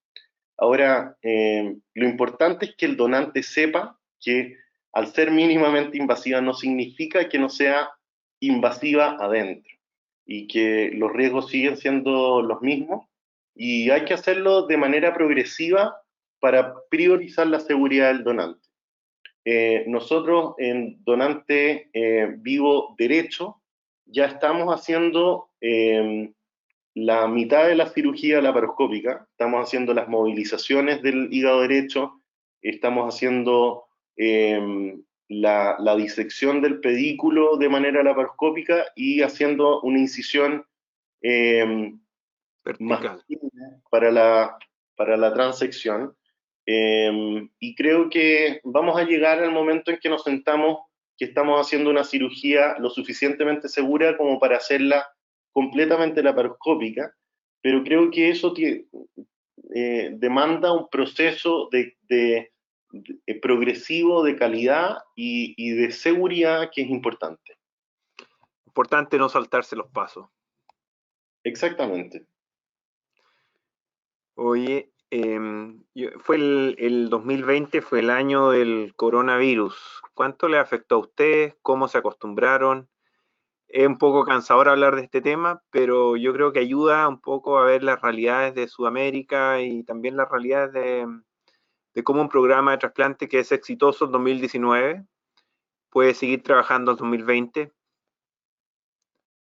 Ahora, 0.59 1.17
eh, 1.23 1.77
lo 1.95 2.07
importante 2.07 2.67
es 2.67 2.75
que 2.77 2.87
el 2.87 2.97
donante 2.97 3.43
sepa 3.43 3.99
que 4.21 4.57
al 4.93 5.07
ser 5.15 5.31
mínimamente 5.31 5.97
invasiva 5.97 6.41
no 6.41 6.53
significa 6.53 7.29
que 7.29 7.39
no 7.39 7.49
sea 7.49 7.89
invasiva 8.41 9.17
adentro 9.19 9.73
y 10.27 10.47
que 10.47 10.91
los 10.95 11.13
riesgos 11.13 11.49
siguen 11.49 11.77
siendo 11.77 12.43
los 12.43 12.61
mismos 12.61 13.07
y 13.55 13.91
hay 13.91 14.05
que 14.05 14.15
hacerlo 14.15 14.67
de 14.67 14.77
manera 14.77 15.15
progresiva 15.15 15.97
para 16.39 16.75
priorizar 16.91 17.47
la 17.49 17.61
seguridad 17.61 18.09
del 18.09 18.25
donante. 18.25 18.69
Eh, 19.45 19.85
nosotros 19.89 20.55
en 20.59 21.03
donante 21.05 21.89
eh, 21.93 22.35
vivo 22.39 22.95
derecho 22.99 23.63
ya 24.05 24.27
estamos 24.27 24.75
haciendo 24.75 25.51
em, 25.61 26.33
la 26.95 27.27
mitad 27.29 27.67
de 27.67 27.75
la 27.75 27.89
cirugía 27.89 28.41
laparoscópica, 28.41 29.27
estamos 29.31 29.67
haciendo 29.67 29.95
las 29.95 30.09
movilizaciones 30.09 31.03
del 31.03 31.29
hígado 31.33 31.63
derecho, 31.63 32.21
estamos 32.61 33.15
haciendo 33.15 33.85
em, 35.29 35.41
la, 35.41 35.97
disección 35.97 36.61
del 36.63 36.81
pedículo 36.81 37.57
de 37.57 37.69
manera 37.69 38.03
laparoscópica 38.03 38.87
y 38.97 39.23
haciendo 39.23 39.81
una 39.83 39.99
incisión 39.99 40.65
eh, 41.23 41.93
para 43.91 44.11
la, 44.11 44.59
para 44.97 45.17
la 45.17 45.33
transección. 45.33 46.15
Em, 46.67 47.49
y 47.59 47.75
creo 47.75 48.11
que 48.11 48.61
vamos 48.65 48.99
a 48.99 49.05
llegar 49.05 49.43
al 49.43 49.53
momento 49.53 49.91
en 49.91 49.99
que 49.99 50.11
nos 50.11 50.25
sentamos 50.25 50.81
que 51.17 51.25
estamos 51.25 51.61
haciendo 51.61 51.91
una 51.91 52.05
cirugía 52.05 52.77
lo 52.79 52.91
suficientemente 52.91 53.69
segura 53.69 54.17
como 54.17 54.39
para 54.39 54.59
hacerla 54.59 55.07
completamente 55.53 56.23
laparoscópica, 56.23 57.13
pero 57.61 57.83
creo 57.83 58.11
que 58.11 58.31
eso 58.31 58.55
eh, 59.75 60.11
demanda 60.13 60.73
un 60.73 60.89
proceso 60.89 61.69
de, 61.73 62.53
progresivo 63.43 64.23
de 64.23 64.37
calidad 64.37 64.99
y, 65.15 65.73
de 65.75 65.91
seguridad 65.91 66.71
que 66.75 66.83
es 66.83 66.91
importante. 66.91 67.59
Importante 68.67 69.19
no 69.19 69.29
saltarse 69.29 69.77
los 69.77 69.91
pasos. 69.91 70.29
Exactamente. 71.45 72.27
Oye, 74.35 74.93
em, 75.11 75.83
fue 76.21 76.37
el, 76.37 76.77
el, 76.79 77.09
2020 77.11 77.83
fue 77.83 78.01
el 78.01 78.11
año 78.11 78.51
del 78.51 78.93
coronavirus. 78.97 80.03
¿Cuánto 80.15 80.49
le 80.49 80.59
afectó 80.59 80.97
a 80.97 80.99
ustedes? 80.99 81.57
¿Cómo 81.63 81.89
se 81.89 81.99
acostumbraron? 81.99 82.89
Es 83.69 83.87
un 83.87 83.99
poco 83.99 84.25
cansador 84.25 84.69
hablar 84.69 84.97
de 84.97 85.03
este 85.03 85.21
tema, 85.21 85.63
pero 85.71 86.17
yo 86.17 86.33
creo 86.33 86.53
que 86.53 86.61
ayuda 86.61 87.07
un 87.07 87.21
poco 87.21 87.59
a 87.59 87.65
ver 87.65 87.83
las 87.83 88.01
realidades 88.01 88.55
de 88.55 88.67
Sudamérica 88.67 89.61
y 89.61 89.83
también 89.83 90.17
las 90.17 90.31
realidades 90.31 90.73
de, 90.73 91.07
de 91.99 92.05
cómo 92.05 92.23
un 92.23 92.29
programa 92.29 92.71
de 92.71 92.79
trasplante 92.79 93.29
que 93.29 93.41
es 93.41 93.51
exitoso 93.51 94.05
en 94.05 94.13
2019 94.13 95.05
puede 95.91 96.15
seguir 96.15 96.45
trabajando 96.45 96.93
en 96.93 96.99
2020. 96.99 97.73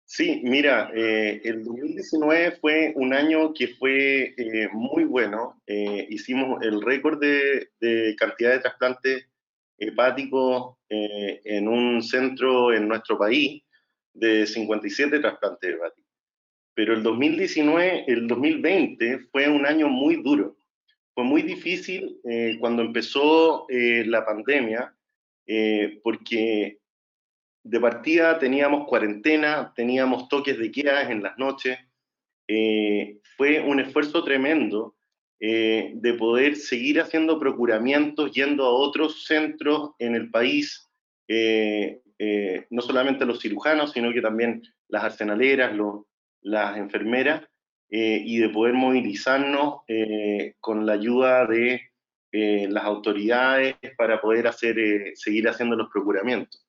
Sí, 0.05 0.39
mira, 0.43 0.91
eh, 0.93 1.41
el 1.45 1.63
2019 1.63 2.57
fue 2.61 2.93
un 2.95 3.11
año 3.15 3.55
que 3.55 3.69
fue 3.69 4.35
eh, 4.37 4.69
muy 4.71 5.03
bueno. 5.03 5.59
Eh, 5.65 6.05
hicimos 6.11 6.61
el 6.61 6.79
récord 6.83 7.19
de, 7.19 7.71
de, 7.79 8.15
cantidad 8.15 8.51
de 8.51 8.59
trasplantes 8.59 9.27
hepáticos 9.79 10.77
en 10.89 11.67
un 11.67 12.03
centro 12.03 12.71
en 12.71 12.87
nuestro 12.87 13.17
país 13.17 13.63
de 14.13 14.45
57 14.45 15.19
trasplantes 15.21 15.73
hepáticos. 15.73 16.05
Pero 16.75 16.93
el 16.93 17.01
2019, 17.01 18.03
el 18.05 18.27
2020 18.27 19.21
fue 19.31 19.49
un 19.49 19.65
año 19.65 19.87
muy 19.87 20.21
duro. 20.21 20.55
Fue 21.13 21.23
muy 21.23 21.43
difícil 21.43 22.19
eh, 22.23 22.57
cuando 22.59 22.81
empezó 22.81 23.67
eh, 23.69 24.03
la 24.07 24.25
pandemia, 24.25 24.95
eh, 25.45 25.99
porque 26.03 26.79
de 27.63 27.79
partida 27.79 28.39
teníamos 28.39 28.87
cuarentena, 28.87 29.71
teníamos 29.75 30.27
toques 30.27 30.57
de 30.57 30.71
queda 30.71 31.11
en 31.11 31.21
las 31.21 31.37
noches. 31.37 31.77
fue 33.37 33.61
un 33.61 33.79
esfuerzo 33.79 34.23
tremendo 34.23 34.95
de 35.39 36.15
poder 36.17 36.55
seguir 36.55 37.01
haciendo 37.01 37.39
procuramientos, 37.39 38.31
yendo 38.31 38.65
a 38.65 38.69
otros 38.69 39.25
centros 39.25 39.91
en 39.99 40.15
el 40.15 40.29
país, 40.29 40.89
no 42.69 42.81
solamente 42.81 43.25
los 43.25 43.39
cirujanos, 43.39 43.91
sino 43.91 44.11
que 44.13 44.21
también 44.21 44.61
las 44.89 45.03
arsenaleras, 45.03 45.73
las 46.41 46.77
enfermeras, 46.77 47.43
eh, 47.95 48.21
y 48.25 48.39
de 48.39 48.49
poder 48.49 48.73
movilizarnos 48.73 49.81
eh, 49.87 50.55
con 50.59 50.85
la 50.85 50.93
ayuda 50.93 51.45
de 51.45 51.81
las 52.31 52.83
autoridades 52.83 53.75
para 53.95 54.19
poder 54.19 54.47
hacer, 54.47 54.75
seguir 55.13 55.47
haciendo 55.47 55.75
los 55.75 55.91
procuramientos. 55.91 56.65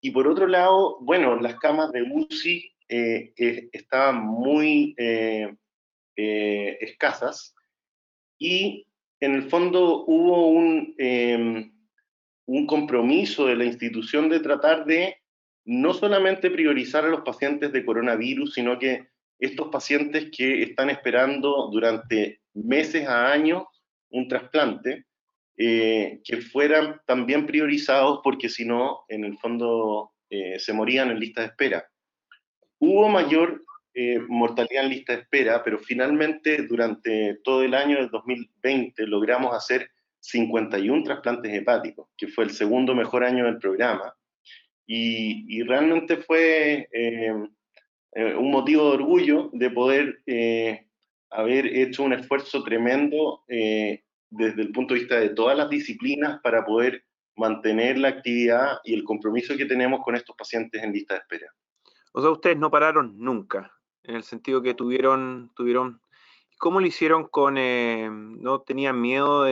Y 0.00 0.10
por 0.10 0.26
otro 0.26 0.46
lado, 0.46 0.96
bueno, 1.02 1.38
las 1.38 1.56
camas 1.56 1.92
de 1.92 2.02
UCI 2.02 2.74
estaban 2.88 4.24
muy 4.24 4.94
escasas 6.16 7.54
y 8.38 8.86
en 9.20 9.34
el 9.34 9.50
fondo 9.50 10.04
hubo 10.06 10.48
un 10.48 10.94
un 12.46 12.66
compromiso 12.66 13.46
de 13.46 13.56
la 13.56 13.64
institución 13.64 14.28
de 14.28 14.40
tratar 14.40 14.84
de 14.84 15.16
no 15.64 15.94
solamente 15.94 16.50
priorizar 16.50 17.04
a 17.04 17.08
los 17.08 17.22
pacientes 17.22 17.72
de 17.72 17.84
coronavirus, 17.84 18.54
sino 18.54 18.78
que 18.78 19.08
estos 19.42 19.68
pacientes 19.70 20.30
que 20.30 20.62
están 20.62 20.88
esperando 20.88 21.68
durante 21.72 22.40
meses 22.54 23.08
a 23.08 23.32
años 23.32 23.64
un 24.10 24.28
trasplante, 24.28 25.06
eh, 25.56 26.20
que 26.24 26.36
fueran 26.36 27.00
también 27.06 27.44
priorizados 27.44 28.20
porque 28.22 28.48
si 28.48 28.64
no, 28.64 29.00
en 29.08 29.24
el 29.24 29.36
fondo 29.38 30.12
eh, 30.30 30.60
se 30.60 30.72
morían 30.72 31.10
en 31.10 31.18
lista 31.18 31.40
de 31.40 31.48
espera. 31.48 31.84
Hubo 32.78 33.08
mayor 33.08 33.60
eh, 33.94 34.20
mortalidad 34.28 34.84
en 34.84 34.90
lista 34.90 35.14
de 35.14 35.22
espera, 35.22 35.64
pero 35.64 35.80
finalmente 35.80 36.62
durante 36.62 37.40
todo 37.42 37.64
el 37.64 37.74
año 37.74 37.96
del 37.96 38.10
2020 38.10 39.08
logramos 39.08 39.56
hacer 39.56 39.90
51 40.20 41.02
trasplantes 41.02 41.52
hepáticos, 41.52 42.08
que 42.16 42.28
fue 42.28 42.44
el 42.44 42.50
segundo 42.50 42.94
mejor 42.94 43.24
año 43.24 43.46
del 43.46 43.58
programa. 43.58 44.14
Y, 44.86 45.62
realmente 45.62 46.18
fue 46.18 46.88
eh, 48.14 48.30
eh, 48.30 48.36
un 48.36 48.50
motivo 48.50 48.90
de 48.90 48.96
orgullo 48.96 49.50
de 49.52 49.70
poder 49.70 50.22
eh, 50.26 50.86
haber 51.30 51.66
hecho 51.66 52.02
un 52.02 52.12
esfuerzo 52.12 52.62
tremendo 52.62 53.42
desde 53.48 54.62
el 54.62 54.72
punto 54.72 54.94
de 54.94 55.00
vista 55.00 55.18
de 55.18 55.30
todas 55.30 55.56
las 55.56 55.68
disciplinas 55.68 56.40
para 56.42 56.64
poder 56.64 57.04
mantener 57.36 57.98
la 57.98 58.08
actividad 58.08 58.78
y 58.84 58.94
el 58.94 59.04
compromiso 59.04 59.56
que 59.56 59.64
tenemos 59.64 60.00
con 60.04 60.14
estos 60.14 60.36
pacientes 60.36 60.82
en 60.82 60.92
lista 60.92 61.14
de 61.14 61.20
espera. 61.20 61.46
O 62.12 62.20
sea, 62.20 62.30
ustedes 62.30 62.58
no 62.58 62.70
pararon 62.70 63.18
nunca, 63.18 63.72
en 64.02 64.16
el 64.16 64.22
sentido 64.22 64.60
que 64.60 64.74
tuvieron, 64.74 65.50
tuvieron 65.56 66.02
¿Cómo 66.62 66.78
lo 66.78 66.86
hicieron 66.86 67.26
con, 67.26 67.58
eh, 67.58 68.08
no 68.08 68.60
tenían 68.60 69.00
miedo, 69.00 69.46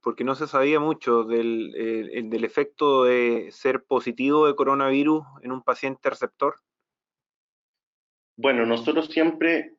porque 0.00 0.24
no 0.24 0.34
se 0.34 0.46
sabía 0.46 0.80
mucho 0.80 1.24
del, 1.24 1.74
eh, 1.76 2.22
del, 2.24 2.42
efecto 2.42 3.04
de 3.04 3.50
ser 3.52 3.84
positivo 3.84 4.46
de 4.46 4.56
coronavirus 4.56 5.24
en 5.42 5.52
un 5.52 5.62
paciente 5.62 6.08
receptor? 6.08 6.54
Bueno, 8.36 8.66
nosotros 8.66 9.08
siempre, 9.08 9.74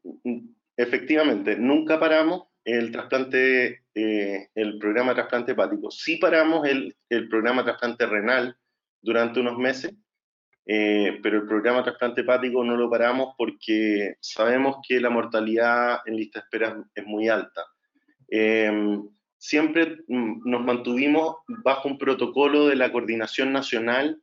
efectivamente, 0.77 1.57
nunca 1.57 1.99
paramos 1.99 2.47
el 2.63 2.91
trasplante, 2.91 3.83
eh, 3.93 4.49
el 4.55 4.79
programa 4.79 5.11
de 5.11 5.15
trasplante 5.15 5.51
hepático. 5.51 5.91
Sí 5.91 6.17
paramos 6.17 6.67
el, 6.67 6.95
el 7.09 7.29
programa 7.29 7.61
de 7.61 7.65
trasplante 7.65 8.05
renal 8.05 8.57
durante 9.01 9.39
unos 9.39 9.57
meses, 9.57 9.93
eh, 10.65 11.19
pero 11.21 11.37
el 11.37 11.47
programa 11.47 11.83
trasplante 11.83 12.21
hepático 12.21 12.63
no 12.63 12.75
lo 12.75 12.89
paramos 12.89 13.35
porque 13.37 14.15
sabemos 14.19 14.77
que 14.87 14.99
la 14.99 15.11
mortalidad 15.11 15.99
en 16.05 16.15
lista 16.15 16.39
de 16.39 16.43
espera 16.45 16.83
es 16.93 17.05
muy 17.05 17.29
alta. 17.29 17.61
Em, 18.27 19.07
siempre 19.37 19.99
mm, 20.07 20.49
nos 20.49 20.63
mantuvimos 20.63 21.35
bajo 21.47 21.87
un 21.87 21.99
protocolo 21.99 22.67
de 22.67 22.75
la 22.75 22.91
coordinación 22.91 23.53
nacional 23.53 24.19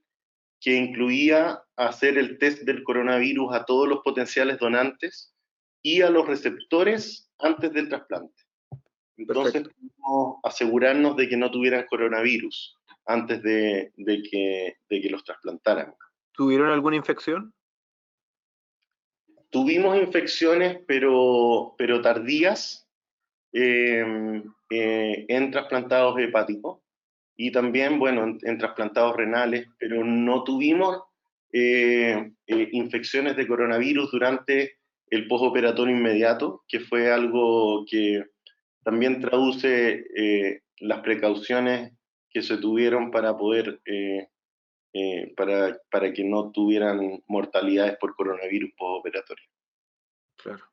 que 0.61 0.75
incluía 0.75 1.61
hacer 1.89 2.19
el 2.19 2.39
test 2.39 2.63
del 2.63 2.83
coronavirus 2.83 3.55
a 3.55 3.65
todos 3.65 3.89
los 3.89 4.01
potenciales 4.01 4.59
donantes 4.59 5.35
y 5.83 6.03
a 6.03 6.11
los 6.11 6.27
receptores 6.27 7.31
antes 7.39 7.73
del 7.73 7.89
trasplante. 7.89 8.43
Entonces, 9.17 9.65
asegurarnos 10.43 11.17
de 11.17 11.29
que 11.29 11.37
no 11.37 11.51
tuvieran 11.51 11.87
coronavirus 11.89 12.79
antes 13.07 13.43
de, 13.43 13.93
de, 13.97 14.23
que, 14.23 14.77
de 14.89 15.01
que 15.01 15.11
los 15.11 15.25
trasplantáramos. 15.25 15.97
¿Tuvieron 16.33 16.71
alguna 16.71 16.97
infección? 16.97 17.53
Tuvimos 19.51 19.99
infecciones, 19.99 20.81
pero, 20.87 21.75
pero 21.77 22.01
tardías 22.01 22.89
em, 23.53 24.43
eh, 24.71 25.27
en 25.29 25.51
trasplantados 25.51 26.19
hepáticos 26.19 26.81
y 27.37 27.53
también, 27.53 27.99
bueno, 27.99 28.39
en, 28.41 28.59
trasplantados 28.59 29.17
renales, 29.17 29.67
pero 29.79 30.05
no 30.05 30.45
tuvimos 30.45 31.03
eh, 31.53 32.33
eh, 32.47 32.69
infecciones 32.73 33.37
de 33.37 33.47
coronavirus 33.47 34.11
durante 34.11 34.79
el 35.11 35.27
postoperatorio 35.27 35.95
inmediato, 35.95 36.65
que 36.67 36.81
fue 36.81 37.13
algo 37.13 37.85
que 37.89 38.25
también 38.83 39.21
traduce 39.21 40.05
las 40.81 41.01
precauciones 41.01 41.93
que 42.31 42.43
se 42.43 42.57
tuvieron 42.57 43.11
para 43.11 43.37
poder 43.37 43.81
eh, 44.95 45.33
para, 45.39 45.81
para, 45.91 46.13
que 46.13 46.23
no 46.23 46.53
tuvieran 46.53 47.23
mortalidades 47.27 47.97
por 47.99 48.15
coronavirus 48.15 48.73
postoperatorio. 48.77 49.45
Claro. 50.37 50.65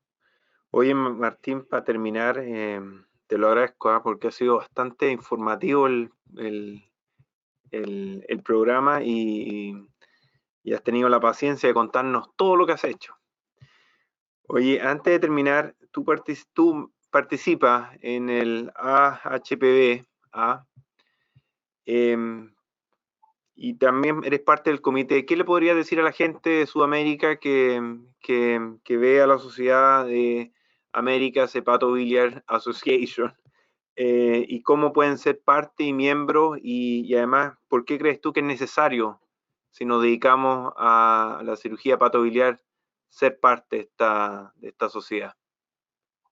Oye, 0.71 0.93
Martín, 0.93 1.65
para 1.65 1.85
terminar, 1.85 2.37
eh, 2.37 2.81
te 3.27 3.37
lo 3.37 3.47
agradezco 3.47 3.89
¿ah? 3.91 4.03
porque 4.03 4.27
ha 4.27 4.31
sido 4.31 4.57
bastante 4.57 5.09
informativo 5.09 5.87
el, 5.87 6.11
el, 6.35 6.83
el, 7.71 8.43
programa 8.43 9.01
y, 9.01 9.73
y, 10.63 10.73
has 10.73 10.83
tenido 10.83 11.09
la 11.09 11.19
paciencia 11.19 11.67
de 11.67 11.73
contarnos 11.73 12.29
todo 12.35 12.55
lo 12.55 12.65
que 12.65 12.73
has 12.73 12.83
hecho. 12.83 13.15
Oye, 14.47 14.81
antes 14.81 15.13
de 15.13 15.19
terminar, 15.19 15.75
tú, 15.91 16.05
participas 17.11 17.91
en 18.01 18.29
el 18.29 18.71
AHPB, 18.75 20.05
¿ah? 20.33 20.65
Em, 21.85 22.53
y 23.55 23.73
también 23.73 24.21
eres 24.23 24.39
parte 24.41 24.69
del 24.69 24.81
comité. 24.81 25.25
¿Qué 25.25 25.35
le 25.35 25.43
podría 25.43 25.75
decir 25.75 25.99
a 25.99 26.03
la 26.03 26.11
gente 26.11 26.49
de 26.49 26.65
Sudamérica 26.65 27.39
que, 27.39 27.99
que, 28.21 28.75
que 28.83 28.97
ve 28.97 29.21
a 29.21 29.27
la 29.27 29.37
sociedad 29.37 30.05
de 30.05 30.53
América 30.93 31.47
Billiard 31.93 32.43
Association? 32.47 33.33
Eh, 34.01 34.45
y 34.47 34.61
cómo 34.61 34.93
pueden 34.93 35.17
ser 35.17 35.41
parte 35.41 35.83
y 35.83 35.91
miembros 35.91 36.57
y, 36.63 37.13
además, 37.15 37.57
¿por 37.67 37.83
qué 37.83 37.97
crees 37.97 38.21
tú 38.21 38.31
que 38.31 38.39
es 38.39 38.45
necesario, 38.45 39.19
si 39.71 39.85
nos 39.85 40.03
dedicamos 40.03 40.73
a 40.77 41.41
la 41.43 41.55
cirugía 41.55 41.97
biliar 42.21 42.61
ser 43.07 43.39
parte 43.39 43.77
de 43.77 43.81
esta, 43.83 44.53
de 44.57 44.69
esta 44.69 44.89
sociedad? 44.89 45.33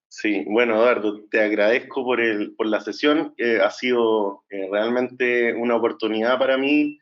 Sí, 0.10 0.46
bueno, 0.48 0.76
Eduardo, 0.76 1.26
te 1.30 1.42
agradezco 1.42 2.04
por, 2.04 2.22
el, 2.22 2.56
por 2.56 2.68
la 2.68 2.80
sesión. 2.80 3.34
ha 3.62 3.70
sido 3.72 4.44
eh, 4.50 4.68
realmente 4.72 5.54
una 5.54 5.76
oportunidad 5.76 6.40
para 6.40 6.58
mí 6.58 7.00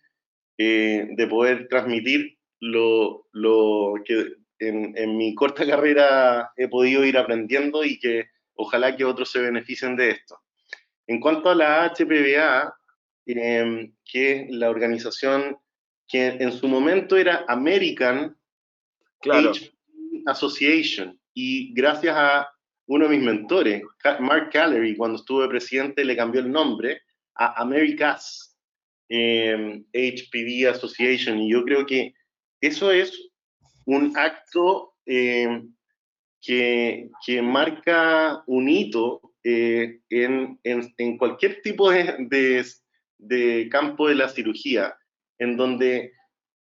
eh, 0.58 1.08
de 1.12 1.28
poder 1.28 1.68
transmitir 1.68 2.38
lo, 2.60 3.28
lo 3.32 3.94
que 4.04 4.34
en, 4.60 4.98
en, 4.98 5.18
mi 5.18 5.36
corta 5.36 5.66
carrera 5.66 6.52
he 6.56 6.68
podido 6.68 7.04
ir 7.04 7.18
aprendiendo 7.18 7.84
y 7.84 8.00
que 8.00 8.30
ojalá 8.56 8.96
que 8.96 9.06
otros 9.06 9.32
se 9.32 9.42
beneficien 9.42 9.96
de 9.96 10.12
esto. 10.12 10.40
En 11.08 11.20
cuanto 11.20 11.50
a 11.50 11.56
la 11.56 11.94
HPBA, 11.94 12.74
em, 13.26 13.94
que 14.10 14.32
es 14.32 14.50
la 14.50 14.70
organización 14.70 15.58
que 16.08 16.28
en 16.28 16.52
su 16.52 16.68
momento 16.68 17.18
era 17.18 17.46
American 17.48 18.38
claro. 19.22 19.52
Association, 20.26 21.20
y 21.34 21.74
gracias 21.74 22.16
a 22.18 22.50
uno 22.88 23.08
de 23.08 23.18
mis 23.18 23.26
mentores, 23.26 23.82
Mark 24.20 24.50
Callery, 24.52 24.96
cuando 24.96 25.18
estuve 25.18 25.48
presidente, 25.50 26.06
le 26.06 26.16
cambió 26.16 26.42
el 26.42 26.52
nombre 26.52 27.02
a 27.36 27.62
Americas 27.62 28.56
HPV 29.10 30.64
em, 30.64 30.70
Association. 30.70 31.40
Y 31.40 31.52
yo 31.52 31.64
creo 31.64 31.86
que 31.86 32.14
eso 32.62 32.92
es 32.92 33.30
un 33.86 34.16
acto 34.18 34.94
em, 35.06 35.74
que, 36.42 37.10
que, 37.26 37.42
marca 37.42 38.44
un 38.48 38.70
hito 38.70 39.34
eh, 39.44 40.00
en, 40.10 40.60
en, 40.64 41.18
cualquier 41.18 41.62
tipo 41.62 41.92
de, 41.92 42.66
de, 43.18 43.70
campo 43.70 44.08
de 44.08 44.16
la 44.16 44.30
cirugía, 44.30 44.96
en 45.40 45.58
donde 45.58 46.14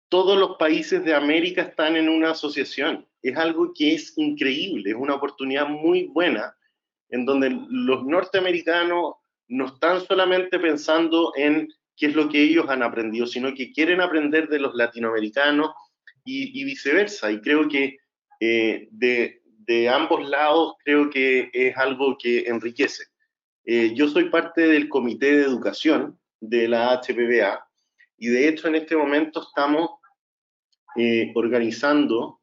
todos 0.10 0.38
los 0.38 0.58
países 0.58 1.04
de 1.04 1.14
América 1.14 1.64
están 1.64 1.96
en 1.96 2.10
una 2.10 2.32
asociación 2.32 3.08
es 3.22 3.38
algo 3.38 3.74
que 3.74 3.94
es 3.94 4.14
increíble, 4.18 4.92
es 4.92 4.96
una 4.96 5.16
oportunidad 5.16 5.68
muy 5.68 6.06
buena 6.06 6.56
en 7.10 7.26
donde 7.26 7.50
los 7.70 8.06
norteamericanos 8.06 9.16
no 9.48 9.66
están 9.68 10.02
solamente 10.02 10.60
pensando 10.60 11.32
en 11.36 11.68
qué 11.96 12.08
es 12.08 12.16
lo 12.16 12.30
que 12.30 12.42
ellos 12.42 12.70
han 12.70 12.84
aprendido, 12.84 13.26
sino 13.26 13.54
que 13.54 13.72
quieren 13.72 14.02
aprender 14.02 14.48
de 14.50 14.60
los 14.60 14.76
latinoamericanos 14.76 15.72
y, 16.26 16.64
viceversa. 16.66 17.32
Y 17.32 17.40
creo 17.40 17.70
que 17.70 17.98
eh, 18.42 18.90
de, 18.92 19.90
ambos 19.90 20.28
lados 20.28 20.76
creo 20.84 21.10
que 21.10 21.50
es 21.54 21.78
algo 21.78 22.18
que 22.18 22.40
enriquece. 22.48 23.06
Eh, 23.66 23.94
yo 23.96 24.08
soy 24.10 24.30
parte 24.30 24.68
del 24.68 24.90
comité 24.90 25.38
de 25.38 25.44
educación 25.44 26.20
de 26.40 26.68
la 26.68 27.02
HPBA 27.02 27.67
y 28.18 28.28
de 28.28 28.48
hecho 28.48 28.68
en 28.68 28.76
este 28.76 28.96
momento 28.96 29.42
estamos 29.42 29.90
eh, 30.96 31.32
organizando 31.36 32.42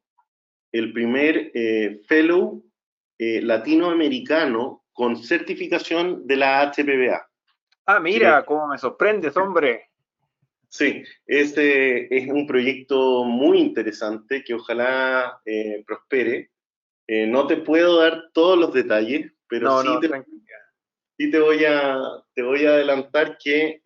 el 0.71 0.93
primer 0.93 1.51
eh, 1.53 2.01
fellow 2.05 2.63
eh, 3.17 3.41
latinoamericano 3.41 4.85
con 4.91 5.15
certificación 5.17 6.27
de 6.27 6.35
la 6.37 6.71
HPBA. 6.71 7.29
Ah, 7.85 7.99
mira, 7.99 8.43
cómo 8.45 8.67
me 8.67 8.77
sorprendes, 8.77 9.35
hombre. 9.37 9.89
Sí, 10.69 11.03
este 11.25 12.13
es 12.15 12.27
un 12.29 12.47
proyecto 12.47 13.23
muy 13.23 13.59
interesante 13.59 14.43
que 14.43 14.53
ojalá 14.53 15.39
eh, 15.45 15.83
prospere. 15.85 16.51
no 17.07 17.47
te 17.47 17.57
puedo 17.57 17.99
dar 18.01 18.31
todos 18.33 18.57
los 18.57 18.73
detalles, 18.73 19.31
pero 19.47 19.81
sí, 19.81 19.89
te, 20.01 20.25
sí, 21.17 21.31
te, 21.31 21.39
voy 21.39 21.63
a, 21.63 21.97
te 22.33 22.41
voy 22.41 22.65
a 22.65 22.71
adelantar 22.71 23.37
que 23.37 23.79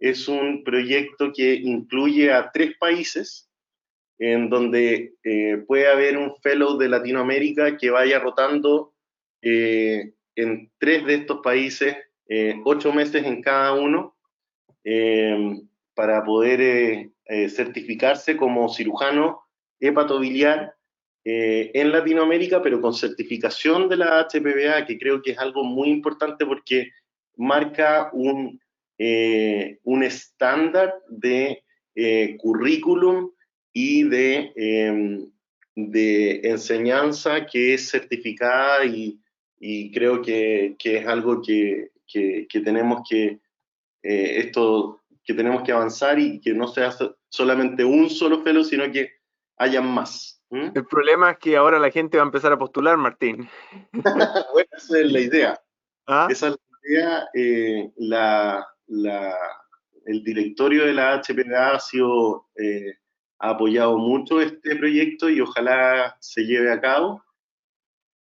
es 0.00 0.28
un 0.28 0.64
proyecto 0.64 1.30
que 1.32 1.54
incluye 1.54 2.32
a 2.32 2.50
tres 2.50 2.76
países 2.78 3.50
en 4.18 4.50
donde 4.50 5.14
eh, 5.22 5.64
puede 5.66 5.88
haber 5.88 6.16
un 6.16 6.34
fellow 6.42 6.76
de 6.76 6.88
Latinoamérica 6.88 7.76
que 7.76 7.90
vaya 7.90 8.18
rotando 8.18 8.94
eh, 9.42 10.12
en 10.36 10.70
tres 10.78 11.06
de 11.06 11.14
estos 11.14 11.40
países, 11.42 11.96
eh, 12.28 12.60
ocho 12.64 12.92
meses 12.92 13.24
en 13.24 13.42
cada 13.42 13.72
uno, 13.74 14.16
para 15.94 16.24
poder 16.24 17.10
certificarse 17.50 18.34
como 18.34 18.70
cirujano 18.70 19.42
hepatobiliar 19.78 20.74
en 21.22 21.92
Latinoamérica, 21.92 22.62
pero 22.62 22.80
con 22.80 22.94
certificación 22.94 23.90
de 23.90 23.98
la 23.98 24.26
HPBA, 24.26 24.86
que 24.86 24.98
creo 24.98 25.20
que 25.20 25.32
es 25.32 25.38
algo 25.38 25.64
muy 25.64 25.90
importante 25.90 26.46
porque 26.46 26.92
marca 27.36 28.08
un, 28.14 28.58
un 29.84 30.02
estándar 30.02 30.94
de 31.08 31.62
currículum 32.38 33.30
y 33.72 34.04
de, 34.04 34.52
em, 34.56 35.30
de 35.74 36.40
enseñanza 36.44 37.46
que 37.46 37.74
es 37.74 37.88
certificada 37.88 38.84
y, 38.84 39.20
y 39.58 39.92
creo 39.92 40.20
que, 40.22 40.76
que, 40.78 40.98
es 40.98 41.06
algo 41.06 41.40
que, 41.42 41.90
que, 42.06 42.60
tenemos 42.64 43.02
que, 43.08 43.40
eh, 44.02 44.38
esto, 44.38 45.00
que 45.24 45.34
tenemos 45.34 45.62
que 45.62 45.72
avanzar 45.72 46.18
y 46.18 46.40
que 46.40 46.52
no 46.52 46.66
sea 46.68 46.92
solamente 47.28 47.84
un 47.84 48.10
solo 48.10 48.42
fellow, 48.42 48.64
sino 48.64 48.90
que 48.90 49.10
haya 49.56 49.80
más. 49.80 50.42
El 50.50 50.84
problema 50.86 51.30
es 51.30 51.38
que 51.38 51.56
ahora 51.56 51.78
la 51.78 51.92
gente 51.92 52.16
va 52.16 52.24
a 52.24 52.26
empezar 52.26 52.52
a 52.52 52.58
postular, 52.58 52.96
Martín. 52.96 53.48
bueno, 53.92 54.68
esa 54.76 54.98
es 54.98 55.12
la 55.12 55.20
idea. 55.20 55.60
¿Ah? 56.08 56.26
Esa 56.28 56.48
es 56.48 56.56
la 56.56 56.90
idea. 56.90 57.28
Eh, 57.34 57.90
la, 57.98 58.66
la, 58.90 59.36
el 60.04 60.22
directorio 60.22 60.84
de 60.84 60.94
la 60.94 61.22
HPA 61.22 61.72
ha 61.72 61.80
sido 61.80 62.48
eh, 62.56 62.98
ha 63.38 63.50
apoyado 63.50 63.96
mucho 63.96 64.40
este 64.40 64.76
proyecto 64.76 65.30
y 65.30 65.40
ojalá 65.40 66.16
se 66.20 66.42
lleve 66.42 66.70
a 66.70 66.80
cabo. 66.80 67.24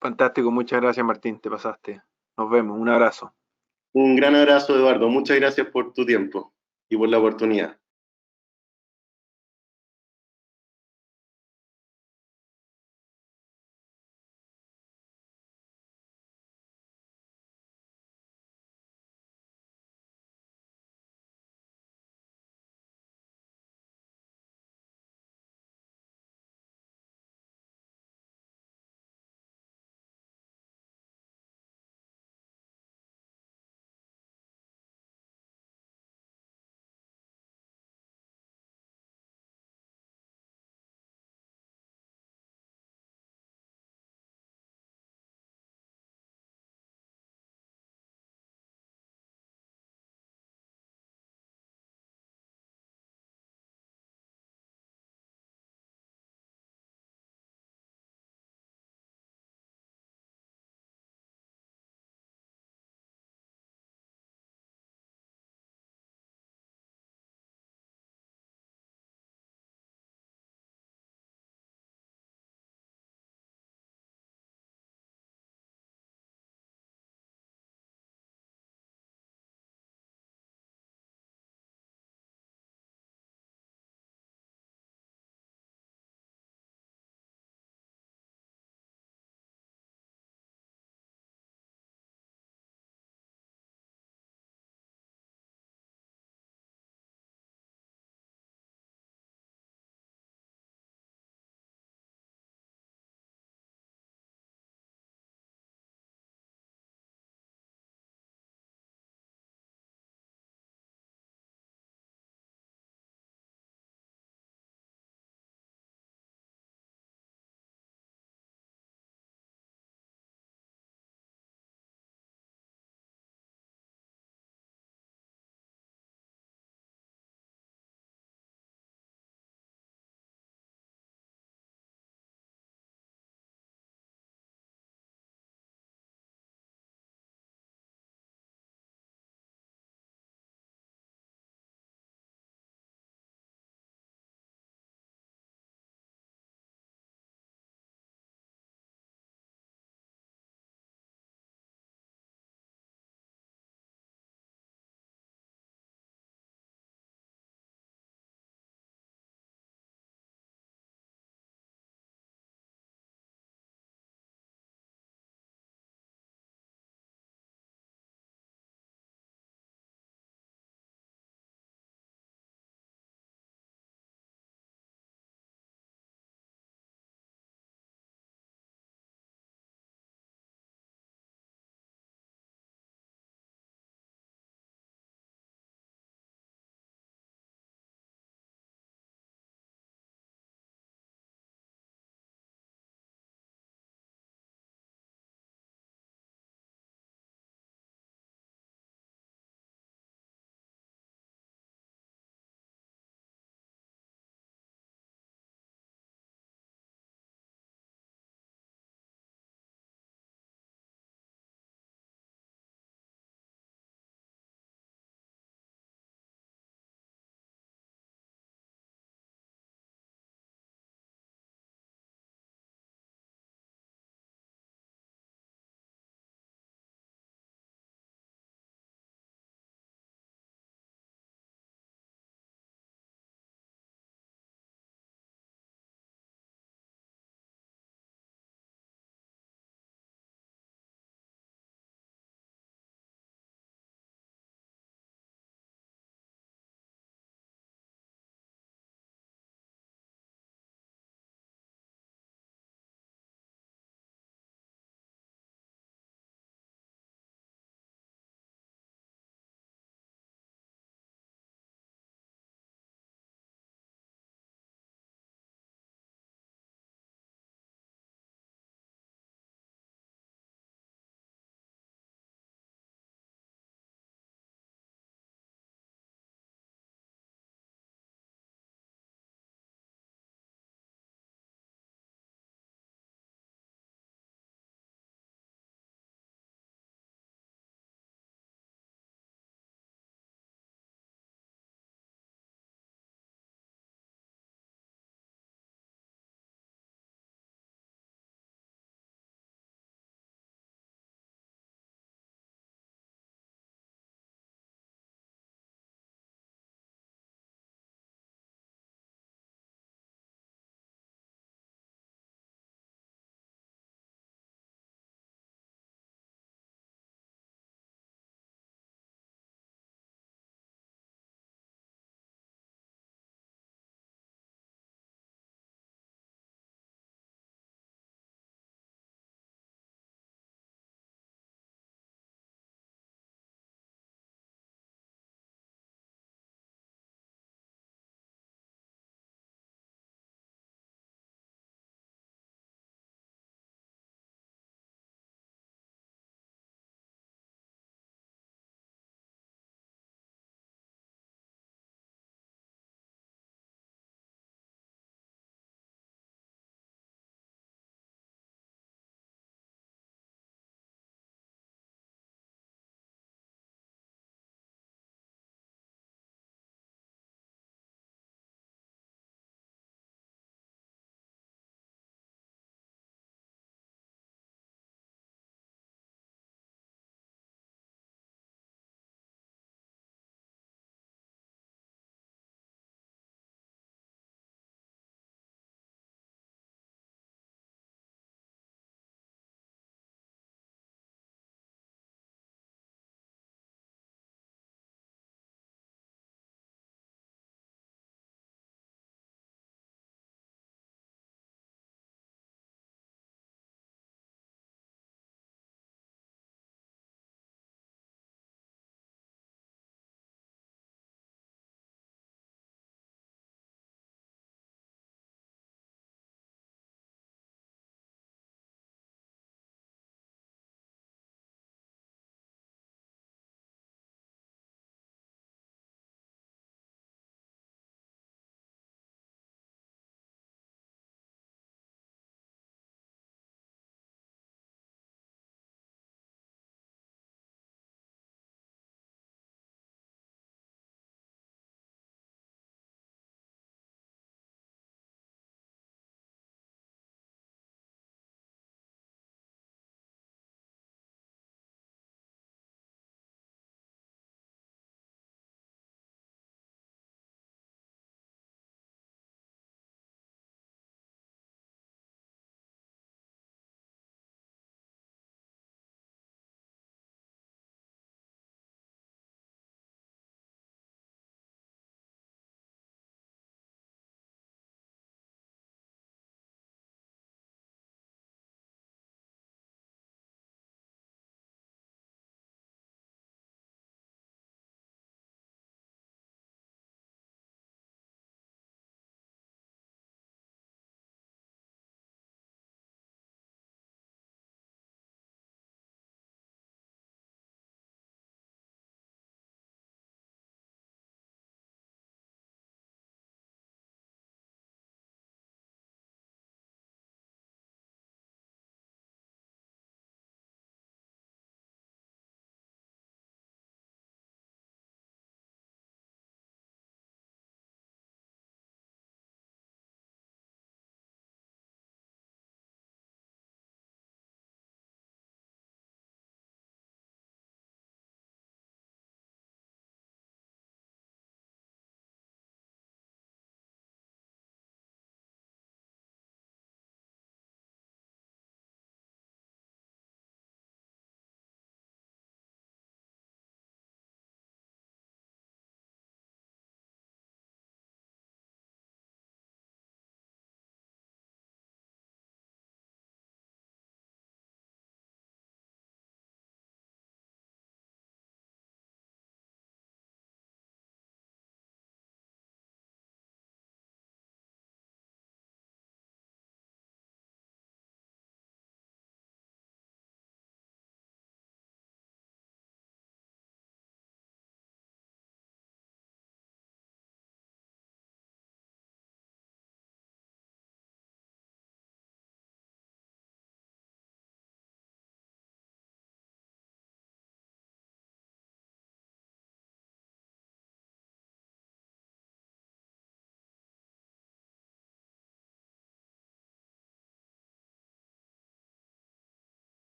Fantástico, 0.00 0.50
muchas 0.50 0.80
gracias 0.80 1.04
Martín, 1.04 1.38
te 1.38 1.50
pasaste. 1.50 2.02
Nos 2.36 2.50
vemos, 2.50 2.78
un 2.78 2.88
abrazo. 2.88 3.34
Un 3.92 4.16
gran 4.16 4.34
abrazo 4.34 4.74
Eduardo, 4.74 5.08
muchas 5.08 5.38
gracias 5.38 5.66
por 5.66 5.92
tu 5.92 6.06
tiempo 6.06 6.54
y 6.88 6.96
por 6.96 7.08
la 7.08 7.18
oportunidad. 7.18 7.78